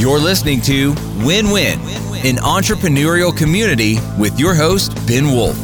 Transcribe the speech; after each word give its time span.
You're 0.00 0.18
listening 0.18 0.62
to 0.62 0.94
Win 1.26 1.50
Win, 1.50 1.78
an 2.24 2.36
entrepreneurial 2.36 3.36
community 3.36 3.98
with 4.18 4.40
your 4.40 4.54
host, 4.54 4.94
Ben 5.06 5.26
Wolf. 5.26 5.54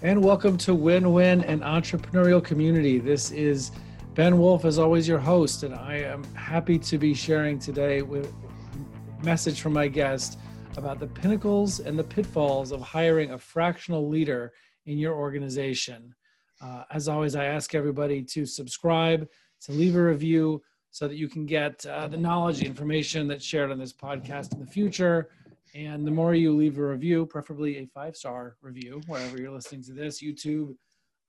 And 0.00 0.22
welcome 0.22 0.56
to 0.58 0.76
Win 0.76 1.12
Win, 1.12 1.42
an 1.42 1.58
entrepreneurial 1.58 2.42
community. 2.42 3.00
This 3.00 3.32
is 3.32 3.72
Ben 4.14 4.38
Wolf, 4.38 4.64
as 4.64 4.78
always, 4.78 5.08
your 5.08 5.18
host, 5.18 5.64
and 5.64 5.74
I 5.74 5.96
am 5.96 6.22
happy 6.34 6.78
to 6.78 6.98
be 6.98 7.14
sharing 7.14 7.58
today 7.58 8.00
with 8.02 8.32
a 9.20 9.24
message 9.24 9.60
from 9.60 9.72
my 9.72 9.88
guest 9.88 10.38
about 10.76 11.00
the 11.00 11.08
pinnacles 11.08 11.80
and 11.80 11.98
the 11.98 12.04
pitfalls 12.04 12.70
of 12.70 12.80
hiring 12.80 13.32
a 13.32 13.38
fractional 13.38 14.08
leader 14.08 14.52
in 14.84 14.98
your 14.98 15.14
organization. 15.16 16.14
Uh, 16.62 16.84
as 16.92 17.08
always, 17.08 17.34
I 17.34 17.46
ask 17.46 17.74
everybody 17.74 18.22
to 18.22 18.46
subscribe, 18.46 19.28
to 19.62 19.72
leave 19.72 19.96
a 19.96 20.00
review, 20.04 20.62
so 20.96 21.06
that 21.06 21.18
you 21.18 21.28
can 21.28 21.44
get 21.44 21.84
uh, 21.84 22.08
the 22.08 22.16
knowledge, 22.16 22.60
the 22.60 22.64
information 22.64 23.28
that's 23.28 23.44
shared 23.44 23.70
on 23.70 23.78
this 23.78 23.92
podcast 23.92 24.54
in 24.54 24.60
the 24.60 24.66
future. 24.66 25.28
And 25.74 26.06
the 26.06 26.10
more 26.10 26.34
you 26.34 26.56
leave 26.56 26.78
a 26.78 26.86
review, 26.86 27.26
preferably 27.26 27.76
a 27.76 27.86
five 27.86 28.16
star 28.16 28.56
review, 28.62 29.02
wherever 29.06 29.36
you're 29.36 29.50
listening 29.50 29.82
to 29.82 29.92
this 29.92 30.22
YouTube, 30.22 30.74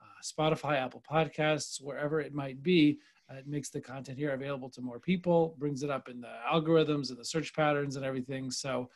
uh, 0.02 0.06
Spotify, 0.24 0.78
Apple 0.78 1.04
Podcasts, 1.12 1.82
wherever 1.82 2.22
it 2.22 2.34
might 2.34 2.64
be, 2.64 3.00
uh, 3.30 3.36
it 3.36 3.46
makes 3.46 3.70
the 3.70 3.82
content 3.82 4.18
here 4.18 4.32
available 4.32 4.70
to 4.70 4.80
more 4.80 5.02
people, 5.02 5.54
brings 5.58 5.84
it 5.84 5.90
up 5.90 6.08
in 6.08 6.22
the 6.22 6.32
algorithms 6.50 7.10
and 7.10 7.18
the 7.18 7.26
search 7.26 7.54
patterns 7.54 7.98
and 7.98 8.06
everything. 8.06 8.50
So, 8.50 8.90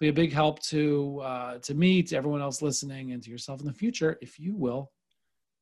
be 0.00 0.08
a 0.08 0.12
big 0.12 0.32
help 0.32 0.60
to 0.64 1.20
uh, 1.22 1.58
to 1.58 1.72
me, 1.72 2.02
to 2.02 2.16
everyone 2.16 2.42
else 2.42 2.62
listening, 2.62 3.12
and 3.12 3.22
to 3.22 3.30
yourself 3.30 3.60
in 3.60 3.66
the 3.66 3.72
future 3.72 4.18
if 4.20 4.40
you 4.40 4.56
will 4.56 4.90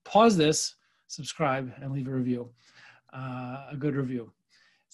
pause 0.07 0.39
this, 0.39 0.77
subscribe, 1.07 1.71
and 1.83 1.93
leave 1.93 2.09
a 2.09 2.13
review, 2.13 2.49
uh, 3.13 3.67
a 3.71 3.77
good 3.79 3.95
review. 3.95 4.33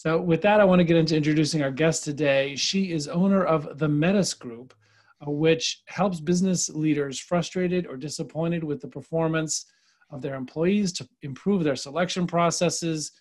So, 0.03 0.19
with 0.19 0.41
that, 0.41 0.61
I 0.61 0.65
want 0.65 0.79
to 0.79 0.85
get 0.85 0.97
into 0.97 1.15
introducing 1.15 1.63
our 1.63 1.71
guest 1.71 2.05
today. 2.05 2.57
She 2.57 2.91
is 2.91 3.07
owner 3.07 3.45
of 3.45 3.79
the 3.79 3.87
Metis 3.87 4.33
Group, 4.33 4.73
uh, 5.20 5.31
which 5.31 5.83
helps 5.89 6.20
business 6.20 6.70
leaders 6.70 7.20
frustrated 7.20 7.87
or 7.87 7.98
disappointed 7.98 8.65
with 8.65 8.81
the 8.81 8.89
performance 8.89 9.67
of 10.09 10.23
their 10.23 10.37
employees 10.37 10.95
to 10.95 11.09
improve 11.20 11.65
their 11.65 11.77
selection 11.77 12.27
processes, 12.27 13.12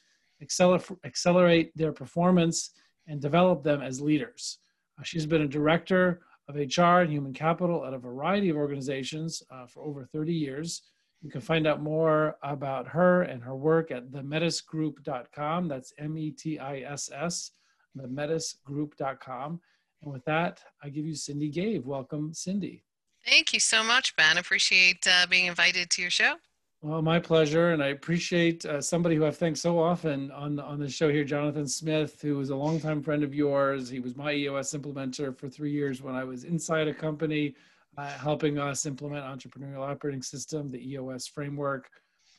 accelerate 0.42 1.76
their 1.76 1.92
performance, 1.92 2.72
and 3.08 3.20
develop 3.20 3.62
them 3.62 3.82
as 3.82 4.00
leaders. 4.00 4.60
Uh, 4.98 5.04
she's 5.04 5.26
been 5.26 5.42
a 5.42 5.48
director 5.50 6.22
of 6.48 6.56
HR 6.56 7.02
and 7.02 7.12
human 7.12 7.34
capital 7.34 7.86
at 7.86 7.94
a 7.94 8.00
variety 8.00 8.48
of 8.48 8.56
organizations 8.56 9.44
uh, 9.52 9.68
for 9.68 9.84
over 9.84 10.06
30 10.06 10.32
years. 10.32 10.84
You 11.22 11.30
can 11.30 11.42
find 11.42 11.68
out 11.68 11.82
more 11.82 12.38
about 12.44 12.88
her 12.88 13.24
and 13.24 13.44
her 13.44 13.56
work 13.56 13.92
at 13.92 14.10
themetisgroup.com. 14.12 15.68
That's 15.68 15.94
M 15.98 16.18
E 16.18 16.32
T 16.32 16.60
I 16.60 16.80
S 16.80 17.10
S, 17.14 17.52
themetisgroup.com. 17.98 19.60
And 20.02 20.14
with 20.14 20.24
that, 20.26 20.62
I 20.82 20.90
give 20.90 21.06
you 21.06 21.16
Cindy 21.16 21.50
Gave. 21.50 21.86
Welcome, 21.86 22.34
Cindy. 22.34 22.84
Thank 23.26 23.54
you 23.54 23.60
so 23.60 23.84
much, 23.84 24.16
Ben. 24.16 24.38
Appreciate 24.38 25.06
uh, 25.06 25.28
being 25.30 25.48
invited 25.48 25.90
to 25.90 26.02
your 26.02 26.12
show. 26.12 26.36
Well, 26.82 27.02
my 27.02 27.20
pleasure, 27.20 27.72
and 27.72 27.84
I 27.84 27.88
appreciate 27.88 28.66
uh, 28.66 28.80
somebody 28.80 29.18
who 29.18 29.26
I've 29.26 29.36
thanked 29.36 29.60
so 29.60 29.78
often 29.78 30.32
on 30.32 30.58
on 30.62 30.80
the 30.80 30.88
show 30.88 31.10
here, 31.10 31.26
Jonathan 31.26 31.68
Smith, 31.68 32.22
who 32.22 32.38
was 32.38 32.52
a 32.52 32.56
longtime 32.56 33.04
friend 33.04 33.22
of 33.22 33.36
yours. 33.36 33.90
He 33.90 34.00
was 34.00 34.16
my 34.16 34.32
EOS 34.32 34.72
implementer 34.74 35.38
for 35.38 35.50
three 35.50 35.72
years 35.72 36.02
when 36.02 36.16
I 36.16 36.24
was 36.24 36.46
inside 36.46 36.88
a 36.88 36.94
company 36.94 37.56
uh, 38.00 38.08
helping 38.18 38.58
us 38.58 38.86
implement 38.86 39.26
entrepreneurial 39.26 39.86
operating 39.86 40.22
system, 40.22 40.70
the 40.70 40.92
EOS 40.92 41.28
framework 41.28 41.90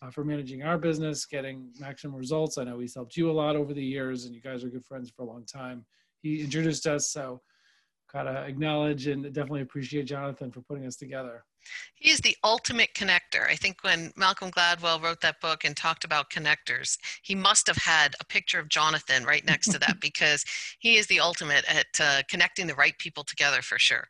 uh, 0.01 0.11
for 0.11 0.25
managing 0.25 0.63
our 0.63 0.79
business, 0.79 1.27
getting 1.27 1.71
maximum 1.79 2.17
results. 2.17 2.57
I 2.57 2.65
know 2.65 2.79
he's 2.79 2.95
helped 2.95 3.15
you 3.15 3.31
a 3.31 3.33
lot 3.33 3.57
over 3.57 3.75
the 3.75 3.85
years, 3.85 4.25
and 4.25 4.35
you 4.35 4.41
guys 4.41 4.65
are 4.65 4.71
good 4.71 4.87
friends 4.87 5.13
for 5.15 5.23
a 5.23 5.27
long 5.27 5.45
time. 5.45 5.85
He 6.23 6.41
introduced 6.41 6.87
us, 6.87 7.11
so 7.11 7.43
gotta 8.11 8.45
acknowledge 8.45 9.07
and 9.07 9.23
definitely 9.35 9.61
appreciate 9.61 10.07
Jonathan 10.07 10.51
for 10.51 10.63
putting 10.63 10.87
us 10.87 10.97
together. 10.97 11.45
He 11.95 12.11
is 12.11 12.21
the 12.21 12.37
ultimate 12.43 12.95
connector. 12.95 13.47
I 13.47 13.55
think 13.55 13.85
when 13.85 14.13
Malcolm 14.17 14.51
Gladwell 14.51 15.03
wrote 15.03 15.21
that 15.21 15.43
book 15.43 15.65
and 15.65 15.77
talked 15.77 16.05
about 16.05 16.31
connectors, 16.31 16.97
he 17.23 17.35
must 17.35 17.67
have 17.67 17.77
had 17.77 18.15
a 18.19 18.25
picture 18.25 18.59
of 18.59 18.71
Jonathan 18.71 19.25
right 19.25 19.45
next 19.45 19.71
to 19.73 19.79
that 19.81 19.97
because 20.01 20.43
he 20.79 20.97
is 20.97 21.07
the 21.07 21.21
ultimate 21.21 21.65
at 21.69 21.87
uh, 22.01 22.23
connecting 22.31 22.67
the 22.67 22.75
right 22.75 22.97
people 22.99 23.25
together 23.25 23.61
for 23.61 23.79
sure. 23.79 24.09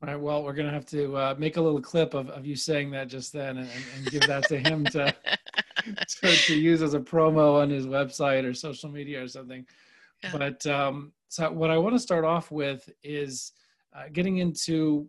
All 0.00 0.08
right. 0.08 0.20
Well, 0.20 0.44
we're 0.44 0.52
going 0.52 0.68
to 0.68 0.72
have 0.72 0.86
to 0.86 1.16
uh, 1.16 1.34
make 1.38 1.56
a 1.56 1.60
little 1.60 1.80
clip 1.80 2.14
of, 2.14 2.30
of 2.30 2.46
you 2.46 2.54
saying 2.54 2.92
that 2.92 3.08
just 3.08 3.32
then 3.32 3.58
and, 3.58 3.68
and 3.96 4.06
give 4.06 4.22
that 4.28 4.44
to 4.44 4.56
him 4.56 4.84
to, 4.86 5.12
to, 5.84 6.36
to, 6.36 6.54
use 6.54 6.82
as 6.82 6.94
a 6.94 7.00
promo 7.00 7.60
on 7.60 7.68
his 7.68 7.84
website 7.84 8.44
or 8.44 8.54
social 8.54 8.88
media 8.88 9.20
or 9.20 9.26
something. 9.26 9.66
Yeah. 10.22 10.30
But 10.36 10.66
um, 10.66 11.12
so, 11.26 11.50
what 11.50 11.70
I 11.70 11.78
want 11.78 11.96
to 11.96 11.98
start 11.98 12.24
off 12.24 12.52
with 12.52 12.88
is 13.02 13.52
uh, 13.92 14.04
getting 14.12 14.38
into 14.38 15.08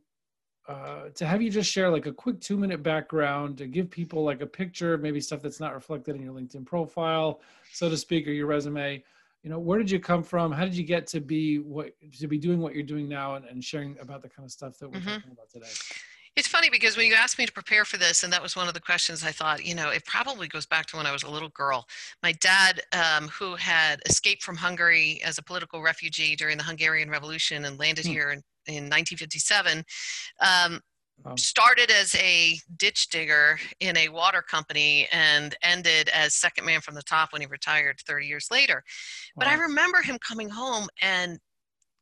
uh, 0.67 1.09
to 1.13 1.27
have 1.27 1.41
you 1.41 1.51
just 1.51 1.71
share 1.71 1.91
like 1.91 2.07
a 2.07 2.11
quick 2.11 2.41
two 2.41 2.57
minute 2.57 2.81
background 2.81 3.59
to 3.59 3.67
give 3.67 3.91
people 3.91 4.23
like 4.23 4.41
a 4.41 4.47
picture, 4.47 4.97
maybe 4.97 5.21
stuff 5.21 5.41
that's 5.41 5.59
not 5.59 5.75
reflected 5.75 6.15
in 6.15 6.21
your 6.23 6.33
LinkedIn 6.33 6.65
profile, 6.65 7.41
so 7.73 7.89
to 7.89 7.97
speak, 7.97 8.27
or 8.27 8.31
your 8.31 8.47
resume 8.47 9.03
you 9.43 9.49
know 9.49 9.59
where 9.59 9.79
did 9.79 9.89
you 9.89 9.99
come 9.99 10.23
from 10.23 10.51
how 10.51 10.65
did 10.65 10.75
you 10.75 10.83
get 10.83 11.07
to 11.07 11.21
be 11.21 11.59
what 11.59 11.93
to 12.17 12.27
be 12.27 12.37
doing 12.37 12.59
what 12.59 12.73
you're 12.73 12.83
doing 12.83 13.07
now 13.07 13.35
and, 13.35 13.45
and 13.45 13.63
sharing 13.63 13.97
about 13.99 14.21
the 14.21 14.29
kind 14.29 14.45
of 14.45 14.51
stuff 14.51 14.77
that 14.79 14.89
we're 14.89 14.99
mm-hmm. 14.99 15.15
talking 15.15 15.31
about 15.31 15.49
today 15.49 15.69
it's 16.35 16.47
funny 16.47 16.69
because 16.69 16.95
when 16.95 17.07
you 17.07 17.15
asked 17.15 17.37
me 17.37 17.45
to 17.45 17.51
prepare 17.51 17.83
for 17.83 17.97
this, 17.97 18.23
and 18.23 18.31
that 18.31 18.41
was 18.41 18.55
one 18.55 18.69
of 18.69 18.73
the 18.73 18.79
questions 18.79 19.25
I 19.25 19.31
thought, 19.31 19.65
you 19.65 19.75
know, 19.75 19.89
it 19.89 20.05
probably 20.05 20.47
goes 20.47 20.65
back 20.65 20.85
to 20.87 20.97
when 20.97 21.05
I 21.05 21.11
was 21.11 21.23
a 21.23 21.29
little 21.29 21.49
girl. 21.49 21.85
My 22.23 22.31
dad, 22.33 22.81
um, 22.93 23.27
who 23.27 23.55
had 23.55 23.99
escaped 24.05 24.43
from 24.43 24.55
Hungary 24.55 25.19
as 25.25 25.37
a 25.37 25.43
political 25.43 25.81
refugee 25.81 26.37
during 26.37 26.57
the 26.57 26.63
Hungarian 26.63 27.09
Revolution 27.09 27.65
and 27.65 27.77
landed 27.77 28.05
mm. 28.05 28.09
here 28.09 28.29
in, 28.29 28.41
in 28.67 28.85
1957, 28.85 29.83
um, 30.39 30.79
started 31.35 31.91
as 31.91 32.15
a 32.15 32.59
ditch 32.77 33.09
digger 33.09 33.59
in 33.79 33.97
a 33.97 34.09
water 34.09 34.41
company 34.41 35.07
and 35.11 35.55
ended 35.61 36.09
as 36.09 36.35
second 36.35 36.65
man 36.65 36.81
from 36.81 36.95
the 36.95 37.01
top 37.03 37.31
when 37.31 37.41
he 37.41 37.47
retired 37.47 37.99
30 38.05 38.25
years 38.25 38.47
later. 38.51 38.83
Wow. 39.35 39.45
But 39.45 39.47
I 39.47 39.53
remember 39.55 40.01
him 40.01 40.17
coming 40.19 40.49
home 40.49 40.87
and 41.01 41.39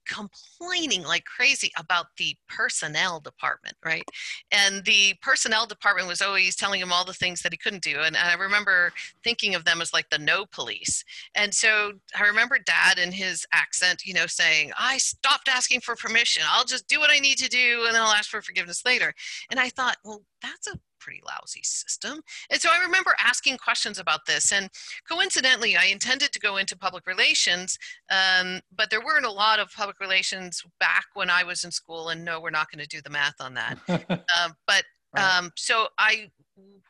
complaining 0.07 1.03
like 1.03 1.25
crazy 1.25 1.71
about 1.77 2.07
the 2.17 2.35
personnel 2.47 3.19
department, 3.19 3.75
right? 3.83 4.03
And 4.51 4.83
the 4.85 5.15
personnel 5.21 5.65
department 5.65 6.07
was 6.07 6.21
always 6.21 6.55
telling 6.55 6.81
him 6.81 6.91
all 6.91 7.05
the 7.05 7.13
things 7.13 7.41
that 7.41 7.51
he 7.51 7.57
couldn't 7.57 7.83
do. 7.83 7.99
And 7.99 8.15
I 8.15 8.33
remember 8.33 8.91
thinking 9.23 9.55
of 9.55 9.65
them 9.65 9.81
as 9.81 9.93
like 9.93 10.09
the 10.09 10.17
no 10.17 10.45
police. 10.45 11.03
And 11.35 11.53
so 11.53 11.93
I 12.17 12.25
remember 12.25 12.57
dad 12.59 12.97
in 12.99 13.11
his 13.11 13.45
accent, 13.53 14.05
you 14.05 14.13
know, 14.13 14.27
saying, 14.27 14.71
I 14.77 14.97
stopped 14.97 15.47
asking 15.47 15.81
for 15.81 15.95
permission. 15.95 16.43
I'll 16.49 16.65
just 16.65 16.87
do 16.87 16.99
what 16.99 17.11
I 17.11 17.19
need 17.19 17.37
to 17.39 17.49
do 17.49 17.83
and 17.85 17.93
then 17.93 18.01
I'll 18.01 18.13
ask 18.13 18.29
for 18.29 18.41
forgiveness 18.41 18.83
later. 18.85 19.13
And 19.51 19.59
I 19.59 19.69
thought, 19.69 19.97
well, 20.03 20.23
that's 20.41 20.67
a 20.67 20.79
pretty 21.07 21.23
lousy 21.25 21.61
system. 21.63 22.21
And 22.51 22.59
so 22.59 22.69
I 22.69 22.83
remember 22.83 23.15
asking 23.17 23.57
questions 23.59 23.97
about 23.97 24.25
this. 24.27 24.51
And 24.51 24.69
coincidentally, 25.09 25.77
I 25.77 25.85
intended 25.85 26.33
to 26.33 26.39
go 26.39 26.57
into 26.57 26.77
public 26.77 27.07
relations, 27.07 27.79
um, 28.11 28.59
but 28.75 28.89
there 28.89 28.99
weren't 28.99 29.25
a 29.25 29.31
lot 29.31 29.59
of 29.59 29.71
public 29.71 30.01
relations 30.01 30.61
back 30.81 31.05
when 31.13 31.29
I 31.29 31.43
was 31.43 31.63
in 31.63 31.71
school. 31.71 32.09
And 32.09 32.25
no, 32.25 32.41
we're 32.41 32.49
not 32.49 32.69
going 32.69 32.83
to 32.83 32.87
do 32.87 33.01
the 33.01 33.09
math 33.09 33.39
on 33.39 33.53
that. 33.53 33.77
uh, 33.87 34.49
but 34.67 34.83
um, 35.17 35.51
so 35.55 35.87
I 35.97 36.29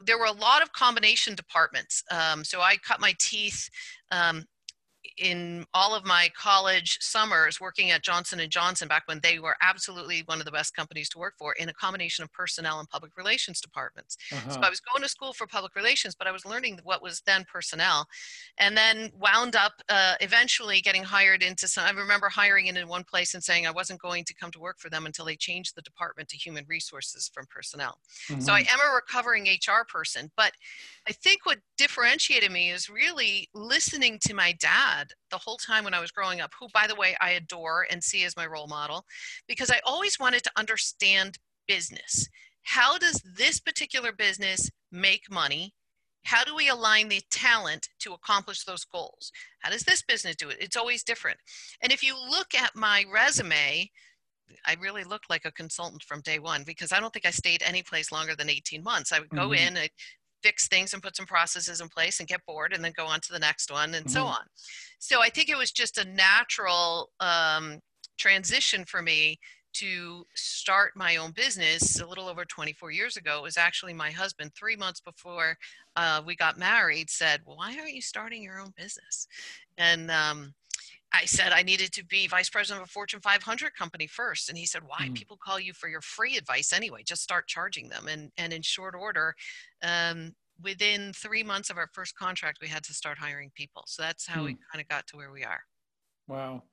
there 0.04 0.18
were 0.18 0.26
a 0.26 0.32
lot 0.32 0.64
of 0.64 0.72
combination 0.74 1.36
departments. 1.36 2.04
Um, 2.10 2.44
so 2.44 2.62
I 2.62 2.78
cut 2.78 3.00
my 3.00 3.14
teeth 3.20 3.70
um, 4.12 4.46
in 5.18 5.66
all 5.74 5.96
of 5.96 6.06
my 6.06 6.30
college 6.36 6.98
summers 7.02 7.60
working 7.60 7.92
at 7.92 8.04
Johnson 8.04 8.40
and 8.40 8.52
Johnson 8.52 8.88
back 8.88 9.04
when 9.08 9.20
they 9.22 9.40
were 9.40 9.56
absolutely 9.62 10.24
one 10.26 10.40
of 10.40 10.46
the 10.46 10.52
best 10.52 10.76
companies 10.76 11.10
to 11.10 11.18
work 11.18 11.34
for 11.38 11.54
in 11.54 11.70
a 11.70 11.74
combination 11.74 12.24
of 12.24 12.32
personnel 12.32 12.80
and 12.80 12.90
public 12.90 13.12
relations 13.18 13.62
departments. 13.62 14.18
Uh-huh. 14.32 14.52
So 14.52 14.60
I 14.62 14.70
was 14.70 14.80
going 14.80 15.04
to 15.04 15.10
school 15.10 15.34
for 15.34 15.48
public 15.48 15.76
relations, 15.76 16.16
but 16.16 16.28
I 16.28 16.32
was 16.32 16.46
learning 16.46 16.80
what 16.84 17.02
was 17.02 17.22
then 17.26 17.46
personnel, 17.52 18.08
and 18.58 18.78
then 18.78 19.12
wound 19.20 19.56
up 19.56 19.74
uh, 19.90 20.16
eventually 20.22 20.82
getting 20.82 21.04
hired 21.04 21.44
into 21.44 21.68
some. 21.68 21.86
I 21.86 21.92
remember 21.92 22.30
hiring 22.30 22.68
in 22.68 22.78
in 22.78 22.88
one 22.88 23.04
place 23.04 23.34
and 23.34 23.44
saying 23.44 23.66
I 23.66 23.72
wasn't 23.72 24.02
going 24.02 24.24
to 24.26 24.34
come 24.34 24.52
to 24.52 24.60
work 24.60 24.80
for 24.80 24.90
them 24.90 25.06
until 25.06 25.26
they 25.26 25.36
changed 25.36 25.76
the 25.76 25.82
department 25.82 26.30
to 26.30 26.38
human 26.38 26.66
resources 26.68 27.30
from 27.34 27.46
personnel. 27.50 28.00
Mm-hmm. 28.30 28.42
So 28.42 28.54
I 28.54 28.62
mm-hmm. 28.62 28.74
am 28.74 28.92
a 28.92 28.96
recovering 28.96 29.44
HR 29.44 29.86
person, 29.88 30.32
but 30.36 30.52
I 31.08 31.14
think 31.14 31.46
what 31.46 31.60
differentiated 31.78 32.52
me 32.52 32.72
is 32.72 32.90
really 32.90 33.50
listening 33.54 34.20
to 34.22 34.34
my 34.34 34.54
dad 34.60 35.12
the 35.32 35.38
whole 35.38 35.58
time 35.58 35.84
when 35.84 35.94
I 35.94 36.02
was 36.02 36.12
growing 36.12 36.42
up, 36.42 36.52
who, 36.60 36.68
by 36.74 36.88
the 36.88 36.96
way, 36.96 37.16
I 37.22 37.32
adore 37.32 37.86
and 37.90 38.04
see 38.04 38.24
as 38.24 38.36
my 38.36 38.46
role 38.46 38.68
model, 38.68 39.06
because 39.48 39.72
I 39.72 39.80
always 39.86 40.20
wanted 40.20 40.44
to 40.44 40.52
understand 40.58 41.38
business. 41.68 42.28
How 42.64 42.98
does 42.98 43.22
this 43.38 43.60
particular 43.60 44.12
business 44.12 44.70
make 44.92 45.32
money? 45.32 45.74
How 46.26 46.44
do 46.44 46.56
we 46.56 46.68
align 46.68 47.08
the 47.08 47.22
talent 47.32 47.88
to 48.00 48.14
accomplish 48.14 48.66
those 48.66 48.84
goals? 48.84 49.32
How 49.60 49.70
does 49.70 49.84
this 49.84 50.02
business 50.02 50.36
do 50.36 50.50
it? 50.50 50.58
It's 50.60 50.76
always 50.76 51.04
different. 51.04 51.38
And 51.82 51.94
if 51.94 52.04
you 52.04 52.16
look 52.30 52.54
at 52.54 52.76
my 52.76 53.06
resume, 53.12 53.90
I 54.66 54.76
really 54.80 55.04
looked 55.04 55.30
like 55.30 55.46
a 55.46 55.52
consultant 55.52 56.04
from 56.04 56.22
day 56.22 56.40
one 56.40 56.64
because 56.64 56.92
I 56.92 57.00
don't 57.00 57.14
think 57.14 57.26
I 57.26 57.32
stayed 57.32 57.64
any 57.64 57.84
place 57.84 58.12
longer 58.12 58.36
than 58.36 58.50
18 58.50 58.84
months. 58.84 59.12
I 59.12 59.20
would 59.20 59.30
go 59.30 59.50
mm-hmm. 59.50 59.68
in, 59.68 59.78
I'd 59.78 59.90
fix 60.48 60.70
things 60.70 60.94
and 60.94 61.04
put 61.04 61.16
some 61.16 61.26
processes 61.26 61.82
in 61.82 61.90
place 61.90 62.20
and 62.20 62.30
get 62.30 62.46
bored 62.46 62.72
and 62.72 62.84
then 62.84 62.94
go 62.96 63.06
on 63.06 63.20
to 63.20 63.34
the 63.34 63.40
next 63.40 63.70
one 63.70 63.94
and 63.94 64.06
mm-hmm. 64.06 64.14
so 64.14 64.24
on. 64.24 64.46
So 65.00 65.22
I 65.22 65.30
think 65.30 65.50
it 65.50 65.58
was 65.58 65.72
just 65.72 65.98
a 65.98 66.06
natural 66.06 67.10
um, 67.20 67.80
transition 68.18 68.86
for 68.86 69.02
me 69.02 69.40
to 69.74 70.26
start 70.36 70.94
my 70.96 71.18
own 71.18 71.32
business 71.32 72.00
a 72.00 72.08
little 72.08 72.30
over 72.30 72.46
24 72.46 72.92
years 72.92 73.18
ago. 73.18 73.40
It 73.40 73.44
was 73.44 73.58
actually 73.58 73.94
my 73.94 74.10
husband, 74.10 74.52
three 74.56 74.78
months 74.78 75.02
before 75.02 75.58
uh, 75.98 76.22
we 76.26 76.36
got 76.36 76.58
married, 76.58 77.10
said, 77.10 77.42
well, 77.46 77.58
Why 77.58 77.76
aren't 77.78 77.94
you 77.94 78.02
starting 78.02 78.42
your 78.42 78.60
own 78.60 78.74
business? 78.78 79.28
And 79.78 80.10
um, 80.10 80.54
I 81.14 81.26
said 81.26 81.52
I 81.52 81.64
needed 81.64 81.92
to 81.94 82.06
be 82.06 82.28
vice 82.28 82.50
president 82.50 82.84
of 82.84 82.90
a 82.90 82.92
Fortune 82.92 83.22
500 83.22 83.74
company 83.76 84.08
first. 84.08 84.50
And 84.50 84.58
he 84.58 84.66
said, 84.66 84.82
Why? 84.86 85.08
Mm. 85.08 85.16
People 85.16 85.38
call 85.44 85.60
you 85.60 85.74
for 85.74 85.88
your 85.88 86.02
free 86.02 86.38
advice 86.38 86.74
anyway. 86.74 87.04
Just 87.04 87.24
start 87.24 87.48
charging 87.48 87.90
them. 87.90 88.08
And, 88.08 88.32
and 88.38 88.54
in 88.54 88.62
short 88.62 88.94
order, 88.94 89.34
um, 89.84 90.34
within 90.62 91.14
three 91.14 91.44
months 91.44 91.70
of 91.70 91.78
our 91.78 91.90
first 91.94 92.16
contract, 92.18 92.60
we 92.62 92.68
had 92.68 92.84
to 92.84 92.94
start 92.94 93.18
hiring 93.18 93.52
people. 93.56 93.84
So 93.88 94.04
that's 94.04 94.28
how 94.28 94.42
mm. 94.42 94.46
we 94.46 94.58
kind 94.72 94.82
of 94.82 94.88
got 94.88 95.08
to 95.08 95.18
where 95.18 95.32
we 95.32 95.44
are. 95.44 95.62
Wow. 96.28 96.64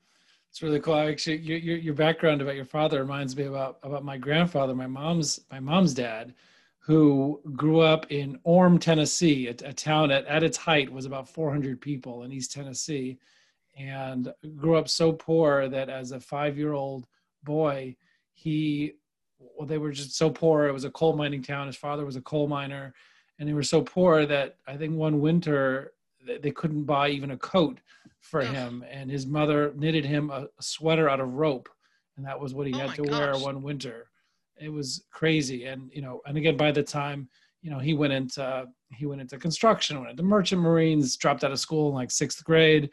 It's 0.50 0.62
really 0.62 0.80
cool. 0.80 0.94
Actually, 0.94 1.38
your, 1.38 1.58
your, 1.58 1.76
your 1.76 1.94
background 1.94 2.40
about 2.40 2.54
your 2.54 2.64
father 2.64 3.00
reminds 3.00 3.36
me 3.36 3.44
about 3.44 3.78
about 3.82 4.04
my 4.04 4.16
grandfather, 4.16 4.72
my 4.72 4.86
mom's 4.86 5.40
my 5.50 5.58
mom's 5.58 5.94
dad, 5.94 6.32
who 6.78 7.40
grew 7.56 7.80
up 7.80 8.06
in 8.10 8.38
Orme, 8.44 8.78
Tennessee, 8.78 9.48
a, 9.48 9.50
a 9.68 9.72
town 9.72 10.12
at, 10.12 10.24
at 10.26 10.44
its 10.44 10.56
height 10.56 10.92
was 10.92 11.06
about 11.06 11.28
400 11.28 11.80
people 11.80 12.22
in 12.22 12.30
East 12.30 12.52
Tennessee, 12.52 13.18
and 13.76 14.32
grew 14.56 14.76
up 14.76 14.88
so 14.88 15.12
poor 15.12 15.68
that 15.68 15.88
as 15.88 16.12
a 16.12 16.20
five 16.20 16.56
year 16.56 16.72
old 16.72 17.06
boy, 17.42 17.96
he 18.32 18.94
well 19.38 19.66
they 19.66 19.78
were 19.78 19.92
just 19.92 20.16
so 20.16 20.30
poor. 20.30 20.66
It 20.66 20.72
was 20.72 20.84
a 20.84 20.90
coal 20.90 21.16
mining 21.16 21.42
town. 21.42 21.66
His 21.66 21.76
father 21.76 22.04
was 22.04 22.16
a 22.16 22.22
coal 22.22 22.48
miner, 22.48 22.94
and 23.38 23.48
they 23.48 23.52
were 23.52 23.62
so 23.62 23.82
poor 23.82 24.26
that 24.26 24.56
I 24.66 24.76
think 24.76 24.94
one 24.94 25.20
winter 25.20 25.92
they 26.40 26.50
couldn't 26.50 26.84
buy 26.84 27.08
even 27.08 27.32
a 27.32 27.36
coat 27.36 27.78
for 28.20 28.40
him 28.40 28.84
and 28.90 29.10
his 29.10 29.26
mother 29.26 29.72
knitted 29.76 30.04
him 30.04 30.30
a, 30.30 30.46
sweater 30.60 31.08
out 31.08 31.20
of 31.20 31.34
rope 31.34 31.68
and 32.16 32.24
that 32.24 32.38
was 32.38 32.54
what 32.54 32.66
he 32.66 32.72
oh 32.74 32.78
had 32.78 32.94
to 32.94 33.02
gosh. 33.02 33.18
wear 33.18 33.36
one 33.36 33.62
winter 33.62 34.08
it 34.58 34.70
was 34.70 35.04
crazy 35.10 35.66
and 35.66 35.90
you 35.92 36.00
know 36.00 36.22
and 36.26 36.38
again 36.38 36.56
by 36.56 36.72
the 36.72 36.82
time 36.82 37.28
you 37.60 37.70
know 37.70 37.78
he 37.78 37.92
went 37.92 38.12
into 38.12 38.66
he 38.92 39.04
went 39.04 39.20
into 39.20 39.36
construction 39.36 39.98
went 39.98 40.10
into 40.10 40.22
merchant 40.22 40.60
marines 40.60 41.16
dropped 41.16 41.44
out 41.44 41.52
of 41.52 41.60
school 41.60 41.90
in 41.90 41.94
like 41.94 42.10
sixth 42.10 42.42
grade 42.44 42.88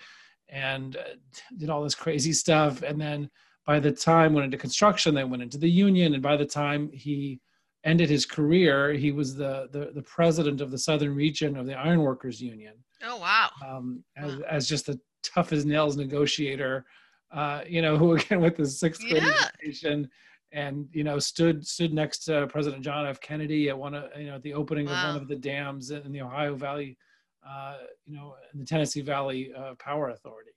and 0.52 0.98
uh, 0.98 1.16
did 1.58 1.70
all 1.70 1.84
this 1.84 1.96
crazy 1.96 2.34
stuff 2.34 2.82
and 2.84 3.00
then 3.00 3.30
by 3.66 3.80
the 3.80 3.92
time 3.92 4.34
went 4.34 4.46
into 4.46 4.58
construction 4.58 5.16
they 5.16 5.24
went 5.24 5.44
into 5.44 5.58
the 5.58 5.70
union 5.70 6.14
and 6.14 6.22
by 6.22 6.36
the 6.38 6.46
time 6.46 6.90
he 6.94 7.40
ended 7.84 8.10
his 8.10 8.26
career 8.26 8.94
he 8.94 9.12
was 9.12 9.36
the 9.36 9.68
the, 9.72 9.92
the 9.96 10.02
president 10.04 10.62
of 10.62 10.70
the 10.70 10.78
southern 10.78 11.16
region 11.16 11.56
of 11.58 11.66
the 11.66 11.74
ironworkers 11.74 12.42
union 12.42 12.74
Oh 13.04 13.18
wow! 13.18 13.50
Um, 13.68 14.04
as, 14.18 14.36
wow. 14.36 14.44
as 14.50 14.68
just 14.68 14.86
the 14.86 15.00
tough 15.24 15.52
as 15.52 15.66
nails 15.66 15.98
negotiator, 15.98 16.86
uh, 17.32 17.62
you 17.68 17.82
know, 17.82 17.98
who 17.98 18.14
again 18.14 18.42
with 18.42 18.58
his 18.58 18.80
sixth 18.80 19.02
grade 19.02 19.24
yeah. 19.24 19.48
education, 19.60 20.10
and 20.52 20.88
you 20.92 21.04
know 21.04 21.20
stood 21.20 21.66
stood 21.66 21.94
next 21.94 22.20
to 22.26 22.48
President 22.48 22.84
John 22.84 23.08
F. 23.08 23.20
Kennedy 23.20 23.70
at 23.70 23.78
one 23.78 23.94
of 23.94 24.06
you 24.18 24.28
know 24.28 24.36
at 24.36 24.44
the 24.44 24.54
opening 24.54 24.86
wow. 24.86 24.94
of 24.94 25.14
one 25.14 25.22
of 25.22 25.28
the 25.28 25.36
dams 25.36 25.92
in 25.92 26.12
the 26.12 26.22
Ohio 26.22 26.56
Valley, 26.56 26.98
uh, 27.48 27.78
you 28.06 28.16
know, 28.16 28.36
the 28.54 28.66
Tennessee 28.66 29.02
Valley 29.02 29.52
uh, 29.58 29.76
Power 29.80 30.10
Authority. 30.10 30.52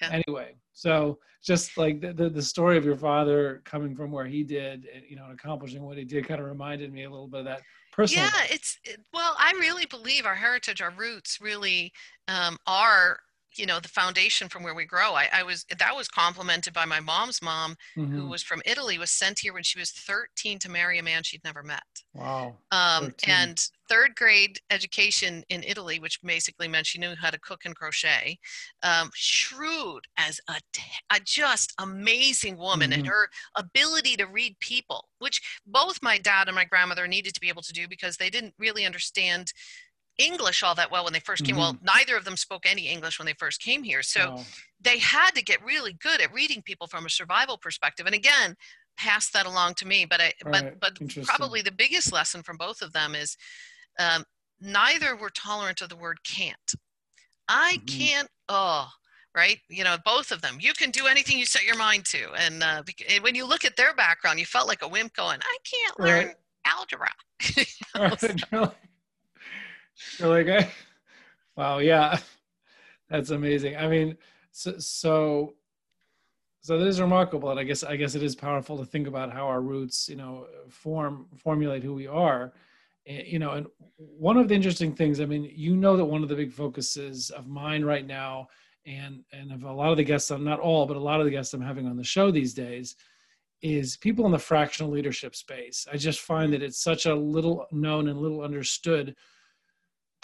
Yeah. 0.00 0.20
Anyway, 0.26 0.56
so 0.72 1.18
just 1.42 1.76
like 1.76 2.00
the, 2.00 2.12
the, 2.12 2.28
the 2.28 2.42
story 2.42 2.76
of 2.76 2.84
your 2.84 2.96
father 2.96 3.62
coming 3.64 3.94
from 3.94 4.10
where 4.10 4.26
he 4.26 4.42
did, 4.42 4.88
you 5.08 5.16
know, 5.16 5.24
and 5.24 5.34
accomplishing 5.34 5.82
what 5.82 5.96
he 5.96 6.04
did, 6.04 6.26
kind 6.26 6.40
of 6.40 6.46
reminded 6.46 6.92
me 6.92 7.04
a 7.04 7.10
little 7.10 7.28
bit 7.28 7.40
of 7.40 7.46
that 7.46 7.62
personal. 7.92 8.24
Yeah, 8.24 8.46
it's 8.50 8.78
well, 9.12 9.36
I 9.38 9.52
really 9.60 9.86
believe 9.86 10.26
our 10.26 10.34
heritage, 10.34 10.80
our 10.80 10.90
roots, 10.90 11.38
really 11.40 11.92
um, 12.26 12.56
are 12.66 13.18
you 13.58 13.66
know 13.66 13.80
the 13.80 13.88
foundation 13.88 14.48
from 14.48 14.62
where 14.62 14.74
we 14.74 14.84
grow 14.84 15.14
I, 15.14 15.28
I 15.32 15.42
was 15.42 15.64
that 15.78 15.96
was 15.96 16.08
complimented 16.08 16.72
by 16.72 16.84
my 16.84 17.00
mom's 17.00 17.42
mom 17.42 17.76
mm-hmm. 17.96 18.16
who 18.16 18.28
was 18.28 18.42
from 18.42 18.62
italy 18.64 18.98
was 18.98 19.10
sent 19.10 19.38
here 19.38 19.52
when 19.52 19.62
she 19.62 19.78
was 19.78 19.90
13 19.90 20.58
to 20.60 20.70
marry 20.70 20.98
a 20.98 21.02
man 21.02 21.22
she'd 21.22 21.44
never 21.44 21.62
met 21.62 21.82
wow 22.14 22.56
um, 22.70 23.14
and 23.26 23.60
third 23.88 24.14
grade 24.16 24.58
education 24.70 25.42
in 25.48 25.62
italy 25.62 25.98
which 25.98 26.20
basically 26.22 26.68
meant 26.68 26.86
she 26.86 26.98
knew 26.98 27.14
how 27.20 27.30
to 27.30 27.38
cook 27.40 27.64
and 27.64 27.76
crochet 27.76 28.38
um, 28.82 29.10
shrewd 29.14 30.04
as 30.16 30.40
a, 30.48 30.54
a, 31.12 31.20
just 31.24 31.72
amazing 31.80 32.56
woman 32.56 32.90
mm-hmm. 32.90 33.00
and 33.00 33.08
her 33.08 33.28
ability 33.56 34.16
to 34.16 34.26
read 34.26 34.58
people 34.60 35.08
which 35.18 35.40
both 35.66 36.02
my 36.02 36.18
dad 36.18 36.48
and 36.48 36.54
my 36.54 36.64
grandmother 36.64 37.06
needed 37.06 37.34
to 37.34 37.40
be 37.40 37.48
able 37.48 37.62
to 37.62 37.72
do 37.72 37.86
because 37.88 38.16
they 38.16 38.30
didn't 38.30 38.54
really 38.58 38.84
understand 38.84 39.52
English 40.18 40.62
all 40.62 40.74
that 40.74 40.90
well 40.90 41.04
when 41.04 41.12
they 41.12 41.20
1st 41.20 41.44
came. 41.44 41.56
Mm-hmm. 41.56 41.58
Well, 41.58 41.76
neither 41.82 42.16
of 42.16 42.24
them 42.24 42.36
spoke 42.36 42.66
any 42.66 42.88
English 42.88 43.18
when 43.18 43.26
they 43.26 43.34
first 43.34 43.60
came 43.60 43.82
here. 43.82 44.02
So 44.02 44.36
oh. 44.38 44.44
they 44.80 44.98
had 44.98 45.30
to 45.32 45.42
get 45.42 45.64
really 45.64 45.94
good 45.94 46.20
at 46.20 46.32
reading 46.32 46.62
people 46.62 46.86
from 46.86 47.06
a 47.06 47.10
survival 47.10 47.58
perspective. 47.58 48.06
And 48.06 48.14
again, 48.14 48.54
pass 48.96 49.30
that 49.30 49.46
along 49.46 49.74
to 49.74 49.86
me. 49.86 50.06
But 50.08 50.20
I, 50.20 50.32
right. 50.44 50.78
but 50.80 50.98
but 50.98 51.24
probably 51.24 51.62
the 51.62 51.72
biggest 51.72 52.12
lesson 52.12 52.42
from 52.42 52.56
both 52.56 52.82
of 52.82 52.92
them 52.92 53.14
is 53.14 53.36
um, 53.98 54.24
neither 54.60 55.16
were 55.16 55.30
tolerant 55.30 55.80
of 55.80 55.88
the 55.88 55.96
word 55.96 56.18
can't. 56.24 56.72
I 57.48 57.78
mm-hmm. 57.78 57.98
can't. 57.98 58.28
Oh, 58.48 58.88
right. 59.34 59.58
You 59.68 59.84
know, 59.84 59.96
both 60.04 60.30
of 60.30 60.42
them. 60.42 60.58
You 60.60 60.72
can 60.74 60.90
do 60.90 61.06
anything 61.06 61.38
you 61.38 61.46
set 61.46 61.64
your 61.64 61.76
mind 61.76 62.04
to. 62.06 62.32
And 62.38 62.62
uh, 62.62 62.82
when 63.20 63.34
you 63.34 63.46
look 63.46 63.64
at 63.64 63.76
their 63.76 63.94
background, 63.94 64.38
you 64.38 64.46
felt 64.46 64.68
like 64.68 64.82
a 64.82 64.88
wimp 64.88 65.14
going, 65.14 65.40
"I 65.42 65.56
can't 65.64 66.00
learn 66.00 66.26
right. 66.26 66.36
algebra." 66.66 67.10
you 68.22 68.34
know, 68.52 68.72
you're 70.18 70.28
like, 70.28 70.46
eh. 70.46 70.66
wow, 71.56 71.78
yeah, 71.78 72.18
that's 73.08 73.30
amazing. 73.30 73.76
I 73.76 73.88
mean, 73.88 74.16
so, 74.50 74.78
so, 74.78 75.54
so 76.60 76.78
this 76.78 76.94
is 76.94 77.00
remarkable, 77.00 77.50
and 77.50 77.60
I 77.60 77.64
guess 77.64 77.82
I 77.82 77.96
guess 77.96 78.14
it 78.14 78.22
is 78.22 78.34
powerful 78.34 78.78
to 78.78 78.84
think 78.84 79.06
about 79.06 79.32
how 79.32 79.46
our 79.46 79.60
roots, 79.60 80.08
you 80.08 80.16
know, 80.16 80.46
form 80.68 81.26
formulate 81.36 81.82
who 81.82 81.94
we 81.94 82.06
are. 82.06 82.52
Eh, 83.06 83.22
you 83.26 83.38
know, 83.38 83.52
and 83.52 83.66
one 83.96 84.36
of 84.36 84.48
the 84.48 84.54
interesting 84.54 84.94
things, 84.94 85.20
I 85.20 85.26
mean, 85.26 85.50
you 85.54 85.76
know 85.76 85.96
that 85.96 86.04
one 86.04 86.22
of 86.22 86.28
the 86.28 86.36
big 86.36 86.52
focuses 86.52 87.30
of 87.30 87.46
mine 87.46 87.84
right 87.84 88.06
now, 88.06 88.48
and 88.86 89.22
and 89.32 89.52
of 89.52 89.64
a 89.64 89.72
lot 89.72 89.90
of 89.90 89.96
the 89.96 90.04
guests, 90.04 90.30
I'm 90.30 90.44
not 90.44 90.60
all, 90.60 90.86
but 90.86 90.96
a 90.96 91.00
lot 91.00 91.20
of 91.20 91.26
the 91.26 91.30
guests 91.32 91.52
I'm 91.52 91.60
having 91.60 91.86
on 91.86 91.96
the 91.96 92.04
show 92.04 92.30
these 92.30 92.54
days, 92.54 92.96
is 93.62 93.96
people 93.96 94.26
in 94.26 94.32
the 94.32 94.38
fractional 94.38 94.92
leadership 94.92 95.34
space. 95.34 95.86
I 95.92 95.96
just 95.96 96.20
find 96.20 96.52
that 96.52 96.62
it's 96.62 96.82
such 96.82 97.06
a 97.06 97.14
little 97.14 97.66
known 97.72 98.08
and 98.08 98.18
little 98.18 98.42
understood 98.42 99.16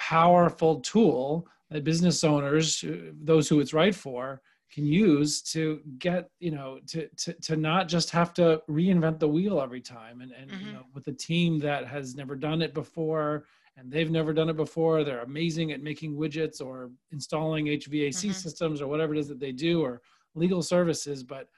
powerful 0.01 0.81
tool 0.81 1.47
that 1.71 1.85
business 1.85 2.25
owners, 2.25 2.83
uh, 2.83 3.13
those 3.23 3.49
who 3.49 3.61
it's 3.61 3.75
right 3.75 3.95
for, 3.95 4.41
can 4.73 4.87
use 4.87 5.43
to 5.43 5.81
get 5.99 6.31
you 6.39 6.51
know 6.51 6.79
to 6.87 7.09
to, 7.17 7.33
to 7.35 7.57
not 7.57 7.89
just 7.89 8.09
have 8.11 8.33
to 8.33 8.63
reinvent 8.69 9.19
the 9.19 9.29
wheel 9.29 9.61
every 9.61 9.81
time 9.81 10.21
and 10.21 10.33
and 10.33 10.51
mm-hmm. 10.51 10.67
you 10.67 10.73
know 10.73 10.85
with 10.95 11.07
a 11.09 11.13
team 11.13 11.59
that 11.59 11.87
has 11.87 12.15
never 12.15 12.37
done 12.37 12.63
it 12.63 12.73
before 12.73 13.47
and 13.77 13.91
they've 13.91 14.13
never 14.13 14.33
done 14.33 14.49
it 14.49 14.57
before 14.57 15.03
they're 15.03 15.23
amazing 15.23 15.73
at 15.73 15.83
making 15.83 16.15
widgets 16.15 16.65
or 16.65 16.91
installing 17.11 17.67
hvac 17.67 18.11
mm-hmm. 18.11 18.31
systems 18.31 18.81
or 18.81 18.87
whatever 18.87 19.13
it 19.13 19.19
is 19.19 19.27
that 19.27 19.41
they 19.41 19.51
do 19.51 19.83
or 19.83 20.01
legal 20.37 20.63
services 20.63 21.25
but 21.25 21.49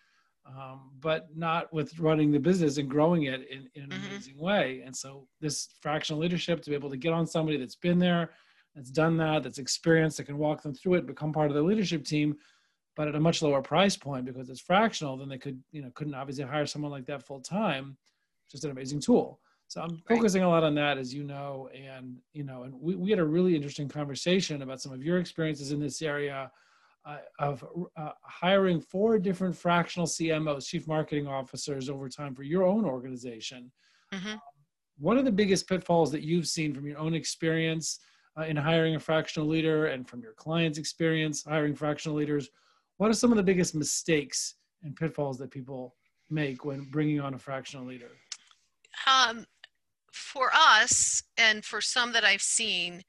um, 0.46 0.90
but 1.00 1.28
not 1.36 1.72
with 1.72 1.98
running 1.98 2.32
the 2.32 2.38
business 2.38 2.78
and 2.78 2.90
growing 2.90 3.24
it 3.24 3.48
in, 3.48 3.68
in 3.74 3.84
an 3.84 3.90
mm-hmm. 3.90 4.06
amazing 4.06 4.38
way. 4.38 4.82
And 4.84 4.94
so 4.94 5.26
this 5.40 5.68
fractional 5.80 6.20
leadership 6.20 6.62
to 6.62 6.70
be 6.70 6.76
able 6.76 6.90
to 6.90 6.96
get 6.96 7.12
on 7.12 7.26
somebody 7.26 7.56
that's 7.58 7.76
been 7.76 7.98
there, 7.98 8.30
that's 8.74 8.90
done 8.90 9.16
that, 9.18 9.42
that's 9.42 9.58
experienced, 9.58 10.16
that 10.16 10.24
can 10.24 10.38
walk 10.38 10.62
them 10.62 10.74
through 10.74 10.94
it, 10.94 11.06
become 11.06 11.32
part 11.32 11.50
of 11.50 11.54
the 11.54 11.62
leadership 11.62 12.04
team, 12.04 12.36
but 12.96 13.08
at 13.08 13.14
a 13.14 13.20
much 13.20 13.42
lower 13.42 13.62
price 13.62 13.96
point 13.96 14.24
because 14.24 14.50
it's 14.50 14.60
fractional, 14.60 15.16
then 15.16 15.28
they 15.28 15.38
could, 15.38 15.62
you 15.70 15.82
know, 15.82 15.90
couldn't 15.94 16.14
obviously 16.14 16.44
hire 16.44 16.66
someone 16.66 16.90
like 16.90 17.06
that 17.06 17.26
full 17.26 17.40
time. 17.40 17.96
Just 18.50 18.64
an 18.64 18.70
amazing 18.70 19.00
tool. 19.00 19.40
So 19.68 19.80
I'm 19.80 19.90
right. 19.90 20.18
focusing 20.18 20.42
a 20.42 20.48
lot 20.48 20.64
on 20.64 20.74
that, 20.74 20.98
as 20.98 21.14
you 21.14 21.24
know, 21.24 21.70
and 21.74 22.18
you 22.34 22.44
know, 22.44 22.64
and 22.64 22.74
we, 22.78 22.94
we 22.94 23.08
had 23.08 23.18
a 23.18 23.24
really 23.24 23.56
interesting 23.56 23.88
conversation 23.88 24.60
about 24.60 24.82
some 24.82 24.92
of 24.92 25.02
your 25.02 25.18
experiences 25.18 25.72
in 25.72 25.80
this 25.80 26.02
area 26.02 26.50
uh, 27.04 27.18
of 27.38 27.64
uh, 27.96 28.10
hiring 28.22 28.80
four 28.80 29.18
different 29.18 29.56
fractional 29.56 30.06
CMOs, 30.06 30.66
chief 30.66 30.86
marketing 30.86 31.26
officers, 31.26 31.88
over 31.88 32.08
time 32.08 32.34
for 32.34 32.42
your 32.42 32.64
own 32.64 32.84
organization. 32.84 33.70
Mm-hmm. 34.12 34.28
Um, 34.28 34.40
what 34.98 35.16
are 35.16 35.22
the 35.22 35.32
biggest 35.32 35.68
pitfalls 35.68 36.12
that 36.12 36.22
you've 36.22 36.46
seen 36.46 36.74
from 36.74 36.86
your 36.86 36.98
own 36.98 37.14
experience 37.14 37.98
uh, 38.38 38.44
in 38.44 38.56
hiring 38.56 38.94
a 38.94 39.00
fractional 39.00 39.48
leader 39.48 39.86
and 39.86 40.08
from 40.08 40.22
your 40.22 40.34
clients' 40.34 40.78
experience 40.78 41.42
hiring 41.42 41.74
fractional 41.74 42.16
leaders? 42.16 42.50
What 42.98 43.10
are 43.10 43.14
some 43.14 43.32
of 43.32 43.36
the 43.36 43.42
biggest 43.42 43.74
mistakes 43.74 44.54
and 44.82 44.94
pitfalls 44.94 45.38
that 45.38 45.50
people 45.50 45.96
make 46.30 46.64
when 46.64 46.88
bringing 46.90 47.20
on 47.20 47.34
a 47.34 47.38
fractional 47.38 47.86
leader? 47.86 48.10
Um, 49.06 49.44
for 50.12 50.50
us, 50.54 51.22
and 51.36 51.64
for 51.64 51.80
some 51.80 52.12
that 52.12 52.24
I've 52.24 52.42
seen, 52.42 53.02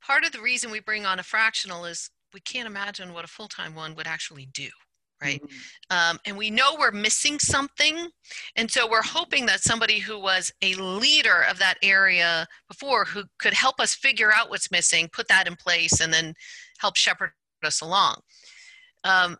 part 0.00 0.24
of 0.24 0.32
the 0.32 0.40
reason 0.40 0.70
we 0.70 0.80
bring 0.80 1.04
on 1.04 1.18
a 1.18 1.22
fractional 1.22 1.84
is 1.84 2.10
we 2.32 2.40
can't 2.40 2.66
imagine 2.66 3.12
what 3.12 3.24
a 3.24 3.28
full-time 3.28 3.74
one 3.74 3.94
would 3.94 4.06
actually 4.06 4.48
do 4.52 4.68
right? 5.22 5.42
Mm-hmm. 5.42 6.10
Um, 6.10 6.20
and 6.26 6.36
we 6.36 6.50
know 6.50 6.76
we're 6.78 6.90
missing 6.90 7.38
something. 7.38 8.08
And 8.56 8.70
so 8.70 8.88
we're 8.88 9.02
hoping 9.02 9.46
that 9.46 9.60
somebody 9.60 9.98
who 9.98 10.18
was 10.18 10.52
a 10.62 10.74
leader 10.74 11.44
of 11.50 11.58
that 11.58 11.76
area 11.82 12.46
before 12.68 13.04
who 13.04 13.24
could 13.38 13.54
help 13.54 13.80
us 13.80 13.94
figure 13.94 14.32
out 14.32 14.50
what's 14.50 14.70
missing, 14.70 15.08
put 15.12 15.28
that 15.28 15.46
in 15.46 15.56
place, 15.56 16.00
and 16.00 16.12
then 16.12 16.34
help 16.78 16.96
shepherd 16.96 17.32
us 17.64 17.80
along. 17.80 18.20
Um, 19.04 19.36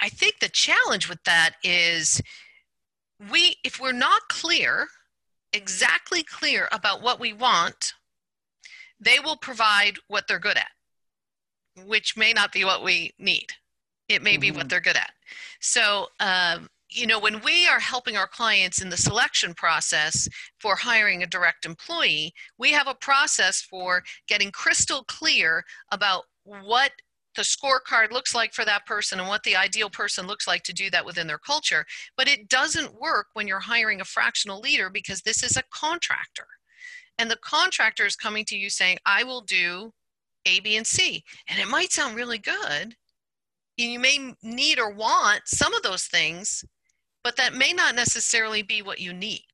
I 0.00 0.08
think 0.08 0.38
the 0.38 0.48
challenge 0.48 1.08
with 1.08 1.22
that 1.24 1.56
is 1.62 2.22
we, 3.30 3.56
if 3.64 3.80
we're 3.80 3.92
not 3.92 4.22
clear, 4.28 4.86
exactly 5.52 6.22
clear 6.22 6.68
about 6.72 7.02
what 7.02 7.20
we 7.20 7.32
want, 7.32 7.92
they 8.98 9.18
will 9.18 9.36
provide 9.36 9.96
what 10.08 10.26
they're 10.28 10.38
good 10.38 10.56
at, 10.56 10.70
which 11.86 12.16
may 12.16 12.32
not 12.32 12.52
be 12.52 12.64
what 12.64 12.82
we 12.84 13.12
need. 13.18 13.46
It 14.08 14.22
may 14.22 14.34
mm-hmm. 14.34 14.40
be 14.40 14.50
what 14.50 14.60
mm-hmm. 14.60 14.68
they're 14.68 14.80
good 14.80 14.96
at. 14.96 15.12
So, 15.60 16.08
um, 16.20 16.68
you 16.90 17.06
know, 17.06 17.20
when 17.20 17.40
we 17.42 17.68
are 17.68 17.78
helping 17.78 18.16
our 18.16 18.26
clients 18.26 18.82
in 18.82 18.90
the 18.90 18.96
selection 18.96 19.54
process 19.54 20.28
for 20.58 20.74
hiring 20.74 21.22
a 21.22 21.26
direct 21.26 21.64
employee, 21.64 22.34
we 22.58 22.72
have 22.72 22.88
a 22.88 22.94
process 22.94 23.62
for 23.62 24.02
getting 24.26 24.50
crystal 24.50 25.04
clear 25.04 25.64
about 25.92 26.24
what 26.44 26.90
the 27.36 27.42
scorecard 27.42 28.10
looks 28.10 28.34
like 28.34 28.52
for 28.52 28.64
that 28.64 28.86
person 28.86 29.20
and 29.20 29.28
what 29.28 29.44
the 29.44 29.54
ideal 29.54 29.88
person 29.88 30.26
looks 30.26 30.48
like 30.48 30.64
to 30.64 30.72
do 30.72 30.90
that 30.90 31.06
within 31.06 31.28
their 31.28 31.38
culture. 31.38 31.86
But 32.16 32.28
it 32.28 32.48
doesn't 32.48 33.00
work 33.00 33.28
when 33.34 33.46
you're 33.46 33.60
hiring 33.60 34.00
a 34.00 34.04
fractional 34.04 34.60
leader 34.60 34.90
because 34.90 35.22
this 35.22 35.44
is 35.44 35.56
a 35.56 35.62
contractor. 35.72 36.46
And 37.18 37.30
the 37.30 37.36
contractor 37.36 38.04
is 38.04 38.16
coming 38.16 38.44
to 38.46 38.56
you 38.56 38.68
saying, 38.68 38.98
I 39.06 39.22
will 39.22 39.42
do 39.42 39.92
A, 40.46 40.60
B, 40.60 40.76
and 40.76 40.86
C. 40.86 41.24
And 41.48 41.58
it 41.58 41.68
might 41.68 41.92
sound 41.92 42.16
really 42.16 42.38
good, 42.38 42.96
you 43.76 43.98
may 43.98 44.34
need 44.42 44.78
or 44.78 44.90
want 44.90 45.42
some 45.46 45.74
of 45.74 45.82
those 45.82 46.04
things, 46.04 46.64
but 47.24 47.36
that 47.36 47.54
may 47.54 47.72
not 47.72 47.94
necessarily 47.94 48.62
be 48.62 48.82
what 48.82 49.00
you 49.00 49.12
need. 49.12 49.46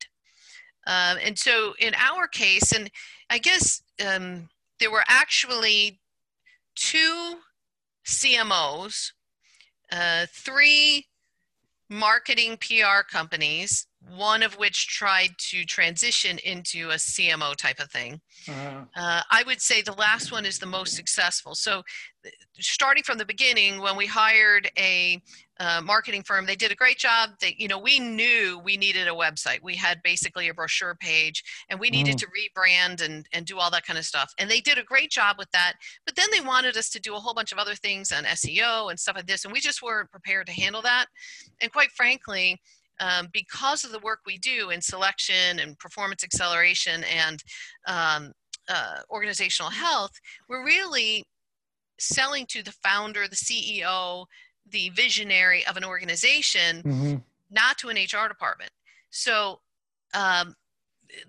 Um, 0.85 1.17
and 1.23 1.37
so 1.37 1.73
in 1.79 1.93
our 1.95 2.27
case, 2.27 2.71
and 2.71 2.89
I 3.29 3.37
guess 3.39 3.81
um, 4.05 4.49
there 4.79 4.91
were 4.91 5.03
actually 5.07 5.99
two 6.75 7.35
CMOs, 8.05 9.11
uh, 9.91 10.27
three 10.33 11.05
marketing 11.89 12.57
PR 12.57 13.01
companies, 13.09 13.87
one 14.15 14.43
of 14.43 14.57
which 14.57 14.87
tried 14.87 15.29
to 15.37 15.65
transition 15.65 16.37
into 16.39 16.89
a 16.89 16.95
CMO 16.95 17.55
type 17.55 17.79
of 17.79 17.89
thing. 17.91 18.19
Uh-huh. 18.47 18.81
Uh, 18.95 19.21
I 19.31 19.43
would 19.45 19.61
say 19.61 19.81
the 19.81 19.93
last 19.93 20.31
one 20.31 20.45
is 20.45 20.59
the 20.59 20.65
most 20.65 20.95
successful. 20.95 21.55
So, 21.55 21.83
starting 22.59 23.03
from 23.03 23.17
the 23.17 23.25
beginning, 23.25 23.81
when 23.81 23.95
we 23.95 24.05
hired 24.05 24.69
a 24.77 25.21
uh, 25.59 25.81
marketing 25.81 26.23
firm, 26.23 26.45
they 26.45 26.55
did 26.55 26.71
a 26.71 26.75
great 26.75 26.97
job. 26.97 27.31
They, 27.39 27.55
you 27.57 27.67
know, 27.67 27.79
we 27.79 27.99
knew 27.99 28.61
we 28.63 28.77
needed 28.77 29.07
a 29.07 29.11
website. 29.11 29.61
We 29.63 29.75
had 29.75 30.01
basically 30.03 30.49
a 30.49 30.53
brochure 30.53 30.95
page, 30.95 31.43
and 31.69 31.79
we 31.79 31.89
needed 31.89 32.15
mm. 32.15 32.19
to 32.19 32.27
rebrand 32.27 33.03
and 33.03 33.27
and 33.33 33.45
do 33.45 33.57
all 33.59 33.71
that 33.71 33.85
kind 33.85 33.99
of 33.99 34.05
stuff. 34.05 34.33
And 34.37 34.49
they 34.49 34.61
did 34.61 34.77
a 34.77 34.83
great 34.83 35.11
job 35.11 35.37
with 35.37 35.49
that. 35.51 35.73
But 36.05 36.15
then 36.15 36.27
they 36.31 36.41
wanted 36.41 36.77
us 36.77 36.89
to 36.91 36.99
do 36.99 37.15
a 37.15 37.19
whole 37.19 37.33
bunch 37.33 37.51
of 37.51 37.57
other 37.57 37.75
things 37.75 38.11
on 38.11 38.23
SEO 38.23 38.89
and 38.89 38.99
stuff 38.99 39.15
like 39.15 39.27
this, 39.27 39.45
and 39.45 39.53
we 39.53 39.59
just 39.59 39.81
weren't 39.81 40.11
prepared 40.11 40.47
to 40.47 40.53
handle 40.53 40.81
that. 40.83 41.07
And 41.61 41.71
quite 41.71 41.91
frankly 41.91 42.59
um, 42.99 43.27
because 43.31 43.83
of 43.83 43.91
the 43.91 43.99
work 43.99 44.21
we 44.25 44.37
do 44.37 44.69
in 44.69 44.81
selection 44.81 45.59
and 45.59 45.77
performance 45.79 46.23
acceleration 46.23 47.03
and 47.03 47.43
um, 47.87 48.31
uh, 48.69 48.99
organizational 49.09 49.71
health, 49.71 50.11
we're 50.49 50.65
really 50.65 51.23
selling 51.99 52.45
to 52.47 52.63
the 52.63 52.73
founder, 52.83 53.27
the 53.27 53.35
CEO, 53.35 54.25
the 54.71 54.89
visionary 54.89 55.65
of 55.65 55.77
an 55.77 55.83
organization, 55.83 56.83
mm-hmm. 56.83 57.15
not 57.49 57.77
to 57.79 57.89
an 57.89 57.97
HR 57.97 58.27
department. 58.27 58.71
So 59.09 59.59
um, 60.13 60.55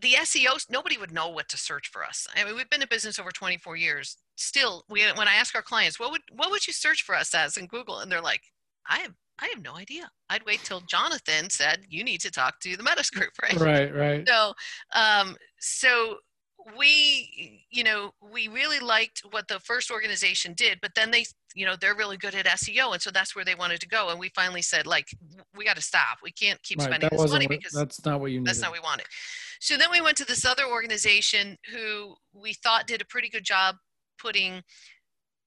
the 0.01 0.13
SEOs, 0.13 0.71
nobody 0.71 0.99
would 0.99 1.13
know 1.13 1.29
what 1.29 1.49
to 1.51 1.57
search 1.57 1.89
for 1.89 2.05
us. 2.05 2.27
I 2.35 2.45
mean, 2.45 2.57
we've 2.57 2.71
been 2.71 2.83
in 2.83 2.89
business 2.91 3.19
over 3.19 3.31
24 3.31 3.77
years. 3.77 4.17
Still, 4.37 4.85
we, 4.89 5.03
when 5.15 5.29
I 5.29 5.35
ask 5.35 5.55
our 5.55 5.63
clients, 5.63 5.99
what 5.99 6.11
would 6.11 6.23
what 6.33 6.51
would 6.51 6.67
you 6.67 6.73
search 6.73 7.03
for 7.03 7.15
us 7.15 7.35
as 7.35 7.57
in 7.57 7.67
Google, 7.67 7.99
and 7.99 8.11
they're 8.11 8.21
like, 8.21 8.43
I 8.89 8.99
have 8.99 9.15
I 9.41 9.47
have 9.55 9.63
no 9.63 9.77
idea. 9.77 10.11
I'd 10.31 10.45
wait 10.45 10.61
till 10.65 10.81
Jonathan 10.83 11.49
said, 11.51 11.81
you 11.89 12.03
need 12.03 12.21
to 12.23 12.31
talk 12.31 12.61
to 12.61 12.77
the 12.77 12.83
Metis 12.83 13.11
group, 13.11 13.33
right? 13.43 13.55
Right, 13.55 13.95
right. 13.95 14.29
So, 14.29 14.53
um, 14.95 15.37
so 15.61 16.17
we, 16.77 17.65
you 17.71 17.85
know, 17.85 18.13
we 18.21 18.49
really 18.49 18.81
liked 18.81 19.23
what 19.31 19.49
the 19.49 19.61
first 19.61 19.91
organization 19.91 20.55
did, 20.55 20.79
but 20.83 20.93
then 20.95 21.11
they, 21.11 21.25
you 21.55 21.65
know, 21.65 21.77
they're 21.81 21.95
really 21.95 22.17
good 22.17 22.35
at 22.35 22.47
SEO. 22.47 22.93
And 22.93 23.01
so 23.01 23.11
that's 23.11 23.35
where 23.37 23.45
they 23.45 23.55
wanted 23.55 23.81
to 23.81 23.89
go. 23.89 24.09
And 24.11 24.19
we 24.19 24.29
finally 24.31 24.63
said, 24.63 24.87
like, 24.87 25.07
we 25.57 25.65
got 25.65 25.77
to 25.77 25.83
stop. 25.83 26.19
We 26.23 26.33
can't 26.33 26.61
keep 26.63 26.79
right, 26.79 26.87
spending 26.87 27.11
this 27.13 27.31
money 27.31 27.47
because 27.47 27.73
that's 27.73 28.05
not 28.05 28.21
what 28.21 28.33
you 28.33 28.41
needed. 28.41 28.49
That's 28.49 28.61
not 28.61 28.71
what 28.71 28.81
we 28.81 28.85
wanted. 28.85 29.07
So 29.61 29.77
then 29.77 29.91
we 29.91 30.01
went 30.01 30.17
to 30.19 30.25
this 30.25 30.45
other 30.45 30.65
organization 30.67 31.57
who 31.73 32.15
we 32.33 32.55
thought 32.55 32.87
did 32.87 33.01
a 33.01 33.07
pretty 33.07 33.29
good 33.29 33.45
job 33.45 33.77
putting 34.21 34.63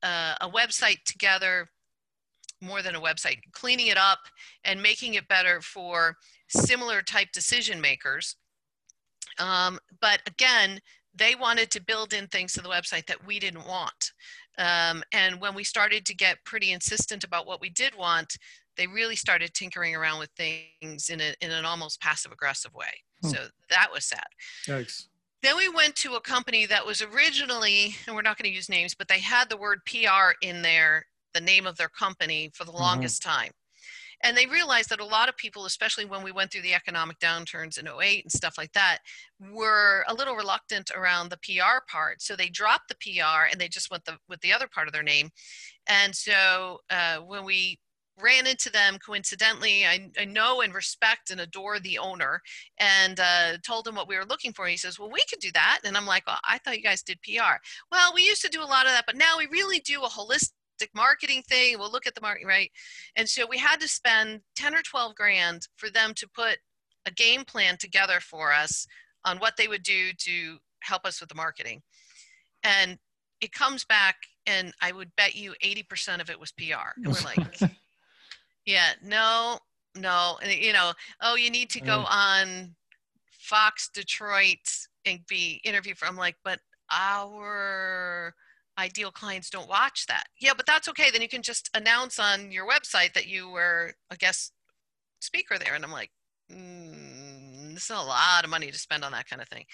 uh, 0.03 0.35
a 0.41 0.49
website 0.49 1.03
together 1.05 1.67
more 2.61 2.81
than 2.81 2.95
a 2.95 3.01
website, 3.01 3.39
cleaning 3.51 3.87
it 3.87 3.97
up 3.97 4.19
and 4.63 4.81
making 4.81 5.15
it 5.15 5.27
better 5.27 5.61
for 5.61 6.15
similar 6.47 7.01
type 7.01 7.29
decision 7.33 7.81
makers. 7.81 8.35
Um, 9.39 9.79
but 9.99 10.21
again, 10.27 10.79
they 11.13 11.35
wanted 11.35 11.71
to 11.71 11.81
build 11.81 12.13
in 12.13 12.27
things 12.27 12.53
to 12.53 12.61
the 12.61 12.69
website 12.69 13.05
that 13.07 13.25
we 13.25 13.39
didn't 13.39 13.67
want. 13.67 14.11
Um, 14.57 15.03
and 15.11 15.39
when 15.41 15.55
we 15.55 15.63
started 15.63 16.05
to 16.05 16.15
get 16.15 16.43
pretty 16.45 16.71
insistent 16.71 17.23
about 17.23 17.47
what 17.47 17.61
we 17.61 17.69
did 17.69 17.95
want, 17.95 18.37
they 18.77 18.87
really 18.87 19.15
started 19.15 19.53
tinkering 19.53 19.95
around 19.95 20.19
with 20.19 20.29
things 20.37 21.09
in, 21.09 21.21
a, 21.21 21.33
in 21.41 21.51
an 21.51 21.65
almost 21.65 22.01
passive 22.01 22.31
aggressive 22.31 22.73
way. 22.73 22.91
Hmm. 23.21 23.29
So 23.29 23.37
that 23.69 23.89
was 23.93 24.05
sad. 24.05 24.25
Yikes. 24.67 25.07
Then 25.43 25.57
we 25.57 25.69
went 25.69 25.95
to 25.97 26.13
a 26.13 26.21
company 26.21 26.65
that 26.67 26.85
was 26.85 27.01
originally, 27.01 27.95
and 28.05 28.15
we're 28.15 28.21
not 28.21 28.37
going 28.37 28.49
to 28.49 28.55
use 28.55 28.69
names, 28.69 28.93
but 28.93 29.07
they 29.07 29.19
had 29.19 29.49
the 29.49 29.57
word 29.57 29.79
PR 29.85 30.33
in 30.41 30.61
their 30.61 31.05
the 31.33 31.41
name 31.41 31.65
of 31.65 31.77
their 31.77 31.89
company 31.89 32.51
for 32.53 32.65
the 32.65 32.71
mm-hmm. 32.71 32.81
longest 32.81 33.23
time. 33.23 33.51
And 34.23 34.37
they 34.37 34.45
realized 34.45 34.89
that 34.89 34.99
a 34.99 35.05
lot 35.05 35.29
of 35.29 35.37
people, 35.37 35.65
especially 35.65 36.05
when 36.05 36.23
we 36.23 36.31
went 36.31 36.51
through 36.51 36.61
the 36.61 36.73
economic 36.73 37.19
downturns 37.19 37.77
in 37.77 37.87
08 37.87 38.23
and 38.23 38.31
stuff 38.31 38.55
like 38.57 38.73
that, 38.73 38.99
were 39.39 40.05
a 40.07 40.13
little 40.13 40.35
reluctant 40.35 40.91
around 40.95 41.29
the 41.29 41.37
PR 41.37 41.83
part. 41.89 42.21
So 42.21 42.35
they 42.35 42.49
dropped 42.49 42.89
the 42.89 42.95
PR 42.95 43.49
and 43.51 43.59
they 43.59 43.67
just 43.67 43.91
went 43.91 44.05
the, 44.05 44.17
with 44.29 44.41
the 44.41 44.53
other 44.53 44.67
part 44.67 44.87
of 44.87 44.93
their 44.93 45.03
name. 45.03 45.29
And 45.87 46.15
so 46.15 46.79
uh, 46.89 47.17
when 47.17 47.45
we 47.45 47.79
ran 48.21 48.47
into 48.47 48.71
them 48.71 48.97
coincidentally. 49.03 49.85
I, 49.85 50.09
I, 50.19 50.25
know 50.25 50.61
and 50.61 50.73
respect 50.73 51.31
and 51.31 51.41
adore 51.41 51.79
the 51.79 51.97
owner 51.97 52.41
and 52.79 53.19
uh, 53.19 53.57
told 53.65 53.87
him 53.87 53.95
what 53.95 54.07
we 54.07 54.17
were 54.17 54.25
looking 54.25 54.53
for. 54.53 54.67
He 54.67 54.77
says, 54.77 54.99
Well, 54.99 55.09
we 55.11 55.23
could 55.29 55.39
do 55.39 55.51
that. 55.53 55.79
And 55.83 55.97
I'm 55.97 56.05
like, 56.05 56.27
Well, 56.27 56.39
I 56.47 56.57
thought 56.59 56.77
you 56.77 56.83
guys 56.83 57.03
did 57.03 57.21
PR. 57.21 57.55
Well, 57.91 58.11
we 58.13 58.23
used 58.23 58.41
to 58.43 58.49
do 58.49 58.61
a 58.61 58.63
lot 58.63 58.85
of 58.85 58.91
that, 58.91 59.05
but 59.05 59.17
now 59.17 59.37
we 59.37 59.47
really 59.47 59.79
do 59.79 60.03
a 60.03 60.09
holistic 60.09 60.51
marketing 60.93 61.43
thing. 61.47 61.77
We'll 61.77 61.91
look 61.91 62.07
at 62.07 62.15
the 62.15 62.21
market, 62.21 62.45
right? 62.45 62.71
And 63.15 63.27
so 63.27 63.45
we 63.47 63.57
had 63.57 63.79
to 63.81 63.87
spend 63.87 64.41
10 64.55 64.75
or 64.75 64.81
12 64.81 65.15
grand 65.15 65.67
for 65.75 65.89
them 65.89 66.13
to 66.15 66.27
put 66.27 66.57
a 67.05 67.11
game 67.11 67.43
plan 67.43 67.77
together 67.77 68.19
for 68.19 68.51
us 68.51 68.87
on 69.25 69.37
what 69.37 69.57
they 69.57 69.67
would 69.67 69.83
do 69.83 70.11
to 70.17 70.57
help 70.81 71.05
us 71.05 71.19
with 71.19 71.29
the 71.29 71.35
marketing. 71.35 71.81
And 72.63 72.97
it 73.39 73.51
comes 73.51 73.85
back, 73.85 74.15
and 74.45 74.73
I 74.81 74.91
would 74.91 75.15
bet 75.15 75.35
you 75.35 75.53
80% 75.63 76.21
of 76.21 76.29
it 76.29 76.39
was 76.39 76.51
PR. 76.51 76.93
And 76.97 77.07
we're 77.07 77.21
like, 77.23 77.59
yeah, 78.65 78.91
no, 79.03 79.57
no. 79.95 80.37
And, 80.41 80.51
you 80.51 80.73
know, 80.73 80.91
oh, 81.21 81.35
you 81.35 81.49
need 81.49 81.69
to 81.71 81.81
go 81.81 82.03
mm. 82.07 82.11
on 82.11 82.75
Fox 83.31 83.89
Detroit 83.93 84.57
and 85.05 85.19
be 85.27 85.59
interviewed 85.63 85.97
for. 85.97 86.07
I'm 86.07 86.15
like, 86.15 86.35
but 86.43 86.59
our 86.91 88.33
ideal 88.81 89.11
clients 89.11 89.49
don't 89.49 89.69
watch 89.69 90.05
that. 90.07 90.23
Yeah, 90.39 90.53
but 90.57 90.65
that's 90.65 90.87
okay. 90.89 91.11
Then 91.11 91.21
you 91.21 91.29
can 91.29 91.43
just 91.43 91.69
announce 91.75 92.19
on 92.19 92.51
your 92.51 92.67
website 92.67 93.13
that 93.13 93.27
you 93.27 93.49
were 93.49 93.93
a 94.09 94.17
guest 94.17 94.53
speaker 95.19 95.57
there. 95.57 95.75
And 95.75 95.85
I'm 95.85 95.91
like, 95.91 96.11
mm, 96.51 97.73
this 97.73 97.85
is 97.85 97.89
a 97.91 98.01
lot 98.01 98.43
of 98.43 98.49
money 98.49 98.71
to 98.71 98.77
spend 98.77 99.05
on 99.05 99.11
that 99.11 99.29
kind 99.29 99.41
of 99.41 99.47
thing. 99.47 99.65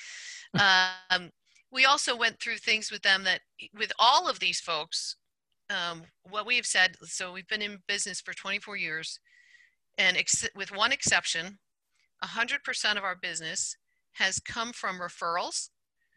um, 1.10 1.30
we 1.72 1.86
also 1.86 2.16
went 2.16 2.40
through 2.40 2.58
things 2.58 2.92
with 2.92 3.02
them 3.02 3.24
that, 3.24 3.42
with 3.78 3.92
all 3.98 4.30
of 4.30 4.40
these 4.40 4.60
folks, 4.60 5.16
um, 5.70 6.04
what 6.24 6.46
we 6.46 6.58
have 6.58 6.66
said. 6.66 6.96
So 7.04 7.32
we've 7.32 7.48
been 7.48 7.62
in 7.62 7.80
business 7.88 8.22
for 8.22 8.34
24 8.34 8.78
years, 8.78 9.20
and 9.98 10.18
ex- 10.18 10.48
with 10.56 10.76
one 10.76 10.92
exception, 10.92 11.60
100% 12.24 12.98
of 12.98 13.04
our 13.04 13.16
business 13.16 13.76
has 14.14 14.40
come 14.40 14.72
from 14.74 15.00
referrals 15.00 15.70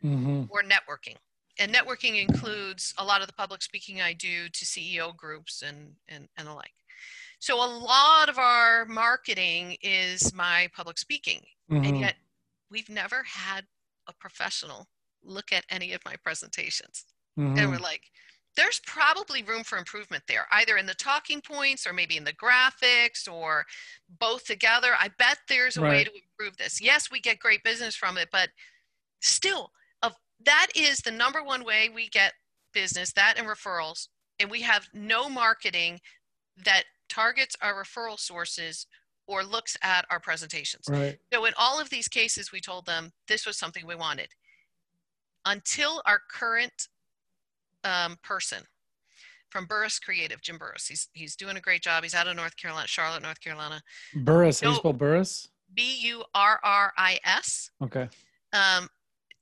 mm-hmm. 0.03 0.45
or 0.51 0.63
networking 0.63 1.17
and 1.61 1.73
networking 1.73 2.21
includes 2.21 2.95
a 2.99 3.05
lot 3.05 3.21
of 3.21 3.27
the 3.27 3.35
public 3.35 3.63
speaking 3.63 4.01
I 4.01 4.15
do 4.15 4.49
to 4.49 4.65
CEO 4.65 5.15
groups 5.15 5.63
and, 5.63 5.93
and, 6.09 6.27
and 6.37 6.49
the 6.49 6.55
like. 6.55 6.73
So 7.39 7.57
a 7.57 7.69
lot 7.69 8.29
of 8.29 8.39
our 8.39 8.87
marketing 8.87 9.77
is 9.83 10.35
my 10.35 10.69
public 10.75 10.99
speaking. 10.99 11.43
Mm-hmm. 11.71 11.85
And 11.85 12.01
yet 12.01 12.15
we've 12.71 12.89
never 12.89 13.23
had 13.25 13.67
a 14.09 14.13
professional 14.15 14.89
look 15.23 15.53
at 15.53 15.65
any 15.71 15.93
of 15.93 16.05
my 16.05 16.15
presentations. 16.25 17.05
Mm-hmm. 17.39 17.59
And 17.59 17.71
we're 17.71 17.79
like, 17.79 18.03
there's 18.57 18.81
probably 18.87 19.43
room 19.43 19.63
for 19.63 19.79
improvement 19.79 20.25
there, 20.27 20.47
either 20.51 20.77
in 20.77 20.87
the 20.87 20.95
talking 20.95 21.41
points 21.41 21.87
or 21.87 21.93
maybe 21.93 22.17
in 22.17 22.25
the 22.25 22.33
graphics 22.33 23.31
or 23.31 23.65
both 24.19 24.45
together. 24.45 24.89
I 24.99 25.09
bet 25.19 25.39
there's 25.49 25.77
a 25.77 25.83
right. 25.83 25.91
way 25.91 26.05
to 26.05 26.11
improve 26.11 26.57
this. 26.57 26.81
Yes, 26.81 27.11
we 27.11 27.21
get 27.21 27.39
great 27.39 27.63
business 27.63 27.95
from 27.95 28.19
it, 28.19 28.29
but 28.33 28.49
still, 29.21 29.71
that 30.45 30.69
is 30.75 30.99
the 30.99 31.11
number 31.11 31.43
one 31.43 31.65
way 31.65 31.89
we 31.93 32.09
get 32.09 32.33
business, 32.73 33.13
that 33.13 33.35
and 33.37 33.47
referrals. 33.47 34.09
And 34.39 34.51
we 34.51 34.63
have 34.63 34.89
no 34.95 35.29
marketing 35.29 36.01
that 36.65 36.85
targets 37.09 37.57
our 37.61 37.75
referral 37.75 38.19
sources 38.19 38.87
or 39.27 39.45
looks 39.45 39.77
at 39.83 40.07
our 40.11 40.19
presentations. 40.19 40.85
Right. 40.89 41.19
So 41.33 41.45
in 41.45 41.53
all 41.59 41.81
of 41.81 41.91
these 41.91 42.09
cases, 42.09 42.53
we 42.53 42.61
told 42.61 42.87
them 42.87 43.13
this 43.29 43.47
was 43.47 43.59
something 43.59 43.87
we 43.87 43.95
wanted. 43.95 44.29
Until 45.45 46.03
our 46.07 46.21
current 46.31 46.89
um, 47.85 48.17
person 48.23 48.63
from 49.51 49.67
Burris 49.67 49.99
Creative, 49.99 50.41
Jim 50.41 50.59
Burris. 50.59 50.87
He's 50.87 51.09
he's 51.13 51.37
doing 51.37 51.57
a 51.57 51.61
great 51.61 51.83
job. 51.83 52.03
He's 52.03 52.15
out 52.15 52.29
of 52.29 52.37
North 52.37 52.57
Carolina, 52.57 52.87
Charlotte, 52.87 53.23
North 53.23 53.41
Carolina. 53.41 53.83
Burris, 54.15 54.61
how 54.61 54.69
do 54.69 54.73
you 54.73 54.79
spell 54.79 54.93
Burris? 54.93 55.49
B 55.75 55.99
U 56.03 56.25
R 56.35 56.61
R 56.63 56.93
I 56.97 57.19
S. 57.25 57.71
Okay. 57.83 58.09
Um, 58.53 58.89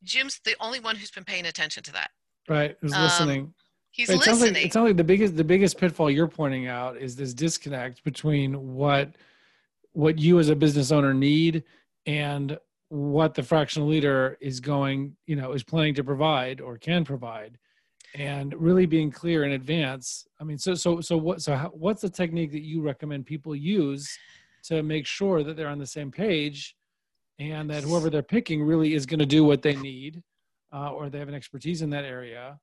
Jim's 0.02 0.40
the 0.44 0.56
only 0.60 0.80
one 0.80 0.96
who's 0.96 1.10
been 1.10 1.24
paying 1.24 1.46
attention 1.46 1.82
to 1.84 1.92
that. 1.92 2.10
Right, 2.48 2.76
who's 2.80 2.92
um, 2.92 3.02
listening. 3.02 3.54
He's 3.90 4.10
it 4.10 4.18
listening. 4.18 4.36
Sounds 4.36 4.52
like, 4.52 4.64
it 4.64 4.72
sounds 4.72 4.86
like 4.88 4.96
the 4.96 5.04
biggest 5.04 5.36
the 5.36 5.44
biggest 5.44 5.78
pitfall 5.78 6.10
you're 6.10 6.28
pointing 6.28 6.66
out 6.66 6.96
is 6.96 7.16
this 7.16 7.34
disconnect 7.34 8.04
between 8.04 8.74
what 8.74 9.14
what 9.92 10.18
you 10.18 10.38
as 10.38 10.48
a 10.48 10.56
business 10.56 10.92
owner 10.92 11.12
need 11.12 11.64
and 12.06 12.58
what 12.90 13.34
the 13.34 13.42
fractional 13.42 13.88
leader 13.88 14.38
is 14.40 14.60
going, 14.60 15.14
you 15.26 15.36
know, 15.36 15.52
is 15.52 15.62
planning 15.62 15.94
to 15.94 16.04
provide 16.04 16.60
or 16.60 16.78
can 16.78 17.04
provide 17.04 17.58
and 18.14 18.54
really 18.58 18.86
being 18.86 19.10
clear 19.10 19.44
in 19.44 19.52
advance 19.52 20.26
i 20.40 20.44
mean 20.44 20.58
so 20.58 20.74
so 20.74 21.00
so 21.00 21.16
what 21.16 21.42
so 21.42 21.54
how, 21.54 21.68
what's 21.68 22.02
the 22.02 22.08
technique 22.08 22.50
that 22.52 22.62
you 22.62 22.80
recommend 22.80 23.26
people 23.26 23.54
use 23.54 24.18
to 24.62 24.82
make 24.82 25.06
sure 25.06 25.42
that 25.42 25.56
they're 25.56 25.68
on 25.68 25.78
the 25.78 25.86
same 25.86 26.10
page 26.10 26.74
and 27.38 27.70
that 27.70 27.82
whoever 27.84 28.10
they're 28.10 28.22
picking 28.22 28.62
really 28.62 28.94
is 28.94 29.06
going 29.06 29.18
to 29.18 29.26
do 29.26 29.44
what 29.44 29.62
they 29.62 29.76
need 29.76 30.22
uh, 30.72 30.92
or 30.92 31.08
they 31.08 31.18
have 31.18 31.28
an 31.28 31.34
expertise 31.34 31.82
in 31.82 31.90
that 31.90 32.04
area 32.04 32.58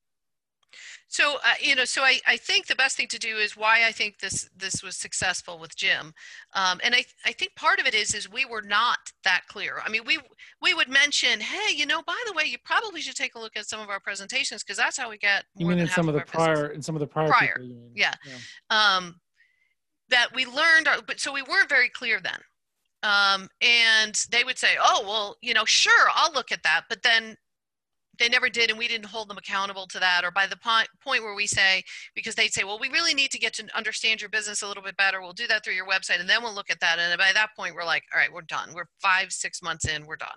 so 1.08 1.36
uh, 1.36 1.54
you 1.62 1.76
know, 1.76 1.86
so 1.86 2.02
I, 2.02 2.20
I 2.28 2.38
think 2.38 2.68
the 2.68 2.76
best 2.76 2.98
thing 2.98 3.08
to 3.10 3.20
do 3.20 3.38
is 3.38 3.56
why 3.56 3.86
I 3.86 3.92
think 3.92 4.20
this 4.20 4.50
this 4.56 4.84
was 4.84 4.98
successful 4.98 5.60
with 5.60 5.76
Jim, 5.76 6.14
um, 6.54 6.80
and 6.84 6.94
I 6.96 7.06
I 7.26 7.32
think 7.32 7.56
part 7.56 7.80
of 7.80 7.86
it 7.86 7.94
is 7.94 8.14
is 8.14 8.30
we 8.30 8.46
were 8.46 8.62
not 8.62 8.98
that 9.24 9.44
clear. 9.48 9.82
I 9.86 9.90
mean, 9.90 10.02
we 10.06 10.20
we 10.62 10.74
would 10.74 10.90
mention, 10.90 11.40
hey, 11.40 11.74
you 11.74 11.86
know, 11.86 12.02
by 12.04 12.22
the 12.28 12.34
way, 12.34 12.46
you 12.46 12.58
probably 12.64 13.02
should 13.02 13.16
take 13.16 13.36
a 13.36 13.40
look 13.40 13.56
at 13.56 13.68
some 13.68 13.80
of 13.80 13.90
our 13.90 14.00
presentations 14.00 14.64
because 14.64 14.78
that's 14.78 14.98
how 14.98 15.10
we 15.10 15.18
get. 15.18 15.46
you 15.56 15.68
mean 15.68 15.80
in 15.80 15.88
some 15.88 16.10
of, 16.10 16.16
of 16.16 16.22
the 16.22 16.32
prior 16.32 16.68
in 16.68 16.82
some 16.82 16.96
of 16.96 17.00
the 17.00 17.08
prior 17.08 17.28
prior, 17.28 17.62
yeah. 17.94 18.14
yeah. 18.26 18.36
Um, 18.70 19.16
that 20.10 20.30
we 20.36 20.46
learned, 20.46 20.88
uh, 20.88 21.02
but 21.08 21.20
so 21.20 21.32
we 21.32 21.42
weren't 21.44 21.70
very 21.70 21.90
clear 21.90 22.20
then. 22.20 22.40
Um, 23.06 23.48
and 23.62 24.20
they 24.32 24.44
would 24.44 24.58
say, 24.58 24.78
oh 24.82 25.04
well, 25.06 25.38
you 25.42 25.54
know, 25.54 25.66
sure, 25.66 26.10
I'll 26.16 26.34
look 26.34 26.52
at 26.52 26.64
that, 26.64 26.86
but 26.90 27.04
then 27.04 27.38
they 28.18 28.30
never 28.30 28.50
did 28.50 28.70
and 28.70 28.80
we 28.80 28.88
didn't 28.88 29.08
hold 29.08 29.30
them 29.30 29.38
accountable 29.38 29.88
to 29.88 30.00
that 30.00 30.24
or 30.24 30.32
by 30.32 30.48
the 30.48 30.58
point 30.58 30.88
point 31.04 31.24
where 31.24 31.36
we 31.36 31.48
say 31.48 31.84
because 32.16 32.36
they'd 32.36 32.54
say 32.54 32.64
well 32.64 32.80
we 32.80 32.90
really 32.90 33.14
need 33.14 33.32
to 33.32 33.38
get 33.38 33.54
to 33.54 33.68
understand 33.76 34.22
your 34.22 34.30
business 34.30 34.62
a 34.62 34.68
little 34.68 34.84
bit 34.84 34.96
better 34.98 35.22
we'll 35.22 35.34
do 35.34 35.48
that 35.48 35.64
through 35.64 35.74
your 35.74 35.88
website 35.88 36.20
and 36.20 36.30
then 36.30 36.42
we'll 36.42 36.54
look 36.54 36.70
at 36.70 36.80
that 36.80 37.00
and 37.00 37.18
by 37.18 37.32
that 37.34 37.50
point 37.56 37.76
we're 37.76 37.84
like 37.84 38.04
all 38.14 38.20
right 38.20 38.32
we're 38.32 38.42
done 38.44 38.70
we're 38.74 38.88
five 39.02 39.32
six 39.32 39.62
months 39.62 39.86
in 39.86 40.06
we're 40.06 40.16
done 40.16 40.30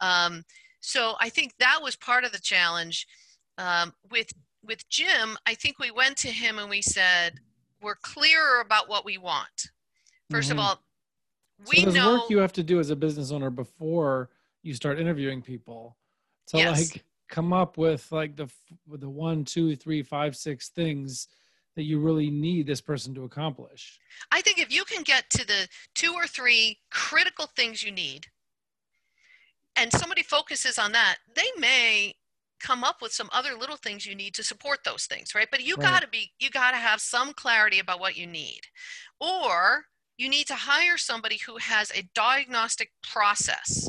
um, 0.00 0.44
so 0.80 1.14
i 1.20 1.28
think 1.28 1.52
that 1.58 1.80
was 1.82 1.96
part 1.96 2.24
of 2.24 2.32
the 2.32 2.40
challenge 2.40 3.06
um, 3.58 3.92
with 4.10 4.30
with 4.64 4.88
jim 4.88 5.36
i 5.46 5.54
think 5.54 5.78
we 5.78 5.90
went 5.90 6.16
to 6.16 6.28
him 6.28 6.58
and 6.58 6.70
we 6.70 6.82
said 6.82 7.34
we're 7.82 7.96
clearer 8.02 8.60
about 8.60 8.88
what 8.88 9.04
we 9.04 9.18
want 9.18 9.70
1st 10.32 10.38
mm-hmm. 10.38 10.52
of 10.52 10.58
all 10.58 10.82
we 11.68 11.84
so 11.84 11.90
know 11.90 12.12
work 12.14 12.30
you 12.30 12.38
have 12.38 12.52
to 12.54 12.62
do 12.62 12.80
as 12.80 12.90
a 12.90 12.96
business 12.96 13.30
owner 13.30 13.50
before 13.50 14.30
you 14.62 14.74
start 14.74 14.98
interviewing 14.98 15.42
people 15.42 15.96
to 16.48 16.58
yes. 16.58 16.92
like 16.92 17.04
come 17.28 17.52
up 17.52 17.78
with 17.78 18.10
like 18.12 18.36
the 18.36 18.48
the 18.86 19.08
one, 19.08 19.44
two, 19.44 19.76
three, 19.76 20.02
five, 20.02 20.36
six 20.36 20.68
things 20.68 21.28
that 21.76 21.84
you 21.84 22.00
really 22.00 22.30
need 22.30 22.66
this 22.66 22.80
person 22.80 23.14
to 23.14 23.24
accomplish. 23.24 23.98
I 24.32 24.40
think 24.40 24.58
if 24.58 24.72
you 24.72 24.84
can 24.84 25.02
get 25.02 25.30
to 25.30 25.46
the 25.46 25.68
two 25.94 26.12
or 26.14 26.26
three 26.26 26.78
critical 26.90 27.46
things 27.56 27.82
you 27.82 27.92
need, 27.92 28.26
and 29.76 29.92
somebody 29.92 30.22
focuses 30.22 30.78
on 30.78 30.92
that, 30.92 31.18
they 31.34 31.46
may 31.58 32.14
come 32.60 32.84
up 32.84 33.00
with 33.00 33.12
some 33.12 33.30
other 33.32 33.54
little 33.58 33.76
things 33.76 34.04
you 34.04 34.14
need 34.14 34.34
to 34.34 34.44
support 34.44 34.80
those 34.84 35.06
things, 35.06 35.34
right? 35.34 35.48
But 35.50 35.64
you 35.64 35.76
right. 35.76 35.88
got 35.88 36.02
to 36.02 36.08
be 36.08 36.32
you 36.38 36.50
got 36.50 36.72
to 36.72 36.76
have 36.76 37.00
some 37.00 37.32
clarity 37.32 37.78
about 37.78 38.00
what 38.00 38.16
you 38.16 38.26
need. 38.26 38.60
Or 39.20 39.84
you 40.20 40.28
need 40.28 40.46
to 40.46 40.54
hire 40.54 40.98
somebody 40.98 41.38
who 41.46 41.56
has 41.56 41.90
a 41.92 42.08
diagnostic 42.14 42.90
process 43.02 43.88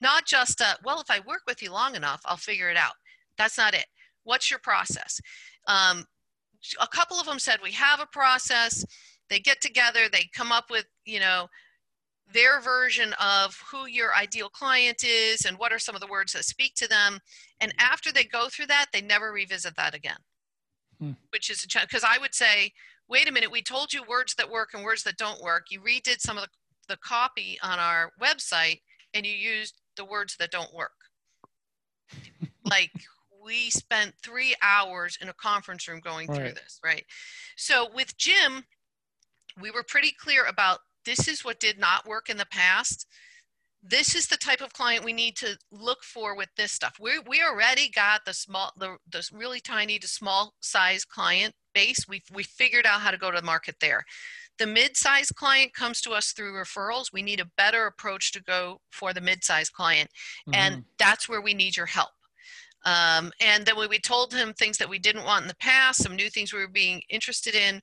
not 0.00 0.26
just 0.26 0.60
a, 0.60 0.76
well, 0.84 1.00
if 1.00 1.10
I 1.10 1.20
work 1.20 1.42
with 1.46 1.62
you 1.62 1.72
long 1.72 1.94
enough, 1.94 2.22
I'll 2.24 2.36
figure 2.36 2.70
it 2.70 2.76
out. 2.76 2.94
That's 3.36 3.58
not 3.58 3.74
it. 3.74 3.86
What's 4.24 4.50
your 4.50 4.60
process? 4.60 5.20
Um, 5.66 6.04
a 6.80 6.86
couple 6.88 7.18
of 7.18 7.26
them 7.26 7.38
said, 7.38 7.58
we 7.62 7.72
have 7.72 8.00
a 8.00 8.06
process. 8.06 8.84
They 9.28 9.38
get 9.38 9.60
together, 9.60 10.08
they 10.10 10.28
come 10.34 10.52
up 10.52 10.70
with, 10.70 10.86
you 11.04 11.20
know, 11.20 11.48
their 12.32 12.60
version 12.60 13.12
of 13.20 13.58
who 13.70 13.86
your 13.86 14.14
ideal 14.14 14.48
client 14.48 15.02
is 15.04 15.44
and 15.44 15.58
what 15.58 15.72
are 15.72 15.78
some 15.78 15.94
of 15.94 16.00
the 16.00 16.06
words 16.06 16.32
that 16.32 16.44
speak 16.44 16.74
to 16.76 16.88
them. 16.88 17.18
And 17.60 17.74
after 17.78 18.12
they 18.12 18.24
go 18.24 18.48
through 18.48 18.66
that, 18.66 18.86
they 18.92 19.00
never 19.00 19.32
revisit 19.32 19.74
that 19.76 19.94
again, 19.94 20.18
hmm. 21.00 21.12
which 21.30 21.50
is 21.50 21.64
a 21.64 21.68
challenge. 21.68 21.90
Because 21.90 22.04
I 22.04 22.18
would 22.18 22.34
say, 22.34 22.72
wait 23.10 23.28
a 23.28 23.32
minute, 23.32 23.50
we 23.50 23.60
told 23.60 23.92
you 23.92 24.02
words 24.08 24.34
that 24.36 24.50
work 24.50 24.70
and 24.72 24.84
words 24.84 25.02
that 25.02 25.16
don't 25.18 25.42
work. 25.42 25.66
You 25.70 25.80
redid 25.80 26.20
some 26.20 26.38
of 26.38 26.44
the, 26.44 26.48
the 26.88 26.96
copy 26.98 27.58
on 27.62 27.78
our 27.78 28.12
website 28.22 28.80
and 29.12 29.26
you 29.26 29.32
used 29.32 29.74
the 29.96 30.04
words 30.04 30.36
that 30.38 30.52
don't 30.52 30.72
work. 30.72 30.92
like 32.64 32.92
we 33.44 33.68
spent 33.70 34.14
three 34.22 34.54
hours 34.62 35.18
in 35.20 35.28
a 35.28 35.34
conference 35.34 35.88
room 35.88 36.00
going 36.00 36.28
right. 36.28 36.36
through 36.36 36.52
this, 36.52 36.78
right? 36.84 37.04
So 37.56 37.88
with 37.92 38.16
Jim, 38.16 38.64
we 39.60 39.70
were 39.70 39.82
pretty 39.82 40.12
clear 40.18 40.44
about 40.46 40.78
this 41.04 41.26
is 41.26 41.44
what 41.44 41.58
did 41.58 41.78
not 41.78 42.06
work 42.06 42.28
in 42.28 42.36
the 42.36 42.46
past. 42.46 43.06
This 43.82 44.14
is 44.14 44.28
the 44.28 44.36
type 44.36 44.60
of 44.60 44.72
client 44.74 45.04
we 45.04 45.14
need 45.14 45.36
to 45.38 45.56
look 45.72 46.04
for 46.04 46.36
with 46.36 46.50
this 46.56 46.70
stuff. 46.70 46.98
We 47.00 47.18
we 47.26 47.42
already 47.42 47.88
got 47.88 48.26
the 48.26 48.34
small, 48.34 48.72
the, 48.76 48.98
the 49.10 49.26
really 49.32 49.58
tiny 49.58 49.98
to 49.98 50.06
small 50.06 50.52
size 50.60 51.06
client 51.06 51.54
base. 51.74 52.06
We 52.08 52.22
we 52.32 52.42
figured 52.42 52.86
out 52.86 53.00
how 53.00 53.10
to 53.10 53.18
go 53.18 53.30
to 53.30 53.40
the 53.40 53.46
market 53.46 53.76
there. 53.80 54.04
The 54.58 54.66
mid-sized 54.66 55.34
client 55.36 55.72
comes 55.72 56.02
to 56.02 56.10
us 56.10 56.32
through 56.32 56.52
referrals. 56.52 57.12
We 57.12 57.22
need 57.22 57.40
a 57.40 57.50
better 57.56 57.86
approach 57.86 58.32
to 58.32 58.42
go 58.42 58.80
for 58.90 59.14
the 59.14 59.20
mid-sized 59.20 59.72
client 59.72 60.10
mm-hmm. 60.46 60.54
and 60.54 60.84
that's 60.98 61.28
where 61.28 61.40
we 61.40 61.54
need 61.54 61.76
your 61.76 61.86
help. 61.86 62.10
Um, 62.84 63.32
and 63.40 63.64
then 63.64 63.78
we 63.78 63.86
we 63.86 63.98
told 63.98 64.32
him 64.32 64.52
things 64.52 64.78
that 64.78 64.88
we 64.88 64.98
didn't 64.98 65.24
want 65.24 65.42
in 65.42 65.48
the 65.48 65.56
past 65.56 66.02
some 66.02 66.16
new 66.16 66.30
things 66.30 66.52
we 66.52 66.60
were 66.60 66.68
being 66.68 67.02
interested 67.10 67.54
in 67.54 67.80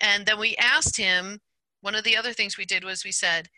and 0.00 0.24
then 0.24 0.38
we 0.38 0.56
asked 0.56 0.96
him 0.96 1.38
one 1.82 1.94
of 1.94 2.04
the 2.04 2.16
other 2.16 2.32
things 2.32 2.56
we 2.56 2.64
did 2.64 2.84
was 2.84 3.04
we 3.04 3.12
said 3.12 3.48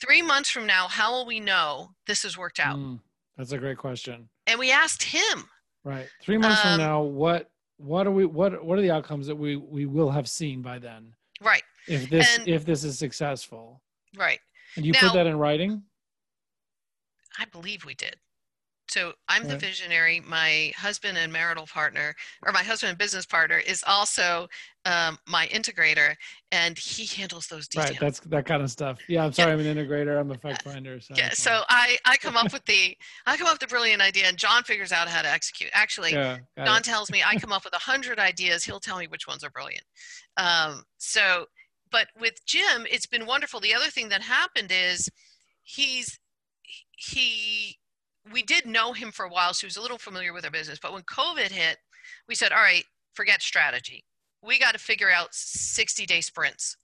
three 0.00 0.22
months 0.22 0.50
from 0.50 0.66
now 0.66 0.88
how 0.88 1.12
will 1.12 1.26
we 1.26 1.40
know 1.40 1.90
this 2.06 2.22
has 2.22 2.36
worked 2.36 2.60
out? 2.60 2.78
Mm, 2.78 3.00
that's 3.36 3.52
a 3.52 3.58
great 3.58 3.78
question. 3.78 4.28
And 4.46 4.58
we 4.58 4.70
asked 4.70 5.02
him. 5.02 5.44
Right. 5.84 6.06
Three 6.22 6.38
months 6.38 6.64
um, 6.64 6.72
from 6.72 6.80
now 6.80 7.02
what 7.02 7.50
what 7.78 8.06
are 8.06 8.10
we 8.10 8.24
what 8.26 8.64
what 8.64 8.78
are 8.78 8.82
the 8.82 8.90
outcomes 8.90 9.26
that 9.26 9.36
we 9.36 9.56
we 9.56 9.86
will 9.86 10.10
have 10.10 10.28
seen 10.28 10.62
by 10.62 10.78
then? 10.78 11.14
Right. 11.40 11.62
If 11.86 12.08
this 12.10 12.38
and, 12.38 12.48
if 12.48 12.64
this 12.64 12.84
is 12.84 12.98
successful. 12.98 13.82
Right. 14.16 14.40
And 14.76 14.84
you 14.84 14.92
now, 14.92 15.00
put 15.00 15.12
that 15.14 15.26
in 15.26 15.36
writing? 15.36 15.82
I 17.38 17.44
believe 17.46 17.84
we 17.84 17.94
did 17.94 18.16
so 18.96 19.12
i'm 19.28 19.42
right. 19.42 19.50
the 19.50 19.58
visionary 19.58 20.20
my 20.26 20.72
husband 20.76 21.18
and 21.18 21.32
marital 21.32 21.66
partner 21.66 22.14
or 22.44 22.52
my 22.52 22.62
husband 22.62 22.90
and 22.90 22.98
business 22.98 23.26
partner 23.26 23.58
is 23.58 23.82
also 23.86 24.46
um, 24.84 25.18
my 25.26 25.48
integrator 25.48 26.14
and 26.52 26.78
he 26.78 27.06
handles 27.06 27.48
those 27.48 27.66
details 27.66 27.90
right 27.90 28.00
that's 28.00 28.20
that 28.20 28.46
kind 28.46 28.62
of 28.62 28.70
stuff 28.70 28.98
yeah 29.08 29.24
i'm 29.24 29.32
sorry 29.32 29.48
yeah. 29.50 29.70
i'm 29.70 29.76
an 29.76 29.76
integrator 29.76 30.18
i'm 30.18 30.30
a 30.30 30.38
fact 30.38 30.62
finder 30.62 31.00
so 31.00 31.12
yeah 31.16 31.30
so 31.30 31.62
i 31.68 31.98
i 32.04 32.16
come 32.16 32.36
up 32.36 32.52
with 32.52 32.64
the 32.66 32.96
i 33.26 33.36
come 33.36 33.48
up 33.48 33.54
with 33.54 33.60
the 33.60 33.66
brilliant 33.66 34.00
idea 34.00 34.26
and 34.26 34.38
john 34.38 34.62
figures 34.62 34.92
out 34.92 35.08
how 35.08 35.20
to 35.20 35.30
execute 35.30 35.70
actually 35.74 36.12
yeah, 36.12 36.38
john 36.64 36.78
it. 36.78 36.84
tells 36.84 37.10
me 37.10 37.22
i 37.26 37.36
come 37.36 37.52
up 37.52 37.64
with 37.64 37.74
a 37.74 37.78
hundred 37.78 38.18
ideas 38.18 38.64
he'll 38.64 38.80
tell 38.80 38.98
me 38.98 39.06
which 39.08 39.26
ones 39.26 39.42
are 39.42 39.50
brilliant 39.50 39.84
um, 40.36 40.82
so 40.98 41.46
but 41.90 42.08
with 42.18 42.44
Jim, 42.46 42.84
it's 42.90 43.06
been 43.06 43.26
wonderful. 43.26 43.60
The 43.60 43.72
other 43.72 43.90
thing 43.90 44.08
that 44.08 44.20
happened 44.20 44.72
is 44.72 45.08
he's 45.62 46.18
he 46.96 47.78
we 48.32 48.42
did 48.42 48.66
know 48.66 48.92
him 48.92 49.12
for 49.12 49.24
a 49.24 49.30
while, 49.30 49.54
so 49.54 49.66
he 49.66 49.68
was 49.68 49.76
a 49.76 49.82
little 49.82 49.98
familiar 49.98 50.32
with 50.32 50.44
our 50.44 50.50
business. 50.50 50.78
But 50.80 50.92
when 50.92 51.02
COVID 51.02 51.50
hit, 51.50 51.78
we 52.28 52.34
said, 52.34 52.52
all 52.52 52.58
right, 52.62 52.84
forget 53.14 53.42
strategy. 53.42 54.04
We 54.42 54.58
got 54.58 54.72
to 54.72 54.78
figure 54.78 55.10
out 55.10 55.28
60 55.32 56.06
day 56.06 56.20
sprints. 56.20 56.76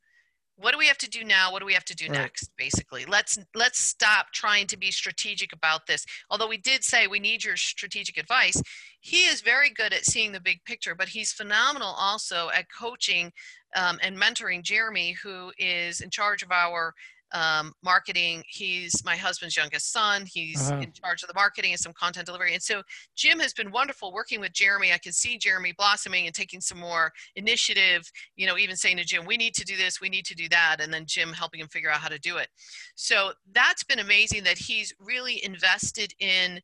what 0.57 0.72
do 0.72 0.78
we 0.78 0.87
have 0.87 0.98
to 0.98 1.09
do 1.09 1.24
now 1.24 1.50
what 1.50 1.61
do 1.61 1.66
we 1.66 1.72
have 1.72 1.85
to 1.85 1.94
do 1.96 2.07
Right. 2.09 2.18
next 2.22 2.50
basically 2.59 3.05
let's 3.07 3.38
let's 3.55 3.78
stop 3.78 4.26
trying 4.33 4.66
to 4.66 4.76
be 4.76 4.90
strategic 4.90 5.52
about 5.52 5.87
this 5.87 6.05
although 6.31 6.48
we 6.48 6.59
did 6.59 6.85
say 6.85 7.07
we 7.07 7.18
need 7.20 7.42
your 7.44 7.57
strategic 7.57 8.18
advice 8.18 8.62
he 9.00 9.24
is 9.24 9.40
very 9.40 9.70
good 9.70 9.92
at 9.94 10.05
seeing 10.05 10.31
the 10.33 10.40
big 10.40 10.62
picture 10.64 10.94
but 10.94 11.09
he's 11.09 11.33
phenomenal 11.33 11.94
also 11.98 12.50
at 12.55 12.66
coaching 12.70 13.33
um, 13.76 13.98
and 14.02 14.16
mentoring 14.16 14.62
jeremy 14.62 15.12
who 15.22 15.52
is 15.59 16.00
in 16.02 16.11
charge 16.11 16.42
of 16.42 16.52
our 16.52 16.92
um, 17.35 17.73
marketing 17.83 18.42
he's 18.47 19.05
my 19.05 19.16
husband's 19.16 19.57
youngest 19.57 19.92
son 19.92 20.25
he's 20.27 20.71
Uh-huh. 20.71 20.81
in 20.81 20.92
charge 20.92 21.23
of 21.23 21.29
the 21.29 21.35
marketing 21.35 21.73
and 21.73 21.81
some 21.81 21.92
content 21.92 22.27
delivery 22.27 22.55
and 22.55 22.62
so 22.62 22.83
jim 23.16 23.38
has 23.40 23.53
been 23.53 23.71
wonderful 23.71 24.12
working 24.12 24.40
with 24.40 24.53
jeremy 24.53 24.92
i 24.92 24.99
can 24.99 25.12
see 25.12 25.38
jeremy 25.38 25.73
blossoming 25.77 26.27
and 26.27 26.35
taking 26.35 26.61
some 26.61 26.79
more 26.79 27.12
initiative 27.37 28.03
you 28.37 28.47
know, 28.47 28.57
even 28.57 28.77
saying 28.77 28.97
to 28.97 29.05
Jim, 29.05 29.25
we 29.27 29.37
need 29.37 29.55
to 29.55 29.64
do 29.64 29.77
this, 29.77 30.01
we 30.01 30.09
need 30.09 30.25
to 30.27 30.35
do 30.35 30.49
that, 30.49 30.77
and 30.81 30.92
then 30.92 31.05
Jim 31.07 31.33
helping 31.33 31.61
him 31.61 31.68
figure 31.68 31.90
out 31.90 32.01
how 32.01 32.09
to 32.09 32.18
do 32.18 32.37
it. 32.38 32.49
So 32.95 33.33
that's 33.53 33.85
been 33.85 33.99
amazing 33.99 34.45
that 34.45 34.59
he's 34.59 34.92
really 34.99 35.45
invested 35.45 36.12
in 36.18 36.61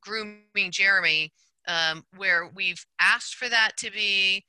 grooming 0.00 0.70
Jeremy, 0.70 1.32
um, 1.68 2.04
where 2.16 2.50
we've 2.54 2.84
asked 3.00 3.34
for 3.34 3.48
that 3.48 3.72
to 3.78 3.90
be 3.90 4.44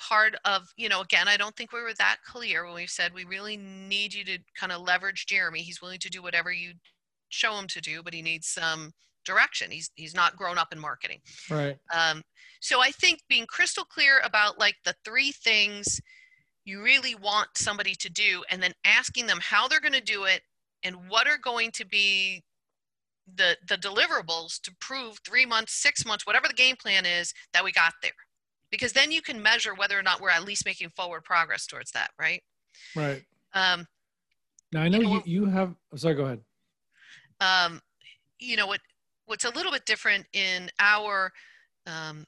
part 0.00 0.34
of, 0.44 0.68
you 0.76 0.88
know, 0.88 1.02
again, 1.02 1.28
I 1.28 1.36
don't 1.36 1.54
think 1.56 1.72
we 1.72 1.82
were 1.82 1.94
that 1.98 2.16
clear 2.24 2.64
when 2.64 2.74
we 2.74 2.86
said 2.86 3.12
we 3.14 3.24
really 3.24 3.56
need 3.56 4.14
you 4.14 4.24
to 4.24 4.38
kind 4.58 4.72
of 4.72 4.80
leverage 4.80 5.26
Jeremy. 5.26 5.60
He's 5.60 5.82
willing 5.82 5.98
to 6.00 6.10
do 6.10 6.22
whatever 6.22 6.50
you 6.50 6.72
show 7.28 7.54
him 7.56 7.66
to 7.68 7.80
do, 7.80 8.02
but 8.02 8.14
he 8.14 8.22
needs 8.22 8.48
some 8.48 8.92
direction. 9.24 9.70
He's 9.70 9.90
he's 9.94 10.14
not 10.14 10.36
grown 10.36 10.58
up 10.58 10.72
in 10.72 10.78
marketing. 10.78 11.20
Right. 11.50 11.78
Um, 11.94 12.22
so 12.60 12.80
I 12.80 12.90
think 12.90 13.20
being 13.28 13.46
crystal 13.46 13.84
clear 13.84 14.20
about 14.24 14.58
like 14.58 14.76
the 14.84 14.94
three 15.04 15.32
things 15.32 16.00
you 16.64 16.82
really 16.82 17.14
want 17.14 17.48
somebody 17.56 17.94
to 17.94 18.10
do, 18.10 18.42
and 18.50 18.62
then 18.62 18.72
asking 18.84 19.26
them 19.26 19.38
how 19.40 19.68
they're 19.68 19.80
going 19.80 19.92
to 19.92 20.00
do 20.00 20.24
it 20.24 20.42
and 20.82 20.96
what 21.08 21.26
are 21.26 21.38
going 21.38 21.70
to 21.72 21.86
be 21.86 22.42
the 23.36 23.56
the 23.68 23.76
deliverables 23.76 24.60
to 24.62 24.74
prove 24.80 25.18
three 25.24 25.46
months, 25.46 25.74
six 25.74 26.04
months, 26.06 26.26
whatever 26.26 26.48
the 26.48 26.54
game 26.54 26.76
plan 26.76 27.06
is 27.06 27.32
that 27.52 27.64
we 27.64 27.72
got 27.72 27.92
there. 28.02 28.12
Because 28.70 28.92
then 28.92 29.10
you 29.10 29.22
can 29.22 29.42
measure 29.42 29.74
whether 29.74 29.98
or 29.98 30.02
not 30.02 30.20
we're 30.20 30.30
at 30.30 30.44
least 30.44 30.64
making 30.64 30.90
forward 30.90 31.24
progress 31.24 31.66
towards 31.66 31.90
that, 31.92 32.10
right? 32.18 32.42
Right. 32.94 33.22
Um, 33.52 33.86
Now 34.72 34.82
I 34.82 34.88
know 34.88 34.98
You 35.00 35.04
know 35.04 35.22
you, 35.24 35.44
you 35.44 35.46
have. 35.46 35.74
Oh, 35.92 35.96
sorry. 35.96 36.14
Go 36.14 36.24
ahead. 36.26 36.40
um, 37.40 37.80
you 38.38 38.56
know 38.56 38.66
what 38.66 38.80
what's 39.26 39.44
a 39.44 39.50
little 39.50 39.72
bit 39.72 39.84
different 39.86 40.26
in 40.32 40.70
our 40.78 41.30
um, 41.86 42.24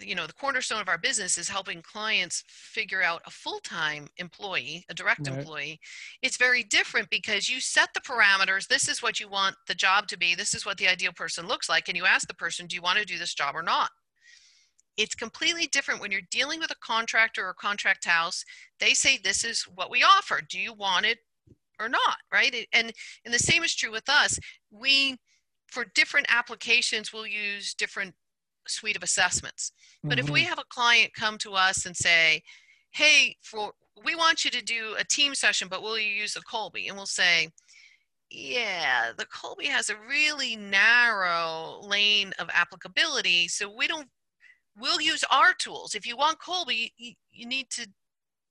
you 0.00 0.14
know 0.14 0.26
the 0.26 0.32
cornerstone 0.32 0.80
of 0.80 0.88
our 0.88 0.98
business 0.98 1.36
is 1.38 1.48
helping 1.48 1.82
clients 1.82 2.42
figure 2.48 3.02
out 3.02 3.20
a 3.26 3.30
full-time 3.30 4.06
employee 4.16 4.84
a 4.88 4.94
direct 4.94 5.26
Right. 5.28 5.36
employee 5.38 5.80
it's 6.22 6.36
very 6.38 6.62
different 6.62 7.10
because 7.10 7.48
you 7.48 7.60
set 7.60 7.90
the 7.94 8.00
parameters 8.00 8.66
this 8.68 8.88
is 8.88 9.02
what 9.02 9.20
you 9.20 9.28
want 9.28 9.54
the 9.68 9.74
job 9.74 10.06
to 10.08 10.18
be 10.18 10.34
this 10.34 10.54
is 10.54 10.64
what 10.64 10.78
the 10.78 10.88
ideal 10.88 11.12
person 11.12 11.46
looks 11.46 11.68
like 11.68 11.88
and 11.88 11.96
you 11.96 12.04
ask 12.06 12.26
the 12.26 12.34
person 12.34 12.66
do 12.66 12.74
you 12.76 12.82
want 12.82 12.98
to 12.98 13.04
do 13.04 13.18
this 13.18 13.34
job 13.34 13.54
or 13.54 13.62
not 13.62 13.90
it's 14.96 15.14
completely 15.14 15.66
different 15.66 16.00
when 16.00 16.10
you're 16.10 16.20
dealing 16.30 16.58
with 16.60 16.70
a 16.70 16.76
contractor 16.82 17.46
or 17.46 17.54
contract 17.54 18.04
house 18.06 18.44
they 18.80 18.94
say 18.94 19.18
this 19.18 19.44
is 19.44 19.62
what 19.74 19.90
we 19.90 20.02
offer. 20.02 20.40
Do 20.48 20.58
you 20.58 20.72
want 20.72 21.06
it 21.06 21.18
or 21.80 21.88
not? 21.88 22.18
Right? 22.32 22.66
And 22.72 22.92
and 23.24 23.34
the 23.34 23.38
same 23.38 23.62
is 23.64 23.74
true 23.74 23.92
with 23.92 24.08
us. 24.08 24.38
We 24.70 25.18
for 25.68 25.84
different 25.94 26.26
applications 26.30 27.12
we'll 27.12 27.26
use 27.26 27.74
different 27.74 28.14
suite 28.68 28.96
of 28.96 29.02
assessments. 29.02 29.72
But 30.02 30.18
if 30.18 30.30
we 30.30 30.42
Mhm. 30.42 30.46
have 30.48 30.58
a 30.58 30.64
client 30.64 31.12
come 31.14 31.38
to 31.38 31.54
us 31.54 31.86
and 31.86 31.96
say 31.96 32.42
hey 32.90 33.36
for 33.42 33.74
we 34.04 34.14
want 34.14 34.44
you 34.44 34.50
to 34.50 34.62
do 34.62 34.94
a 34.98 35.04
team 35.04 35.34
session 35.34 35.68
but 35.68 35.82
will 35.82 35.98
you 35.98 36.08
use 36.10 36.34
the 36.34 36.40
kolbe? 36.42 36.86
And 36.88 36.96
we'll 36.96 37.06
say 37.06 37.50
yeah 38.30 39.12
the 39.16 39.26
kolbe 39.26 39.66
has 39.66 39.88
a 39.90 39.96
really 39.98 40.56
narrow 40.56 41.80
lane 41.82 42.32
of 42.38 42.48
applicability 42.52 43.48
so 43.48 43.68
we 43.74 43.86
don't 43.86 44.08
we'll 44.78 45.00
use 45.00 45.24
our 45.30 45.52
tools 45.54 45.94
if 45.94 46.06
you 46.06 46.16
want 46.16 46.38
kolbe 46.38 46.90
you, 46.96 47.12
you 47.30 47.46
need 47.46 47.68
to 47.70 47.86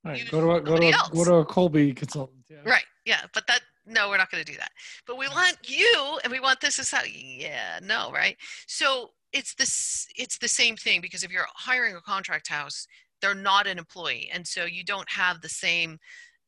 right, 0.05 0.31
go 0.31 0.41
to 0.41 0.51
a, 0.51 0.61
go 0.61 0.77
to 0.77 0.87
a, 0.87 0.91
go 1.11 1.25
to 1.25 1.35
a 1.35 1.45
Kolbe 1.45 1.95
consultant. 1.95 2.45
Yeah. 2.49 2.57
Right. 2.65 2.85
Yeah. 3.05 3.21
But 3.33 3.47
that, 3.47 3.61
no, 3.85 4.09
we're 4.09 4.17
not 4.17 4.31
going 4.31 4.43
to 4.43 4.51
do 4.51 4.57
that. 4.57 4.71
But 5.05 5.17
we 5.17 5.27
want 5.27 5.57
you 5.65 6.19
and 6.23 6.31
we 6.31 6.39
want 6.39 6.61
this 6.61 6.79
is 6.79 6.91
how, 6.91 7.03
yeah, 7.03 7.79
no, 7.81 8.11
right. 8.11 8.37
So 8.67 9.11
it's 9.33 9.55
this, 9.55 10.07
it's 10.15 10.37
the 10.37 10.47
same 10.47 10.75
thing 10.75 11.01
because 11.01 11.23
if 11.23 11.31
you're 11.31 11.47
hiring 11.53 11.95
a 11.95 12.01
contract 12.01 12.47
house, 12.47 12.87
they're 13.21 13.35
not 13.35 13.67
an 13.67 13.77
employee. 13.77 14.29
And 14.33 14.45
so 14.45 14.65
you 14.65 14.83
don't 14.83 15.09
have 15.09 15.41
the 15.41 15.49
same 15.49 15.97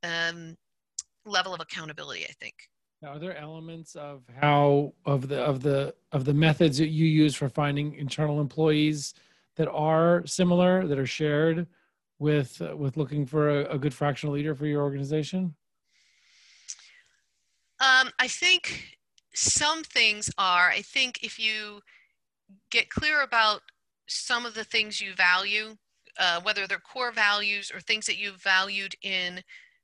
um, 0.03 0.55
level 1.25 1.53
of 1.53 1.61
accountability, 1.61 2.23
I 2.23 2.33
think. 2.39 2.55
Now, 3.01 3.09
are 3.09 3.19
there 3.19 3.37
elements 3.37 3.95
of 3.95 4.23
how 4.41 4.93
of 5.05 5.27
the 5.27 5.39
of 5.39 5.61
the 5.61 5.93
of 6.11 6.25
the 6.25 6.33
methods 6.33 6.79
that 6.79 6.87
you 6.87 7.05
use 7.05 7.35
for 7.35 7.47
finding 7.47 7.93
internal 7.93 8.41
employees 8.41 9.13
that 9.57 9.69
are 9.69 10.25
similar 10.25 10.87
that 10.87 10.97
are 10.97 11.05
shared 11.05 11.67
with 12.19 12.61
uh, 12.61 12.75
with 12.75 12.97
looking 12.97 13.25
for 13.25 13.49
a, 13.49 13.75
a 13.75 13.77
good 13.77 13.93
fractional 13.93 14.35
leader 14.35 14.55
for 14.55 14.65
your 14.65 14.81
organization? 14.81 15.55
Um, 17.79 18.09
I 18.17 18.27
think 18.27 18.97
some 19.35 19.83
things 19.83 20.31
are, 20.39 20.69
I 20.69 20.81
think 20.81 21.19
if 21.21 21.37
you 21.37 21.81
get 22.71 22.89
clear 22.89 23.21
about 23.21 23.61
some 24.07 24.47
of 24.47 24.55
the 24.55 24.63
things 24.63 24.99
you 24.99 25.13
value, 25.13 25.75
uh, 26.19 26.41
whether 26.41 26.65
they're 26.65 26.79
core 26.79 27.11
values 27.11 27.71
or 27.71 27.79
things 27.79 28.07
that 28.07 28.17
you've 28.17 28.41
valued 28.41 28.95
in 29.03 29.43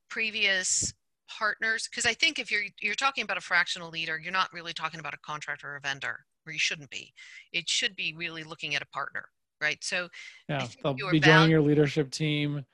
previous 0.10 0.94
partners, 1.30 1.88
because 1.88 2.06
I 2.06 2.14
think 2.14 2.40
if 2.40 2.52
you're 2.52 2.64
you're 2.82 2.96
talking 2.96 3.24
about 3.24 3.38
a 3.38 3.42
fractional 3.42 3.92
leader, 3.92 4.20
you're 4.20 4.32
not 4.32 4.52
really 4.54 4.74
talking 4.74 5.00
about 5.00 5.14
a 5.14 5.20
contractor 5.20 5.74
or 5.74 5.76
a 5.76 5.82
vendor, 5.82 6.26
or 6.48 6.54
you 6.54 6.60
shouldn't 6.60 6.90
be. 6.90 7.14
It 7.52 7.70
should 7.70 7.96
be 7.96 8.16
really 8.18 8.44
looking 8.44 8.74
at 8.74 8.82
a 8.82 8.88
partner, 8.88 9.26
right? 9.64 9.84
So 9.84 10.10
Yeah, 10.50 10.68
they'll 10.84 10.94
be 10.96 11.20
joining 11.20 11.50
your 11.50 11.62
leadership 11.62 12.12
team. 12.12 12.66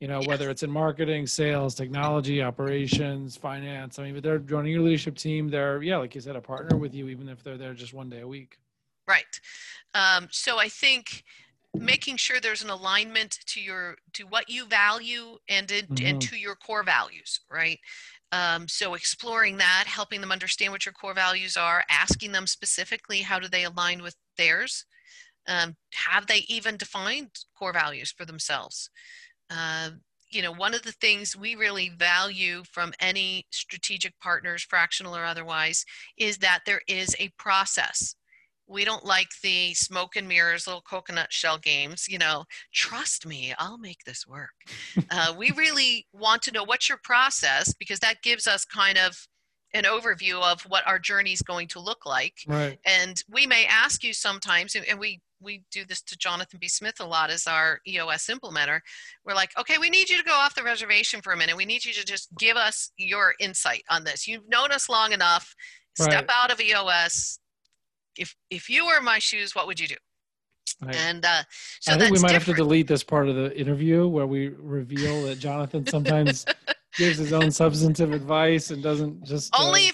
You 0.00 0.08
know, 0.08 0.20
Yes. 0.20 0.28
whether 0.28 0.50
it's 0.50 0.62
in 0.62 0.70
marketing, 0.70 1.26
sales, 1.26 1.74
technology, 1.74 2.42
operations, 2.42 3.36
finance. 3.36 3.98
I 3.98 4.04
mean, 4.04 4.14
but 4.14 4.22
they're 4.24 4.38
joining 4.38 4.72
your 4.72 4.82
leadership 4.82 5.16
team. 5.16 5.48
They're 5.48 5.82
yeah, 5.82 5.98
like 5.98 6.14
you 6.14 6.20
said, 6.20 6.36
a 6.36 6.42
partner 6.42 6.76
with 6.76 6.94
you, 6.94 7.08
even 7.08 7.28
if 7.28 7.42
they're 7.44 7.58
there 7.58 7.74
just 7.74 7.94
one 7.94 8.10
day 8.10 8.20
a 8.20 8.28
week. 8.28 8.58
Right. 9.06 9.40
Um, 9.94 10.28
so 10.30 10.58
I 10.58 10.68
think 10.68 11.24
making 11.78 12.16
sure 12.16 12.40
there's 12.40 12.62
an 12.62 12.70
alignment 12.70 13.38
to 13.46 13.60
your 13.60 13.96
to 14.14 14.24
what 14.24 14.48
you 14.48 14.66
value 14.66 15.38
and 15.48 15.70
in, 15.70 15.88
and 16.04 16.20
Mhm. 16.20 16.20
to 16.22 16.36
your 16.36 16.56
core 16.56 16.84
values, 16.84 17.40
right? 17.50 17.78
Um, 18.32 18.68
so 18.68 18.94
exploring 18.94 19.58
that, 19.58 19.84
helping 19.86 20.20
them 20.20 20.32
understand 20.32 20.72
what 20.72 20.86
your 20.86 20.92
core 20.94 21.14
values 21.14 21.56
are, 21.56 21.84
asking 21.90 22.32
them 22.32 22.46
specifically 22.46 23.20
how 23.22 23.38
do 23.38 23.48
they 23.48 23.64
align 23.64 24.02
with 24.02 24.16
theirs. 24.38 24.86
Um, 25.46 25.76
have 25.92 26.26
they 26.26 26.44
even 26.48 26.76
defined 26.76 27.30
core 27.58 27.72
values 27.72 28.12
for 28.12 28.24
themselves? 28.24 28.90
Uh, 29.50 29.90
you 30.30 30.42
know, 30.42 30.52
one 30.52 30.74
of 30.74 30.82
the 30.82 30.92
things 30.92 31.36
we 31.36 31.54
really 31.54 31.90
value 31.90 32.62
from 32.72 32.92
any 32.98 33.46
strategic 33.50 34.18
partners, 34.20 34.62
fractional 34.62 35.16
or 35.16 35.24
otherwise, 35.24 35.84
is 36.18 36.38
that 36.38 36.60
there 36.66 36.82
is 36.88 37.14
a 37.18 37.30
process 37.38 38.16
we 38.66 38.84
don't 38.84 39.04
like 39.04 39.28
the 39.42 39.74
smoke 39.74 40.16
and 40.16 40.26
mirrors 40.26 40.66
little 40.66 40.80
coconut 40.82 41.32
shell 41.32 41.58
games 41.58 42.06
you 42.08 42.18
know 42.18 42.44
trust 42.72 43.26
me 43.26 43.52
i'll 43.58 43.78
make 43.78 44.02
this 44.04 44.26
work 44.26 44.54
uh, 45.10 45.34
we 45.36 45.50
really 45.52 46.06
want 46.12 46.42
to 46.42 46.52
know 46.52 46.64
what's 46.64 46.88
your 46.88 46.98
process 47.04 47.72
because 47.74 47.98
that 48.00 48.22
gives 48.22 48.46
us 48.46 48.64
kind 48.64 48.98
of 48.98 49.26
an 49.74 49.84
overview 49.84 50.40
of 50.40 50.62
what 50.62 50.86
our 50.86 50.98
journey 50.98 51.32
is 51.32 51.42
going 51.42 51.66
to 51.68 51.80
look 51.80 52.06
like 52.06 52.34
Right. 52.46 52.78
and 52.86 53.22
we 53.28 53.46
may 53.46 53.66
ask 53.66 54.02
you 54.04 54.12
sometimes 54.12 54.74
and- 54.74 54.86
and 54.86 54.98
we 54.98 55.20
we 55.44 55.62
do 55.70 55.84
this 55.84 56.02
to 56.02 56.16
jonathan 56.16 56.58
b. 56.60 56.66
Smith 56.68 56.96
a 57.00 57.04
lot 57.04 57.30
as 57.30 57.46
our 57.46 57.78
eos 57.86 58.26
implementer 58.26 58.80
we're 59.24 59.34
like 59.34 59.50
okay 59.58 59.76
we 59.78 59.90
need 59.90 60.08
you 60.10 60.16
to 60.18 60.24
go 60.24 60.32
off 60.32 60.54
the 60.54 60.62
reservation 60.62 61.20
for 61.22 61.32
a 61.32 61.36
minute. 61.36 61.56
We 61.56 61.64
need 61.66 61.84
you 61.84 61.92
to 61.92 62.04
just 62.04 62.28
give 62.38 62.56
us 62.56 62.90
your 62.96 63.34
insight 63.38 63.82
on 63.90 64.04
this. 64.04 64.26
You've 64.26 64.48
known 64.48 64.72
us 64.72 64.88
long 64.88 65.12
enough. 65.12 65.54
Step 65.98 66.26
Right. 66.28 66.30
out 66.30 66.50
of 66.50 66.60
eos 66.60 67.38
if 68.16 68.34
if 68.50 68.68
you 68.68 68.86
were 68.86 68.98
in 68.98 69.04
my 69.04 69.18
shoes 69.18 69.54
what 69.54 69.66
would 69.66 69.78
you 69.80 69.88
do? 69.88 69.96
Right. 70.82 70.96
and 70.96 71.24
uh 71.24 71.42
so 71.80 71.92
I 71.92 71.98
think 71.98 72.12
we 72.12 72.18
might 72.20 72.32
have 72.32 72.44
to 72.46 72.54
delete 72.54 72.88
this 72.88 73.04
part 73.04 73.28
of 73.28 73.36
the 73.36 73.56
interview 73.58 74.08
where 74.08 74.26
we 74.26 74.48
reveal 74.48 75.22
that 75.24 75.38
Jonathan 75.38 75.86
sometimes 75.86 76.44
gives 76.96 77.18
his 77.18 77.32
own 77.32 77.50
substantive 77.50 78.12
advice 78.12 78.70
and 78.70 78.82
doesn't 78.82 79.24
just 79.24 79.54
uh, 79.54 79.62
only 79.64 79.88
if 79.88 79.93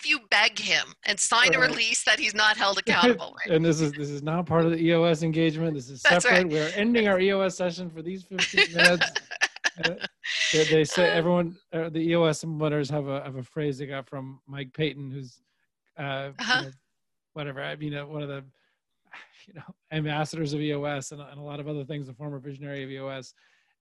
you 0.51 0.55
beg 0.57 0.65
him 0.65 0.95
and 1.05 1.19
sign 1.19 1.55
a 1.55 1.59
release 1.59 2.05
that 2.05 2.19
he's 2.19 2.35
not 2.35 2.57
held 2.57 2.79
accountable 2.87 3.35
right? 3.47 3.55
and 3.55 3.65
this 3.65 3.81
is 3.81 3.93
this 3.93 4.11
is 4.11 4.23
not 4.23 4.47
part 4.47 4.65
of 4.65 4.73
the 4.73 4.79
EOS 4.79 5.23
engagement. 5.23 5.75
This 5.75 5.89
is 5.91 6.03
That's 6.03 6.25
separate. 6.25 6.45
right. 6.45 6.49
We're 6.51 6.69
ending 6.75 7.09
our 7.09 7.21
EOS 7.21 7.57
session 7.57 7.91
for 7.91 8.03
these 8.03 8.25
15 8.25 8.75
minutes. 8.77 9.07
Uh, 9.85 9.95
they, 10.53 10.65
they 10.65 10.85
say 10.85 11.09
everyone, 11.09 11.57
uh, 11.73 11.89
the 11.89 12.01
EOS 12.01 12.45
implementers 12.45 12.91
have 12.91 13.07
a 13.07 13.23
have 13.23 13.37
a 13.37 13.43
phrase 13.43 13.79
they 13.79 13.87
got 13.87 14.07
from 14.07 14.39
Mike 14.47 14.71
Paton, 14.75 15.11
who's, 15.11 15.41
uh, 15.99 16.33
Uh-huh. 16.39 16.63
know, 16.63 16.71
whatever. 17.33 17.63
I 17.63 17.77
mean, 17.77 17.95
uh, 17.95 18.05
one 18.05 18.21
of 18.21 18.29
the, 18.29 18.45
you 19.47 19.55
know, 19.55 19.63
ambassadors 19.91 20.53
of 20.53 20.61
EOS 20.61 21.13
and, 21.13 21.23
and 21.23 21.39
a 21.39 21.43
lot 21.43 21.61
of 21.61 21.69
other 21.69 21.85
things. 21.85 22.09
The 22.09 22.13
former 22.13 22.39
visionary 22.41 22.83
of 22.85 22.91
EOS, 22.91 23.33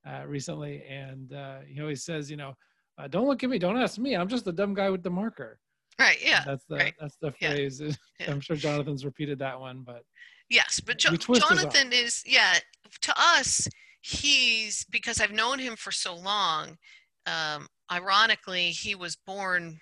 uh, 0.08 0.24
recently, 0.26 0.84
and 0.88 1.34
uh, 1.34 1.62
he 1.68 1.82
always 1.82 2.04
says, 2.06 2.32
you 2.32 2.38
know, 2.38 2.56
uh, 2.98 3.08
don't 3.10 3.28
look 3.28 3.44
at 3.44 3.50
me, 3.50 3.60
don't 3.60 3.76
ask 3.78 3.98
me. 3.98 4.16
I'm 4.16 4.30
just 4.30 4.46
the 4.46 4.54
dumb 4.54 4.74
guy 4.74 4.90
with 4.90 5.04
the 5.04 5.10
marker. 5.10 5.60
Right. 6.00 6.18
Yeah. 6.24 6.44
That's 6.46 6.64
the 6.70 6.76
right. 6.78 6.94
that's 7.00 7.18
the 7.22 7.32
phrase. 7.32 7.82
Yeah. 8.20 8.32
I'm 8.32 8.42
sure 8.42 8.56
Jonathan's 8.58 9.06
repeated 9.06 9.40
that 9.40 9.60
one, 9.60 9.84
but 9.86 10.04
Yes, 10.50 10.80
but 10.80 10.98
jo- 10.98 11.12
We 11.12 11.18
twist 11.18 11.42
his 11.44 11.52
arm. 11.64 11.72
Jonathan 11.72 11.94
is 11.94 12.24
yeah. 12.26 12.56
To 13.02 13.14
us, 13.18 13.68
he's 14.02 14.84
because 14.86 15.22
I've 15.22 15.32
known 15.32 15.60
him 15.60 15.76
for 15.76 15.92
so 15.92 16.16
long. 16.16 16.78
Um, 17.26 17.68
ironically, 17.92 18.72
he 18.72 18.96
was 18.96 19.16
born 19.16 19.80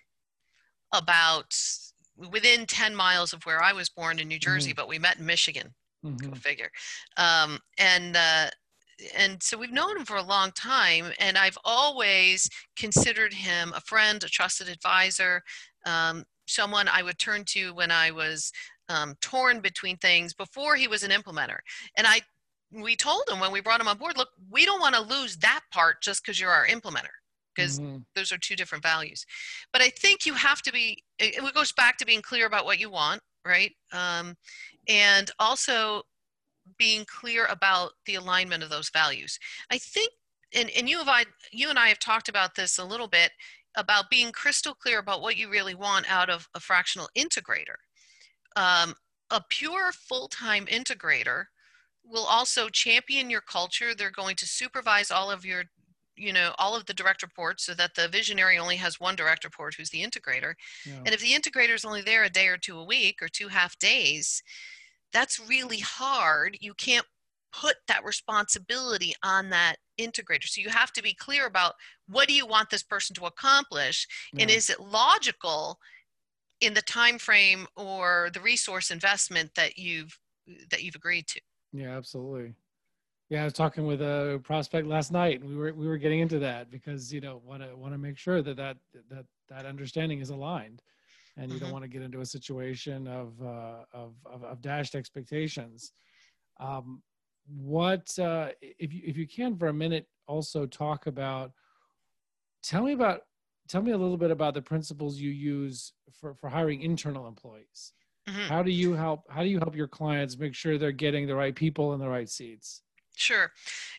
about 0.93 1.55
within 2.31 2.65
10 2.65 2.95
miles 2.95 3.33
of 3.33 3.43
where 3.45 3.61
I 3.61 3.73
was 3.73 3.89
born 3.89 4.19
in 4.19 4.27
New 4.27 4.39
Jersey, 4.39 4.73
but 4.73 4.87
we 4.87 4.99
met 4.99 5.17
in 5.19 5.25
Michigan. 5.25 5.73
Go 6.03 6.09
mhm, 6.09 6.37
figure. 6.37 6.69
Um, 7.17 7.59
and 7.77 8.15
uh, 8.15 8.47
and 9.15 9.41
so 9.41 9.57
we've 9.57 9.71
known 9.71 9.97
him 9.97 10.05
for 10.05 10.17
a 10.17 10.23
long 10.23 10.51
time, 10.51 11.11
and 11.19 11.37
I've 11.37 11.57
always 11.63 12.49
considered 12.75 13.33
him 13.33 13.71
a 13.75 13.81
friend, 13.81 14.23
a 14.23 14.27
trusted 14.27 14.69
advisor, 14.69 15.41
um, 15.87 16.25
someone 16.45 16.87
I 16.87 17.01
would 17.03 17.19
turn 17.19 17.43
to 17.45 17.73
when 17.73 17.91
I 17.91 18.11
was 18.11 18.51
um, 18.89 19.15
torn 19.21 19.61
between 19.61 19.97
things 19.97 20.33
before 20.33 20.75
he 20.75 20.87
was 20.87 21.03
an 21.03 21.11
implementer. 21.11 21.59
And 21.97 22.07
I, 22.07 22.21
we 22.71 22.95
told 22.95 23.23
him 23.29 23.39
when 23.39 23.51
we 23.51 23.61
brought 23.61 23.81
him 23.81 23.87
on 23.87 23.97
board, 23.97 24.17
look, 24.17 24.29
we 24.49 24.65
don't 24.65 24.81
want 24.81 24.95
to 24.95 25.01
lose 25.01 25.37
that 25.37 25.61
part 25.71 26.01
just 26.01 26.23
because 26.23 26.39
you're 26.39 26.51
our 26.51 26.67
implementer, 26.67 27.15
because 27.53 27.79
mhm, 27.79 28.03
those 28.15 28.31
are 28.31 28.37
two 28.37 28.55
different 28.55 28.83
values. 28.83 29.25
But 29.73 29.81
I 29.81 29.89
think 29.89 30.25
you 30.25 30.33
have 30.35 30.61
to 30.63 30.71
be, 30.71 31.03
it 31.19 31.43
it 31.43 31.53
goes 31.53 31.73
back 31.73 31.97
to 31.97 32.05
being 32.05 32.21
clear 32.21 32.45
about 32.45 32.65
what 32.65 32.79
you 32.79 32.89
want, 32.89 33.21
right? 33.45 33.71
Um, 33.91 34.35
and 34.87 35.31
also 35.39 36.03
being 36.77 37.05
clear 37.05 37.45
about 37.45 37.91
the 38.05 38.15
alignment 38.15 38.63
of 38.63 38.69
those 38.69 38.89
values. 38.89 39.39
I 39.71 39.77
think, 39.77 40.11
and, 40.53 40.69
and 40.77 40.89
you, 40.89 40.97
have, 40.97 41.09
I, 41.09 41.25
you 41.51 41.69
and 41.69 41.79
I 41.79 41.87
have 41.87 41.99
talked 41.99 42.29
about 42.29 42.55
this 42.55 42.77
a 42.77 42.85
little 42.85 43.07
bit 43.07 43.31
about 43.77 44.09
being 44.09 44.31
crystal 44.31 44.73
clear 44.73 44.99
about 44.99 45.21
what 45.21 45.37
you 45.37 45.49
really 45.49 45.75
want 45.75 46.11
out 46.11 46.29
of 46.29 46.49
a 46.53 46.59
fractional 46.59 47.07
integrator. 47.17 47.77
Um, 48.57 48.95
a 49.31 49.41
pure 49.49 49.91
full 49.91 50.27
time 50.27 50.65
integrator 50.65 51.45
will 52.03 52.25
also 52.25 52.69
champion 52.69 53.29
your 53.29 53.41
culture. 53.41 53.93
They're 53.93 54.11
going 54.11 54.35
to 54.37 54.47
supervise 54.47 55.11
all 55.11 55.31
of 55.31 55.45
your 55.45 55.65
you 56.15 56.33
know 56.33 56.53
all 56.57 56.75
of 56.75 56.85
the 56.87 56.93
direct 56.93 57.21
reports 57.21 57.63
so 57.65 57.75
that 57.75 57.93
the 57.95 58.07
visionary 58.07 58.57
only 58.57 58.75
has 58.75 58.99
one 58.99 59.15
direct 59.15 59.43
report 59.43 59.75
who's 59.75 59.91
the 59.91 60.03
integrator 60.03 60.55
yeah. 60.83 60.95
and 61.05 61.09
if 61.09 61.21
the 61.21 61.31
integrator 61.31 61.75
is 61.75 61.85
only 61.85 62.01
there 62.01 62.23
a 62.23 62.29
day 62.29 62.47
or 62.47 62.57
two 62.57 62.79
a 62.79 62.83
week 62.83 63.21
or 63.21 63.27
two 63.27 63.47
half 63.47 63.77
days 63.77 64.41
that's 65.13 65.39
really 65.47 65.77
hard 65.77 66.57
you 66.59 66.73
can't 66.73 67.05
put 67.51 67.75
that 67.87 68.03
responsibility 68.05 69.13
on 69.23 69.49
that 69.49 69.77
integrator 69.99 70.45
so 70.45 70.61
you 70.61 70.69
have 70.69 70.91
to 70.91 71.01
be 71.01 71.13
clear 71.13 71.45
about 71.45 71.73
what 72.07 72.27
do 72.27 72.33
you 72.33 72.45
want 72.45 72.69
this 72.69 72.83
person 72.83 73.15
to 73.15 73.25
accomplish 73.25 74.07
and 74.39 74.49
is 74.49 74.69
it 74.69 74.79
logical 74.79 75.79
in 76.61 76.73
the 76.73 76.81
time 76.81 77.17
frame 77.17 77.67
or 77.75 78.29
the 78.33 78.41
resource 78.41 78.91
investment 78.91 79.51
that 79.55 79.77
you've 79.77 80.19
that 80.69 80.83
you've 80.83 80.95
agreed 80.95 81.27
to 81.27 81.39
Yeah, 81.73 81.95
absolutely. 81.97 82.53
Yeah, 83.29 83.41
I 83.41 83.43
was 83.45 83.53
talking 83.53 83.85
with 83.85 84.01
a 84.01 84.39
prospect 84.43 84.87
last 84.87 85.11
night, 85.11 85.41
and 85.41 85.49
we 85.49 85.55
were 85.55 85.73
we 85.73 85.87
were 85.87 85.97
getting 85.97 86.19
into 86.21 86.39
that 86.39 86.71
because 86.71 87.13
you 87.13 87.21
know 87.21 87.41
want 87.45 87.61
to 87.61 87.75
want 87.75 87.93
to 87.93 87.97
make 87.97 88.17
sure 88.17 88.41
that 88.41 88.55
that 88.57 88.77
that 89.09 89.25
that 89.49 89.65
understanding 89.65 90.21
is 90.21 90.29
aligned, 90.29 90.81
and 91.37 91.51
you 91.51 91.59
don't 91.59 91.69
Mhm. 91.69 91.73
want 91.73 91.83
to 91.83 91.89
get 91.89 92.01
into 92.01 92.21
a 92.21 92.25
situation 92.25 93.07
of 93.07 93.33
uh, 93.41 93.83
of, 93.93 94.15
of 94.25 94.43
of 94.43 94.61
dashed 94.61 94.95
expectations. 94.95 95.91
Um, 96.59 97.03
what 97.47 98.17
uh, 98.19 98.49
if 98.61 98.93
you 98.93 99.01
if 99.05 99.17
you 99.17 99.27
can 99.27 99.57
for 99.57 99.67
a 99.67 99.73
minute 99.73 100.07
also 100.27 100.65
talk 100.65 101.07
about? 101.07 101.51
Tell 102.63 102.83
me 102.83 102.93
about 102.93 103.21
tell 103.67 103.81
me 103.81 103.91
a 103.91 103.97
little 103.97 104.17
bit 104.17 104.31
about 104.31 104.53
the 104.53 104.61
principles 104.61 105.17
you 105.19 105.29
use 105.31 105.93
for 106.19 106.35
for 106.35 106.49
hiring 106.49 106.81
internal 106.81 107.27
employees 107.27 107.93
Mhm. 108.29 108.47
how 108.49 108.61
do 108.63 108.71
you 108.71 108.93
help 108.93 109.23
how 109.29 109.41
do 109.41 109.47
you 109.49 109.57
help 109.59 109.75
your 109.75 109.87
clients 109.87 110.37
make 110.37 110.53
sure 110.53 110.77
they're 110.77 110.91
getting 110.91 111.27
the 111.27 111.35
right 111.35 111.55
people 111.55 111.93
in 111.93 111.99
the 111.99 112.07
right 112.09 112.29
seats 112.29 112.81
Sure. 113.15 113.51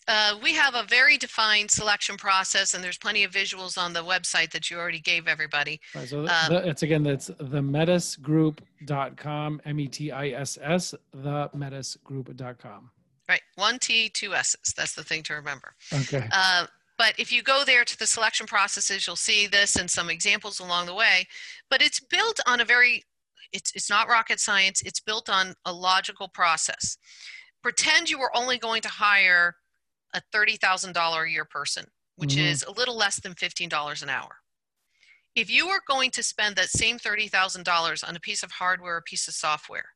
Uh, 0.07 0.39
we 0.43 0.55
have 0.55 0.75
a 0.77 0.85
very 0.85 1.19
defined 1.19 1.69
selection 1.73 2.17
process, 2.17 2.73
and 2.75 2.85
there's 2.85 2.99
plenty 2.99 3.25
of 3.25 3.33
visuals 3.33 3.77
on 3.77 3.93
the 3.93 4.05
website 4.05 4.53
that 4.53 4.71
you 4.71 4.79
already 4.79 5.01
gave 5.01 5.27
everybody. 5.27 5.81
right 5.95 6.09
so 6.09 6.21
Um, 6.21 6.27
the, 6.53 6.69
it's 6.69 6.83
again 6.83 7.03
that's 7.03 7.27
the 7.27 7.61
metisgroup.com 7.61 9.61
m-e-t-i-s-s 9.65 10.95
the 11.13 11.51
metisgroup.com 11.55 12.91
Right. 13.29 13.43
One 13.57 13.79
T, 13.79 14.09
two 14.09 14.35
S's. 14.35 14.73
That's 14.77 14.95
the 14.95 15.05
thing 15.05 15.23
to 15.25 15.35
remember. 15.35 15.75
okay 15.93 16.27
Uh, 16.33 16.67
but 16.97 17.15
if 17.19 17.31
you 17.31 17.43
go 17.43 17.63
there 17.65 17.85
to 17.85 17.97
the 17.99 18.07
selection 18.07 18.47
processes, 18.47 19.07
you'll 19.07 19.15
see 19.17 19.47
this 19.47 19.77
and 19.77 19.89
some 19.91 20.11
examples 20.11 20.59
along 20.61 20.87
the 20.87 20.95
way. 20.95 21.27
But 21.71 21.81
it's 21.83 22.01
built 22.01 22.41
on 22.47 22.61
a 22.61 22.65
very, 22.65 23.05
it's, 23.53 23.71
it's 23.77 23.89
not 23.89 24.09
rocket 24.09 24.41
science, 24.41 24.83
it's 24.83 24.99
built 24.99 25.29
on 25.29 25.55
a 25.65 25.73
logical 25.73 26.29
process. 26.29 26.97
Pretend 27.63 28.11
you 28.11 28.19
were 28.19 28.35
only 28.37 28.59
going 28.59 28.83
to 28.83 28.89
hire 28.89 29.55
a 30.15 30.21
$30,000 30.35 31.25
a 31.27 31.31
year 31.31 31.45
person, 31.45 31.85
which 32.17 32.35
Mhm. 32.35 32.51
is 32.51 32.63
a 32.65 32.73
little 32.73 32.97
less 32.97 33.21
than 33.21 33.35
$15 33.35 34.03
an 34.03 34.09
hour. 34.09 34.39
If 35.37 35.49
you 35.51 35.69
were 35.69 35.83
going 35.87 36.11
to 36.13 36.23
spend 36.23 36.57
that 36.57 36.71
same 36.71 36.99
$30,000 36.99 38.03
on 38.03 38.17
a 38.17 38.21
piece 38.21 38.43
of 38.43 38.51
hardware 38.53 38.95
or 38.95 38.99
a 38.99 39.03
piece 39.03 39.29
of 39.29 39.35
software, 39.35 39.91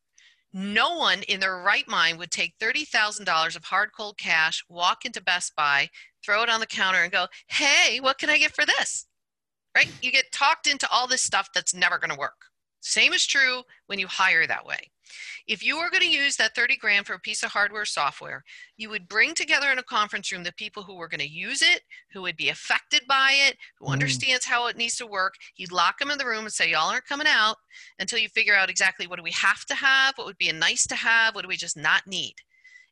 no 0.52 0.96
one 0.96 1.22
in 1.22 1.40
their 1.40 1.56
right 1.58 1.88
mind 1.88 2.18
would 2.18 2.30
take 2.30 2.58
$30,000 2.58 3.56
of 3.56 3.64
hard 3.64 3.90
cold 3.96 4.18
cash, 4.18 4.64
walk 4.68 5.04
into 5.04 5.22
Best 5.22 5.56
Buy, 5.56 5.88
throw 6.24 6.42
it 6.42 6.48
on 6.48 6.60
the 6.60 6.66
counter, 6.66 7.02
and 7.02 7.12
go, 7.12 7.26
hey, 7.48 7.98
what 8.00 8.18
can 8.18 8.30
I 8.30 8.38
get 8.38 8.54
for 8.54 8.64
this? 8.64 9.06
Right? 9.74 9.90
You 10.02 10.12
get 10.12 10.32
talked 10.32 10.66
into 10.66 10.88
all 10.90 11.06
this 11.06 11.22
stuff 11.22 11.48
that's 11.54 11.74
never 11.74 11.98
going 11.98 12.10
to 12.10 12.18
work. 12.18 12.46
Same 12.80 13.12
is 13.12 13.26
true 13.26 13.62
when 13.86 13.98
you 13.98 14.06
hire 14.06 14.46
that 14.46 14.66
way. 14.66 14.91
If 15.46 15.62
you 15.64 15.76
were 15.76 15.90
going 15.90 16.02
to 16.02 16.08
use 16.08 16.36
that 16.36 16.54
30 16.54 16.76
grand 16.76 17.06
for 17.06 17.14
a 17.14 17.18
piece 17.18 17.42
of 17.42 17.50
hardware 17.50 17.82
or 17.82 17.86
software, 17.86 18.44
you 18.76 18.90
would 18.90 19.08
bring 19.08 19.34
together 19.34 19.70
in 19.70 19.78
a 19.78 19.82
conference 19.82 20.30
room 20.32 20.44
the 20.44 20.52
people 20.52 20.82
who 20.82 20.94
were 20.94 21.08
going 21.08 21.20
to 21.20 21.28
use 21.28 21.62
it, 21.62 21.82
who 22.12 22.22
would 22.22 22.36
be 22.36 22.48
affected 22.48 23.02
by 23.08 23.32
it, 23.32 23.56
who 23.78 23.86
Mhm. 23.86 23.92
understands 23.92 24.44
how 24.44 24.66
it 24.66 24.76
needs 24.76 24.96
to 24.96 25.06
work. 25.06 25.34
You'd 25.56 25.72
lock 25.72 25.98
them 25.98 26.10
in 26.10 26.18
the 26.18 26.26
room 26.26 26.44
and 26.44 26.52
say, 26.52 26.70
y'all 26.70 26.90
aren't 26.90 27.06
coming 27.06 27.26
out 27.26 27.58
until 27.98 28.18
you 28.18 28.28
figure 28.28 28.54
out 28.54 28.70
exactly 28.70 29.06
what 29.06 29.16
do 29.16 29.22
we 29.22 29.32
have 29.32 29.64
to 29.66 29.74
have, 29.74 30.16
what 30.16 30.26
would 30.26 30.38
be 30.38 30.48
a 30.48 30.52
nice 30.52 30.86
to 30.86 30.94
have, 30.94 31.34
what 31.34 31.42
do 31.42 31.48
we 31.48 31.56
just 31.56 31.76
not 31.76 32.06
need. 32.06 32.36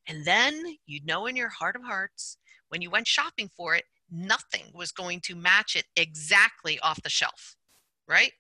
And 0.07 0.25
then 0.25 0.79
you'd 0.87 1.07
know 1.07 1.27
in 1.27 1.37
your 1.37 1.51
heart 1.51 1.77
of 1.77 1.85
hearts, 1.85 2.37
when 2.69 2.83
you 2.83 2.91
went 2.91 3.07
shopping 3.07 3.51
for 3.57 3.75
it, 3.75 3.85
nothing 4.11 4.71
was 4.75 4.93
going 4.93 5.21
to 5.21 5.37
match 5.37 5.77
it 5.77 5.87
exactly 5.97 6.79
off 6.81 7.03
the 7.03 7.11
shelf, 7.11 7.57
right? 8.11 8.33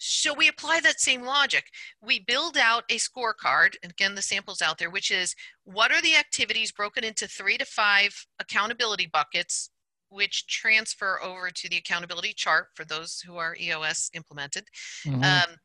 So 0.00 0.32
we 0.34 0.48
apply 0.48 0.80
that 0.80 1.00
same 1.00 1.22
logic. 1.22 1.66
We 2.00 2.20
build 2.20 2.56
out 2.56 2.84
a 2.88 2.96
scorecard, 2.96 3.76
and 3.82 3.92
again, 3.92 4.14
the 4.14 4.22
sample's 4.22 4.62
out 4.62 4.78
there, 4.78 4.90
which 4.90 5.10
is 5.10 5.34
what 5.64 5.92
are 5.92 6.00
the 6.00 6.16
activities 6.16 6.72
broken 6.72 7.04
into 7.04 7.28
three 7.28 7.58
to 7.58 7.64
five 7.66 8.26
accountability 8.40 9.06
buckets, 9.12 9.70
which 10.08 10.46
transfer 10.46 11.20
over 11.22 11.50
to 11.50 11.68
the 11.68 11.76
accountability 11.76 12.32
chart 12.32 12.68
for 12.74 12.84
those 12.84 13.20
who 13.20 13.36
are 13.36 13.56
EOS 13.60 14.10
implemented. 14.14 14.66
Mhm. 15.04 15.22
Um, 15.22 15.56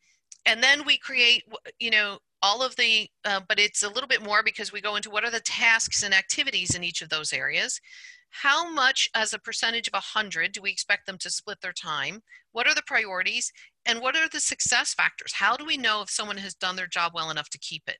and 0.46 0.62
then 0.62 0.86
we 0.86 0.98
create, 0.98 1.44
you 1.80 1.90
know, 1.90 2.20
all 2.44 2.62
of 2.62 2.76
the, 2.76 3.10
uh, 3.24 3.40
but 3.48 3.58
it's 3.58 3.84
a 3.84 3.90
little 3.90 4.08
bit 4.08 4.22
more 4.22 4.44
because 4.44 4.72
we 4.72 4.82
go 4.82 4.98
into 4.98 5.10
what 5.10 5.24
are 5.24 5.32
the 5.32 5.40
tasks 5.40 6.04
and 6.04 6.14
activities 6.14 6.76
in 6.76 6.84
each 6.84 7.02
of 7.02 7.08
those 7.10 7.32
areas. 7.32 7.80
How 8.30 8.70
much, 8.70 9.10
as 9.16 9.34
a 9.34 9.40
percentage 9.40 9.88
of 9.88 9.94
100, 9.94 10.52
do 10.52 10.62
we 10.62 10.70
expect 10.70 11.06
them 11.06 11.18
to 11.20 11.30
split 11.30 11.62
their 11.62 11.72
time? 11.72 12.22
What 12.52 12.68
are 12.68 12.76
the 12.76 12.84
priorities? 12.86 13.52
And 13.86 14.02
what 14.02 14.18
are 14.18 14.28
the 14.28 14.42
success 14.42 14.94
factors? 14.94 15.34
How 15.34 15.56
do 15.56 15.66
we 15.66 15.78
know 15.78 16.02
if 16.02 16.10
someone 16.10 16.38
has 16.38 16.54
done 16.54 16.76
their 16.76 16.88
job 16.88 17.14
well 17.16 17.32
enough 17.32 17.50
to 17.52 17.60
keep 17.60 17.84
it? 17.88 17.98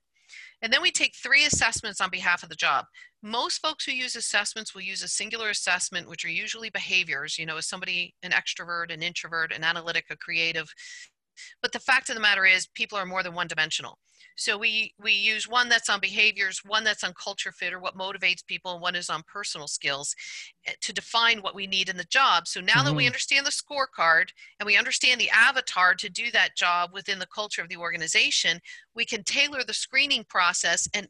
And 0.60 0.72
then 0.72 0.82
we 0.82 0.90
take 0.90 1.14
three 1.14 1.44
assessments 1.44 2.00
on 2.00 2.10
behalf 2.10 2.42
of 2.42 2.48
the 2.48 2.54
job. 2.54 2.86
Most 3.22 3.58
folks 3.58 3.84
who 3.84 3.92
use 3.92 4.16
assessments 4.16 4.74
will 4.74 4.82
use 4.82 5.02
a 5.02 5.08
singular 5.08 5.50
assessment, 5.50 6.08
which 6.08 6.24
are 6.24 6.30
usually 6.30 6.70
behaviors. 6.70 7.38
You 7.38 7.46
know, 7.46 7.56
is 7.56 7.68
somebody 7.68 8.14
an 8.22 8.32
extrovert, 8.32 8.92
an 8.92 9.02
introvert, 9.02 9.52
an 9.52 9.64
analytic, 9.64 10.06
a 10.10 10.16
creative? 10.16 10.72
But 11.62 11.72
the 11.72 11.80
fact 11.80 12.08
of 12.08 12.14
the 12.14 12.20
matter 12.20 12.44
is, 12.44 12.66
people 12.66 12.98
are 12.98 13.06
more 13.06 13.22
than 13.22 13.34
one 13.34 13.46
dimensional. 13.48 13.98
So 14.36 14.58
we 14.58 14.94
we 14.98 15.12
use 15.12 15.46
one 15.48 15.68
that's 15.68 15.88
on 15.88 16.00
behaviors, 16.00 16.60
one 16.64 16.82
that's 16.84 17.04
on 17.04 17.14
culture 17.14 17.52
fit 17.52 17.72
or 17.72 17.78
what 17.80 17.96
motivates 17.96 18.44
people, 18.44 18.72
and 18.72 18.82
one 18.82 18.96
is 18.96 19.08
on 19.10 19.22
personal 19.26 19.68
skills 19.68 20.14
eh, 20.66 20.72
to 20.80 20.92
define 20.92 21.40
what 21.40 21.54
we 21.54 21.66
need 21.66 21.88
in 21.88 21.96
the 21.96 22.04
job. 22.04 22.48
So 22.48 22.60
now 22.60 22.82
that 22.82 22.96
we 22.96 23.06
Mhm. 23.06 23.06
understand 23.06 23.46
the 23.46 23.50
scorecard 23.50 24.30
and 24.58 24.66
we 24.66 24.76
understand 24.76 25.20
the 25.20 25.30
avatar 25.30 25.94
to 25.94 26.08
do 26.10 26.30
that 26.32 26.56
job 26.56 26.90
within 26.92 27.18
the 27.18 27.26
culture 27.26 27.62
of 27.62 27.68
the 27.68 27.76
organization, 27.76 28.60
we 28.94 29.04
can 29.04 29.22
tailor 29.24 29.62
the 29.62 29.74
screening 29.74 30.24
process 30.24 30.88
and 30.94 31.08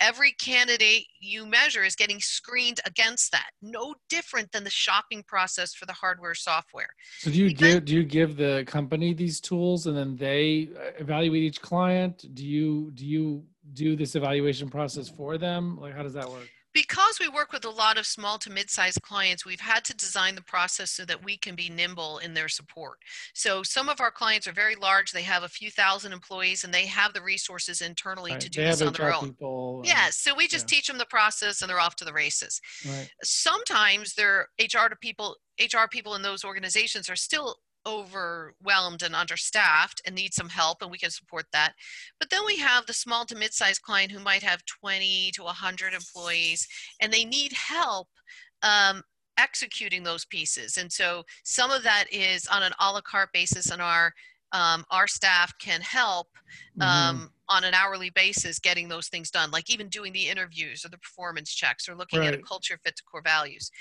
every 0.00 0.32
candidate 0.32 1.06
you 1.20 1.46
measure 1.46 1.82
is 1.82 1.94
getting 1.94 2.20
screened 2.20 2.80
against 2.86 3.32
that. 3.32 3.50
No 3.62 3.94
different 4.08 4.50
than 4.52 4.64
the 4.64 4.70
shopping 4.70 5.22
process 5.26 5.74
for 5.74 5.86
the 5.86 5.92
hardware 5.92 6.34
software. 6.34 6.88
so 7.18 7.30
do 7.30 7.38
you 7.38 7.54
can- 7.54 7.56
give 7.72 7.84
do 7.84 7.94
you 7.94 8.04
give 8.04 8.36
the 8.36 8.64
company 8.66 9.14
these 9.14 9.40
tools 9.40 9.86
and 9.86 9.96
then 9.96 10.16
they 10.16 10.68
uh, 10.76 10.90
evaluate 10.98 11.42
each 11.42 11.60
client 11.60 12.24
do 12.34 12.44
you 12.44 12.90
do 12.94 13.06
you 13.06 13.44
do 13.72 13.96
this 13.96 14.14
evaluation 14.14 14.68
process 14.68 15.08
for 15.08 15.38
them 15.38 15.78
like 15.80 15.94
how 15.94 16.02
does 16.02 16.14
that 16.14 16.28
work 16.28 16.48
because 16.74 17.18
we 17.20 17.28
work 17.28 17.52
with 17.52 17.64
a 17.64 17.70
lot 17.70 17.96
of 17.96 18.04
small 18.04 18.36
to 18.38 18.50
mid-sized 18.50 19.00
clients 19.02 19.46
we've 19.46 19.60
had 19.60 19.84
to 19.84 19.96
design 19.96 20.34
the 20.34 20.42
process 20.42 20.90
so 20.90 21.04
that 21.04 21.24
we 21.24 21.36
can 21.36 21.54
be 21.54 21.70
nimble 21.70 22.18
in 22.18 22.34
their 22.34 22.48
support 22.48 22.98
so 23.32 23.62
some 23.62 23.88
of 23.88 24.00
our 24.00 24.10
clients 24.10 24.46
are 24.46 24.52
very 24.52 24.74
large 24.74 25.12
they 25.12 25.22
have 25.22 25.44
a 25.44 25.48
few 25.48 25.70
thousand 25.70 26.12
employees 26.12 26.64
and 26.64 26.74
they 26.74 26.86
have 26.86 27.12
the 27.14 27.22
resources 27.22 27.80
internally 27.80 28.32
right. 28.32 28.40
to 28.40 28.50
do 28.50 28.60
they 28.60 28.66
this 28.66 28.82
on 28.82 28.92
their 28.92 29.14
own 29.14 29.82
yeah 29.84 30.08
so 30.10 30.34
we 30.34 30.46
just 30.46 30.70
yeah. 30.70 30.76
teach 30.76 30.86
them 30.88 30.98
the 30.98 31.06
process 31.06 31.62
and 31.62 31.70
they're 31.70 31.80
off 31.80 31.96
to 31.96 32.04
the 32.04 32.12
races 32.12 32.60
right. 32.86 33.08
sometimes 33.22 34.14
their 34.14 34.48
hr 34.60 34.88
to 34.88 34.96
people 35.00 35.36
hr 35.60 35.86
people 35.90 36.14
in 36.14 36.22
those 36.22 36.44
organizations 36.44 37.08
are 37.08 37.16
still 37.16 37.56
overwhelmed 37.86 39.02
and 39.02 39.14
understaffed 39.14 40.00
and 40.06 40.14
need 40.14 40.32
some 40.32 40.48
help 40.48 40.78
and 40.80 40.90
we 40.90 40.98
can 40.98 41.10
support 41.10 41.44
that 41.52 41.72
but 42.18 42.30
then 42.30 42.44
we 42.46 42.56
have 42.56 42.86
the 42.86 42.92
small 42.92 43.24
to 43.24 43.36
mid-sized 43.36 43.82
client 43.82 44.10
who 44.10 44.20
might 44.20 44.42
have 44.42 44.64
20 44.64 45.30
to 45.34 45.42
100 45.42 45.94
employees 45.94 46.66
and 47.00 47.12
they 47.12 47.24
need 47.24 47.52
help 47.52 48.08
um, 48.62 49.02
executing 49.38 50.02
those 50.02 50.24
pieces 50.24 50.76
and 50.76 50.90
so 50.90 51.22
some 51.44 51.70
of 51.70 51.82
that 51.82 52.04
is 52.10 52.46
on 52.46 52.62
an 52.62 52.72
a 52.80 52.92
la 52.92 53.00
carte 53.00 53.32
basis 53.32 53.70
and 53.70 53.82
our 53.82 54.12
um, 54.54 54.84
our 54.90 55.08
staff 55.08 55.52
can 55.58 55.80
help 55.80 56.28
um, 56.80 56.88
mm-hmm. 56.88 57.24
on 57.48 57.64
an 57.64 57.74
hourly 57.74 58.10
basis 58.10 58.60
getting 58.60 58.88
those 58.88 59.08
things 59.08 59.28
done, 59.28 59.50
like 59.50 59.68
even 59.68 59.88
doing 59.88 60.12
the 60.12 60.28
interviews 60.28 60.84
or 60.84 60.90
the 60.90 60.98
performance 60.98 61.52
checks 61.52 61.88
or 61.88 61.96
looking 61.96 62.20
right. 62.20 62.28
at 62.32 62.38
a 62.38 62.42
culture 62.42 62.78
fit 62.84 62.94
to 62.94 63.02
core 63.02 63.20
values. 63.20 63.72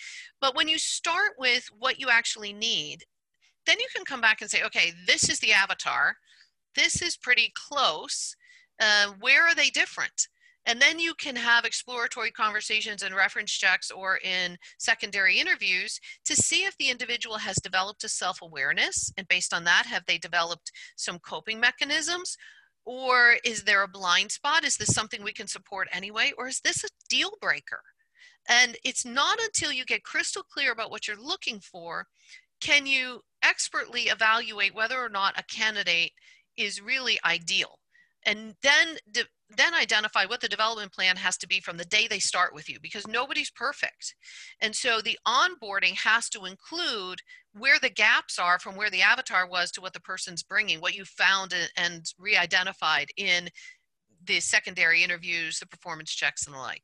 But 0.42 0.56
when 0.56 0.68
you 0.68 0.80
start 0.80 1.34
with 1.38 1.68
what 1.78 2.00
you 2.00 2.10
actually 2.10 2.54
need 2.54 3.06
then 3.65 3.80
you 3.80 3.88
can 3.95 4.06
come 4.06 4.21
back 4.21 4.41
and 4.41 4.49
say, 4.49 4.63
okay, 4.63 4.93
this 5.08 5.30
is 5.30 5.39
the 5.39 5.54
avatar. 5.54 6.15
This 6.76 7.02
is 7.02 7.17
pretty 7.17 7.52
close. 7.56 8.36
Uh, 8.80 9.13
where 9.19 9.43
are 9.43 9.56
they 9.56 9.69
different? 9.69 10.28
And 10.65 10.82
then 10.82 10.97
you 10.97 11.13
can 11.15 11.36
have 11.36 11.65
exploratory 11.65 12.32
conversations 12.32 13.04
and 13.04 13.13
reference 13.13 13.52
checks 13.52 13.91
or 13.91 14.19
in 14.19 14.58
secondary 14.78 15.38
interviews 15.38 15.99
to 16.26 16.36
see 16.36 16.63
if 16.63 16.78
the 16.78 16.89
individual 16.89 17.38
has 17.38 17.58
developed 17.58 18.04
a 18.06 18.10
self 18.10 18.41
awareness. 18.41 19.12
And 19.17 19.28
based 19.28 19.54
on 19.54 19.65
that, 19.65 19.86
have 19.88 20.04
they 20.08 20.17
developed 20.17 20.71
some 20.95 21.19
coping 21.19 21.60
mechanisms? 21.60 22.38
Or 22.86 23.36
is 23.43 23.63
there 23.63 23.84
a 23.84 23.88
blind 23.88 24.32
spot? 24.32 24.63
Is 24.63 24.78
this 24.78 24.93
something 24.93 25.23
we 25.23 25.34
can 25.34 25.47
support 25.47 25.88
anyway? 25.91 26.32
Or 26.38 26.47
is 26.47 26.62
this 26.62 26.84
a 26.84 26.89
deal 27.10 27.32
breaker? 27.41 27.82
And 28.47 28.78
it's 28.84 29.06
not 29.06 29.39
until 29.41 29.71
you 29.71 29.86
get 29.86 30.04
crystal 30.04 30.43
clear 30.43 30.71
about 30.71 30.91
what 30.91 31.08
you're 31.08 31.21
looking 31.21 31.60
for 31.60 32.08
can 32.63 32.86
you 32.86 33.19
expertly 33.44 34.04
evaluate 34.04 34.76
whether 34.76 35.00
or 35.00 35.10
not 35.10 35.40
a 35.40 35.44
candidate 35.44 36.12
is 36.58 36.82
really 36.82 37.20
ideal. 37.26 37.80
And 38.26 38.56
then 38.62 38.98
de- 39.12 39.26
then 39.56 39.74
identify 39.74 40.26
what 40.26 40.42
the 40.42 40.48
development 40.48 40.94
plan 40.94 41.16
has 41.18 41.38
to 41.38 41.48
be 41.48 41.60
from 41.60 41.78
the 41.78 41.86
day 41.86 42.08
they 42.08 42.20
start 42.20 42.56
with 42.56 42.70
you 42.70 42.80
because 42.82 43.06
nobody's 43.08 43.52
perfect. 43.52 44.16
And 44.62 44.76
so 44.76 45.02
the 45.02 45.20
onboarding 45.28 45.96
has 45.98 46.30
to 46.30 46.46
include 46.46 47.20
where 47.54 47.78
the 47.80 47.90
gaps 47.90 48.40
are 48.40 48.60
from 48.60 48.76
where 48.76 48.90
the 48.90 49.02
avatar 49.02 49.48
was 49.48 49.72
to 49.72 49.82
what 49.82 49.94
the 49.94 50.00
person's 50.00 50.44
bringing 50.44 50.80
what 50.80 50.96
you 50.96 51.06
found 51.06 51.54
and 51.78 52.06
re-identified 52.18 53.10
in 53.18 53.50
the 54.26 54.40
secondary 54.40 55.04
interviews 55.04 55.60
the 55.60 55.68
performance 55.68 56.12
checks 56.12 56.48
and 56.48 56.56
the 56.56 56.60
like 56.60 56.84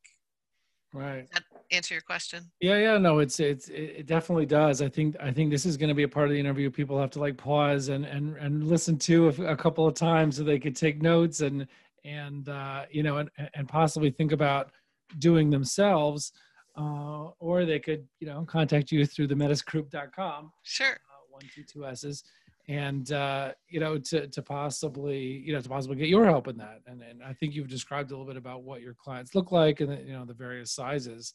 Right. 0.94 1.30
Does 1.30 1.30
that 1.34 1.44
answer 1.72 1.94
your 1.94 2.02
question? 2.02 2.50
Yeah, 2.60 2.78
yeah, 2.78 2.98
no, 2.98 3.20
it's 3.20 3.40
it's 3.40 3.70
it 3.70 4.08
definitely 4.08 4.48
does. 4.48 4.82
I 4.82 4.90
think 4.90 5.16
I 5.20 5.32
think 5.32 5.52
this 5.52 5.66
is 5.66 5.78
going 5.78 5.90
to 5.90 5.96
be 5.96 6.04
a 6.04 6.08
part 6.08 6.26
of 6.28 6.32
the 6.32 6.40
interview. 6.40 6.72
People 6.72 7.00
have 7.00 7.12
to 7.12 7.20
like 7.20 7.38
pause 7.38 7.90
and 7.90 8.06
and 8.06 8.36
and 8.38 8.68
listen 8.68 8.98
to 9.00 9.30
a, 9.30 9.52
a 9.52 9.56
couple 9.56 9.88
of 9.88 9.94
times 9.94 10.38
so 10.38 10.44
they 10.44 10.60
could 10.60 10.76
take 10.76 11.02
notes 11.02 11.42
and 11.42 11.68
and 12.06 12.50
uh, 12.50 12.86
you 12.90 13.04
know 13.04 13.18
and 13.18 13.30
and 13.54 13.68
possibly 13.68 14.10
think 14.10 14.32
about 14.32 14.72
doing 15.20 15.50
themselves. 15.50 16.32
Uh, 16.78 17.32
or 17.40 17.66
they 17.66 17.80
could, 17.80 18.08
you 18.22 18.28
know, 18.28 18.46
contact 18.46 18.90
you 18.90 19.06
through 19.06 19.28
the 19.28 19.36
metasgroup.com. 19.36 20.50
Sure. 20.64 20.94
Uh, 20.94 21.26
one, 21.30 21.42
two, 21.54 21.64
two 21.64 21.86
S's 21.86 22.24
and 22.70 23.12
uh, 23.12 23.52
you 23.68 23.80
know 23.80 23.98
to 23.98 24.28
to 24.28 24.42
possibly 24.44 25.44
you 25.44 25.54
know 25.54 25.60
to 25.60 25.68
possibly 25.68 25.98
get 25.98 26.08
your 26.08 26.26
help 26.26 26.48
in 26.48 26.56
that. 26.58 26.82
And 26.86 27.02
and 27.02 27.22
I 27.24 27.34
think 27.34 27.56
you've 27.56 27.68
described 27.68 28.12
a 28.12 28.14
little 28.14 28.28
bit 28.28 28.38
about 28.38 28.64
what 28.64 28.82
your 28.82 28.94
clients 28.94 29.34
look 29.36 29.52
like 29.52 29.82
and 29.82 29.92
the, 29.92 29.98
you 29.98 30.14
know 30.14 30.24
the 30.24 30.36
various 30.36 30.72
sizes. 30.72 31.34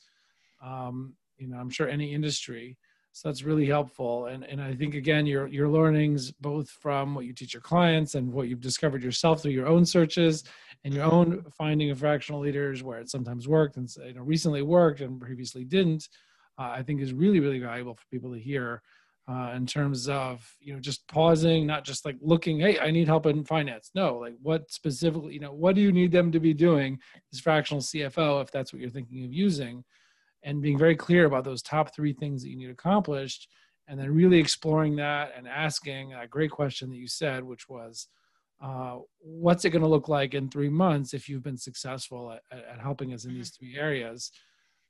Um, 0.64 1.14
you 1.36 1.48
know 1.48 1.58
I'm 1.58 1.70
sure 1.70 1.88
any 1.88 2.14
industry. 2.14 2.78
So 3.10 3.28
that's 3.28 3.42
really 3.42 3.66
helpful. 3.66 4.26
And 4.26 4.44
and 4.44 4.62
I 4.62 4.74
think 4.74 4.94
again 4.94 5.26
your 5.26 5.48
your 5.48 5.68
learnings 5.68 6.30
both 6.30 6.70
from 6.70 7.16
what 7.16 7.24
you 7.24 7.32
teach 7.32 7.52
your 7.52 7.62
clients 7.62 8.14
and 8.14 8.32
what 8.32 8.48
you've 8.48 8.60
discovered 8.60 9.02
yourself 9.02 9.42
through 9.42 9.52
your 9.52 9.66
own 9.66 9.84
searches 9.84 10.44
and 10.84 10.94
your 10.94 11.04
own 11.04 11.44
finding 11.50 11.90
of 11.90 11.98
fractional 11.98 12.40
leaders 12.40 12.84
where 12.84 13.00
it 13.00 13.10
sometimes 13.10 13.48
worked 13.48 13.76
and 13.76 13.88
you 14.06 14.14
know 14.14 14.22
recently 14.22 14.62
worked 14.62 15.00
and 15.00 15.20
previously 15.20 15.64
didn't 15.64 16.08
uh, 16.58 16.70
I 16.76 16.82
think 16.82 17.00
is 17.00 17.12
really 17.12 17.40
really 17.40 17.58
valuable 17.58 17.94
for 17.94 18.04
people 18.10 18.32
to 18.32 18.38
hear 18.38 18.82
uh, 19.26 19.52
in 19.56 19.66
terms 19.66 20.08
of 20.08 20.46
you 20.60 20.74
know 20.74 20.80
just 20.80 21.06
pausing 21.08 21.66
not 21.66 21.84
just 21.84 22.04
like 22.04 22.16
looking 22.20 22.60
hey 22.60 22.78
i 22.78 22.90
need 22.90 23.08
help 23.08 23.26
in 23.26 23.44
finance 23.44 23.90
no 23.94 24.18
like 24.18 24.34
what 24.42 24.70
specifically 24.70 25.32
you 25.32 25.40
know 25.40 25.52
what 25.52 25.74
do 25.74 25.80
you 25.80 25.92
need 25.92 26.12
them 26.12 26.30
to 26.30 26.40
be 26.40 26.52
doing 26.52 26.98
as 27.32 27.40
fractional 27.40 27.80
cfo 27.80 28.42
if 28.42 28.50
that's 28.50 28.72
what 28.72 28.80
you're 28.80 28.90
thinking 28.90 29.24
of 29.24 29.32
using 29.32 29.82
and 30.42 30.60
being 30.60 30.76
very 30.76 30.94
clear 30.94 31.24
about 31.24 31.44
those 31.44 31.62
top 31.62 31.94
three 31.94 32.12
things 32.12 32.42
that 32.42 32.50
you 32.50 32.56
need 32.56 32.70
accomplished 32.70 33.48
and 33.88 33.98
then 33.98 34.12
really 34.14 34.38
exploring 34.38 34.96
that 34.96 35.32
and 35.36 35.48
asking 35.48 36.12
a 36.12 36.26
great 36.26 36.50
question 36.50 36.90
that 36.90 36.96
you 36.96 37.08
said 37.08 37.42
which 37.42 37.68
was 37.68 38.08
uh, 38.62 38.98
what's 39.18 39.64
it 39.64 39.70
going 39.70 39.82
to 39.82 39.88
look 39.88 40.08
like 40.08 40.32
in 40.32 40.48
three 40.48 40.68
months 40.68 41.12
if 41.12 41.28
you've 41.28 41.42
been 41.42 41.56
successful 41.56 42.32
at, 42.32 42.58
at 42.58 42.80
helping 42.80 43.12
us 43.12 43.24
in 43.24 43.34
these 43.34 43.50
mm-hmm. 43.50 43.66
three 43.66 43.78
areas 43.78 44.30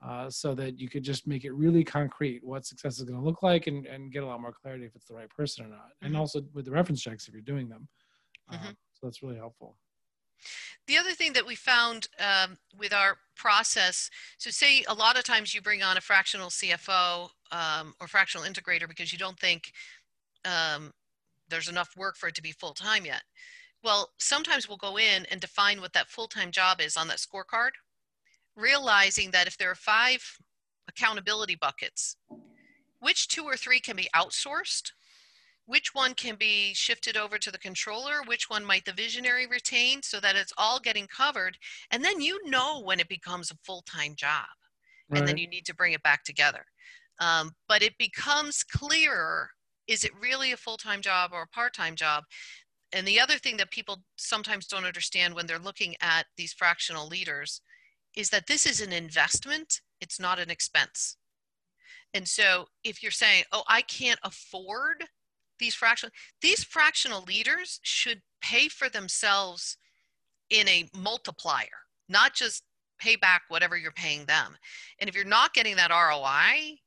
uh, 0.02 0.28
so 0.28 0.54
that 0.54 0.78
you 0.78 0.88
could 0.88 1.02
just 1.02 1.26
make 1.26 1.44
it 1.44 1.52
really 1.52 1.82
concrete 1.84 2.42
what 2.44 2.66
success 2.66 2.98
is 2.98 3.04
going 3.04 3.18
to 3.18 3.24
look 3.24 3.42
like 3.42 3.66
and, 3.66 3.86
and 3.86 4.12
get 4.12 4.22
a 4.22 4.26
lot 4.26 4.40
more 4.40 4.52
clarity 4.52 4.84
if 4.84 4.94
it's 4.94 5.06
the 5.06 5.14
right 5.14 5.30
person 5.30 5.64
or 5.64 5.68
not. 5.68 5.78
Mm-hmm. 5.78 6.06
And 6.06 6.16
also 6.16 6.42
with 6.52 6.66
the 6.66 6.70
reference 6.70 7.02
checks 7.02 7.26
if 7.26 7.32
you're 7.32 7.42
doing 7.42 7.68
them. 7.68 7.88
Mm-hmm. 8.52 8.66
Uh, 8.66 8.72
so 8.92 9.06
that's 9.06 9.22
really 9.22 9.36
helpful. 9.36 9.76
The 10.86 10.98
other 10.98 11.12
thing 11.12 11.32
that 11.32 11.46
we 11.46 11.54
found 11.54 12.08
um, 12.18 12.58
with 12.76 12.92
our 12.92 13.16
process, 13.36 14.10
so 14.36 14.50
say 14.50 14.84
a 14.86 14.94
lot 14.94 15.16
of 15.16 15.24
times 15.24 15.54
you 15.54 15.62
bring 15.62 15.82
on 15.82 15.96
a 15.96 16.02
fractional 16.02 16.48
CFO 16.48 17.30
um, 17.52 17.94
or 18.00 18.06
fractional 18.06 18.46
integrator 18.46 18.86
because 18.86 19.10
you 19.10 19.18
don't 19.18 19.38
think 19.38 19.72
um, 20.44 20.92
there's 21.48 21.68
enough 21.68 21.96
work 21.96 22.16
for 22.16 22.28
it 22.28 22.34
to 22.34 22.42
be 22.42 22.52
full 22.52 22.74
time 22.74 23.06
yet. 23.06 23.22
Well, 23.82 24.10
sometimes 24.18 24.68
we'll 24.68 24.76
go 24.76 24.98
in 24.98 25.26
and 25.30 25.40
define 25.40 25.80
what 25.80 25.92
that 25.94 26.10
full 26.10 26.26
time 26.26 26.50
job 26.50 26.80
is 26.80 26.96
on 26.96 27.08
that 27.08 27.18
scorecard 27.18 27.70
realizing 28.56 29.30
that 29.32 29.46
if 29.46 29.56
there 29.56 29.70
are 29.70 29.76
five 29.76 30.22
accountability 30.88 31.56
buckets, 31.56 32.16
which 33.00 33.28
two 33.28 33.44
or 33.44 33.56
three 33.56 33.80
can 33.80 33.96
be 33.96 34.08
outsourced? 34.14 34.92
Which 35.66 35.94
one 35.94 36.12
can 36.14 36.36
be 36.36 36.74
shifted 36.74 37.16
over 37.16 37.38
to 37.38 37.50
the 37.50 37.58
controller? 37.58 38.22
Which 38.26 38.50
one 38.50 38.64
might 38.64 38.84
the 38.84 38.92
visionary 38.92 39.46
retain 39.46 40.02
so 40.02 40.20
that 40.20 40.36
it's 40.36 40.52
all 40.58 40.78
getting 40.78 41.06
covered? 41.06 41.56
And 41.90 42.04
then 42.04 42.20
you 42.20 42.38
know 42.48 42.80
when 42.80 43.00
it 43.00 43.08
becomes 43.08 43.50
a 43.50 43.56
full 43.64 43.82
time 43.82 44.14
job. 44.14 44.44
Right. 45.08 45.18
And 45.18 45.28
then 45.28 45.38
you 45.38 45.48
need 45.48 45.64
to 45.66 45.74
bring 45.74 45.94
it 45.94 46.02
back 46.02 46.24
together. 46.24 46.66
Um, 47.20 47.52
but 47.68 47.82
it 47.82 47.96
becomes 47.98 48.62
clearer 48.62 49.50
is 49.86 50.02
it 50.04 50.12
really 50.20 50.52
a 50.52 50.56
full 50.56 50.76
time 50.76 51.00
job 51.00 51.30
or 51.32 51.42
a 51.42 51.48
part 51.48 51.74
time 51.74 51.94
job? 51.94 52.24
And 52.92 53.06
the 53.06 53.20
other 53.20 53.34
thing 53.34 53.56
that 53.58 53.70
people 53.70 54.02
sometimes 54.16 54.66
don't 54.66 54.84
understand 54.84 55.34
when 55.34 55.46
they're 55.46 55.58
looking 55.58 55.94
at 56.00 56.26
these 56.36 56.52
fractional 56.52 57.08
leaders 57.08 57.60
is 58.16 58.30
that 58.30 58.46
this 58.46 58.66
is 58.66 58.80
an 58.80 58.92
investment, 58.92 59.80
it's 60.00 60.20
not 60.20 60.38
an 60.38 60.50
expense. 60.50 61.16
And 62.12 62.28
so 62.28 62.66
if 62.84 63.02
you're 63.02 63.12
saying, 63.12 63.44
oh, 63.52 63.64
I 63.68 63.82
can't 63.82 64.20
afford 64.22 65.04
these 65.58 65.74
fractional, 65.74 66.12
these 66.40 66.62
fractional 66.62 67.22
leaders 67.22 67.80
should 67.82 68.22
pay 68.40 68.68
for 68.68 68.88
themselves 68.88 69.76
in 70.50 70.68
a 70.68 70.88
multiplier, 70.94 71.86
not 72.08 72.34
just 72.34 72.62
pay 73.00 73.16
back 73.16 73.42
whatever 73.48 73.76
you're 73.76 73.92
paying 73.92 74.24
them. 74.26 74.56
And 75.00 75.08
if 75.08 75.16
you're 75.16 75.24
not 75.24 75.54
getting 75.54 75.76
that 75.76 75.90
ROI, 75.90 76.78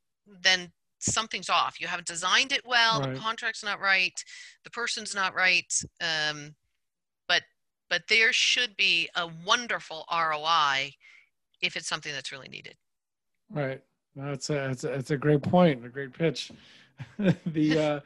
then 0.42 0.72
something's 0.98 1.50
off. 1.50 1.80
You 1.80 1.86
haven't 1.86 2.08
designed 2.08 2.52
it 2.52 2.66
well, 2.66 3.00
right. 3.00 3.14
the 3.14 3.20
contract's 3.20 3.64
not 3.64 3.80
right, 3.80 4.18
the 4.64 4.70
person's 4.70 5.14
not 5.14 5.34
right. 5.34 5.72
Um, 6.00 6.54
but 7.28 7.42
but 7.90 8.02
there 8.08 8.32
should 8.32 8.76
be 8.76 9.08
a 9.14 9.30
wonderful 9.44 10.04
ROI 10.12 10.92
if 11.60 11.76
it's 11.76 11.88
something 11.88 12.12
that's 12.12 12.32
really 12.32 12.48
needed. 12.48 12.76
Right. 13.50 13.82
That's 14.14 14.50
a, 14.50 14.54
that's 14.54 14.84
a, 14.84 14.88
that's 14.88 15.10
a 15.10 15.16
great 15.16 15.42
point, 15.42 15.84
a 15.84 15.88
great 15.88 16.12
pitch. 16.12 16.50
the 17.46 17.78
uh, 17.78 18.00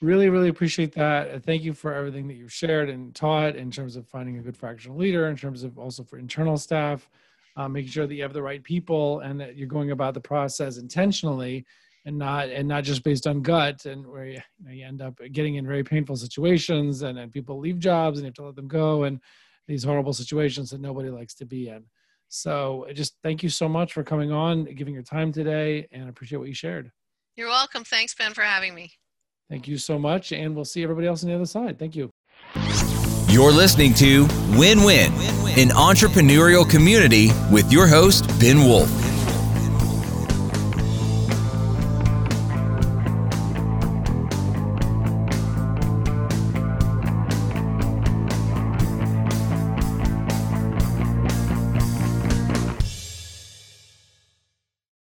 really, 0.00 0.28
really 0.28 0.48
appreciate 0.48 0.92
that. 0.94 1.42
Thank 1.42 1.62
you 1.62 1.72
for 1.72 1.92
everything 1.92 2.28
that 2.28 2.34
you've 2.34 2.52
shared 2.52 2.88
and 2.88 3.14
taught 3.14 3.56
in 3.56 3.70
terms 3.70 3.96
of 3.96 4.06
finding 4.06 4.38
a 4.38 4.42
good 4.42 4.56
fractional 4.56 4.96
leader, 4.96 5.28
in 5.28 5.36
terms 5.36 5.64
of 5.64 5.78
also 5.78 6.04
for 6.04 6.18
internal 6.18 6.56
staff, 6.56 7.08
uh, 7.56 7.68
making 7.68 7.90
sure 7.90 8.06
that 8.06 8.14
you 8.14 8.22
have 8.22 8.32
the 8.32 8.42
right 8.42 8.62
people 8.62 9.20
and 9.20 9.40
that 9.40 9.56
you're 9.56 9.66
going 9.66 9.90
about 9.90 10.14
the 10.14 10.20
process 10.20 10.78
intentionally 10.78 11.64
and 12.04 12.16
not 12.16 12.48
and 12.48 12.68
not 12.68 12.84
just 12.84 13.02
based 13.02 13.26
on 13.26 13.42
gut 13.42 13.84
and 13.84 14.06
where 14.06 14.26
you, 14.26 14.32
you, 14.58 14.64
know, 14.64 14.70
you 14.70 14.86
end 14.86 15.02
up 15.02 15.18
getting 15.32 15.56
in 15.56 15.66
very 15.66 15.82
painful 15.82 16.16
situations 16.16 17.02
and 17.02 17.18
then 17.18 17.30
people 17.30 17.58
leave 17.58 17.78
jobs 17.78 18.18
and 18.18 18.24
you 18.24 18.28
have 18.28 18.34
to 18.34 18.44
let 18.44 18.54
them 18.54 18.68
go 18.68 19.04
and 19.04 19.20
these 19.66 19.82
horrible 19.82 20.12
situations 20.12 20.70
that 20.70 20.80
nobody 20.80 21.10
likes 21.10 21.34
to 21.34 21.44
be 21.44 21.68
in. 21.68 21.82
So 22.28 22.86
just 22.92 23.16
thank 23.22 23.42
you 23.42 23.48
so 23.48 23.68
much 23.68 23.92
for 23.92 24.02
coming 24.02 24.32
on, 24.32 24.64
giving 24.64 24.94
your 24.94 25.02
time 25.02 25.32
today, 25.32 25.86
and 25.92 26.04
I 26.04 26.08
appreciate 26.08 26.38
what 26.38 26.48
you 26.48 26.54
shared. 26.54 26.90
You're 27.36 27.48
welcome. 27.48 27.84
Thanks, 27.84 28.14
Ben, 28.14 28.34
for 28.34 28.42
having 28.42 28.74
me. 28.74 28.92
Thank 29.50 29.68
you 29.68 29.78
so 29.78 29.98
much. 29.98 30.32
And 30.32 30.54
we'll 30.54 30.64
see 30.64 30.82
everybody 30.82 31.06
else 31.06 31.22
on 31.22 31.28
the 31.28 31.34
other 31.34 31.46
side. 31.46 31.78
Thank 31.78 31.94
you. 31.94 32.10
You're 33.28 33.52
listening 33.52 33.92
to 33.94 34.26
Win 34.58 34.82
Win, 34.82 35.12
an 35.58 35.68
entrepreneurial 35.68 36.68
community 36.68 37.28
with 37.50 37.70
your 37.70 37.86
host, 37.86 38.26
Ben 38.40 38.60
Wolf. 38.60 39.05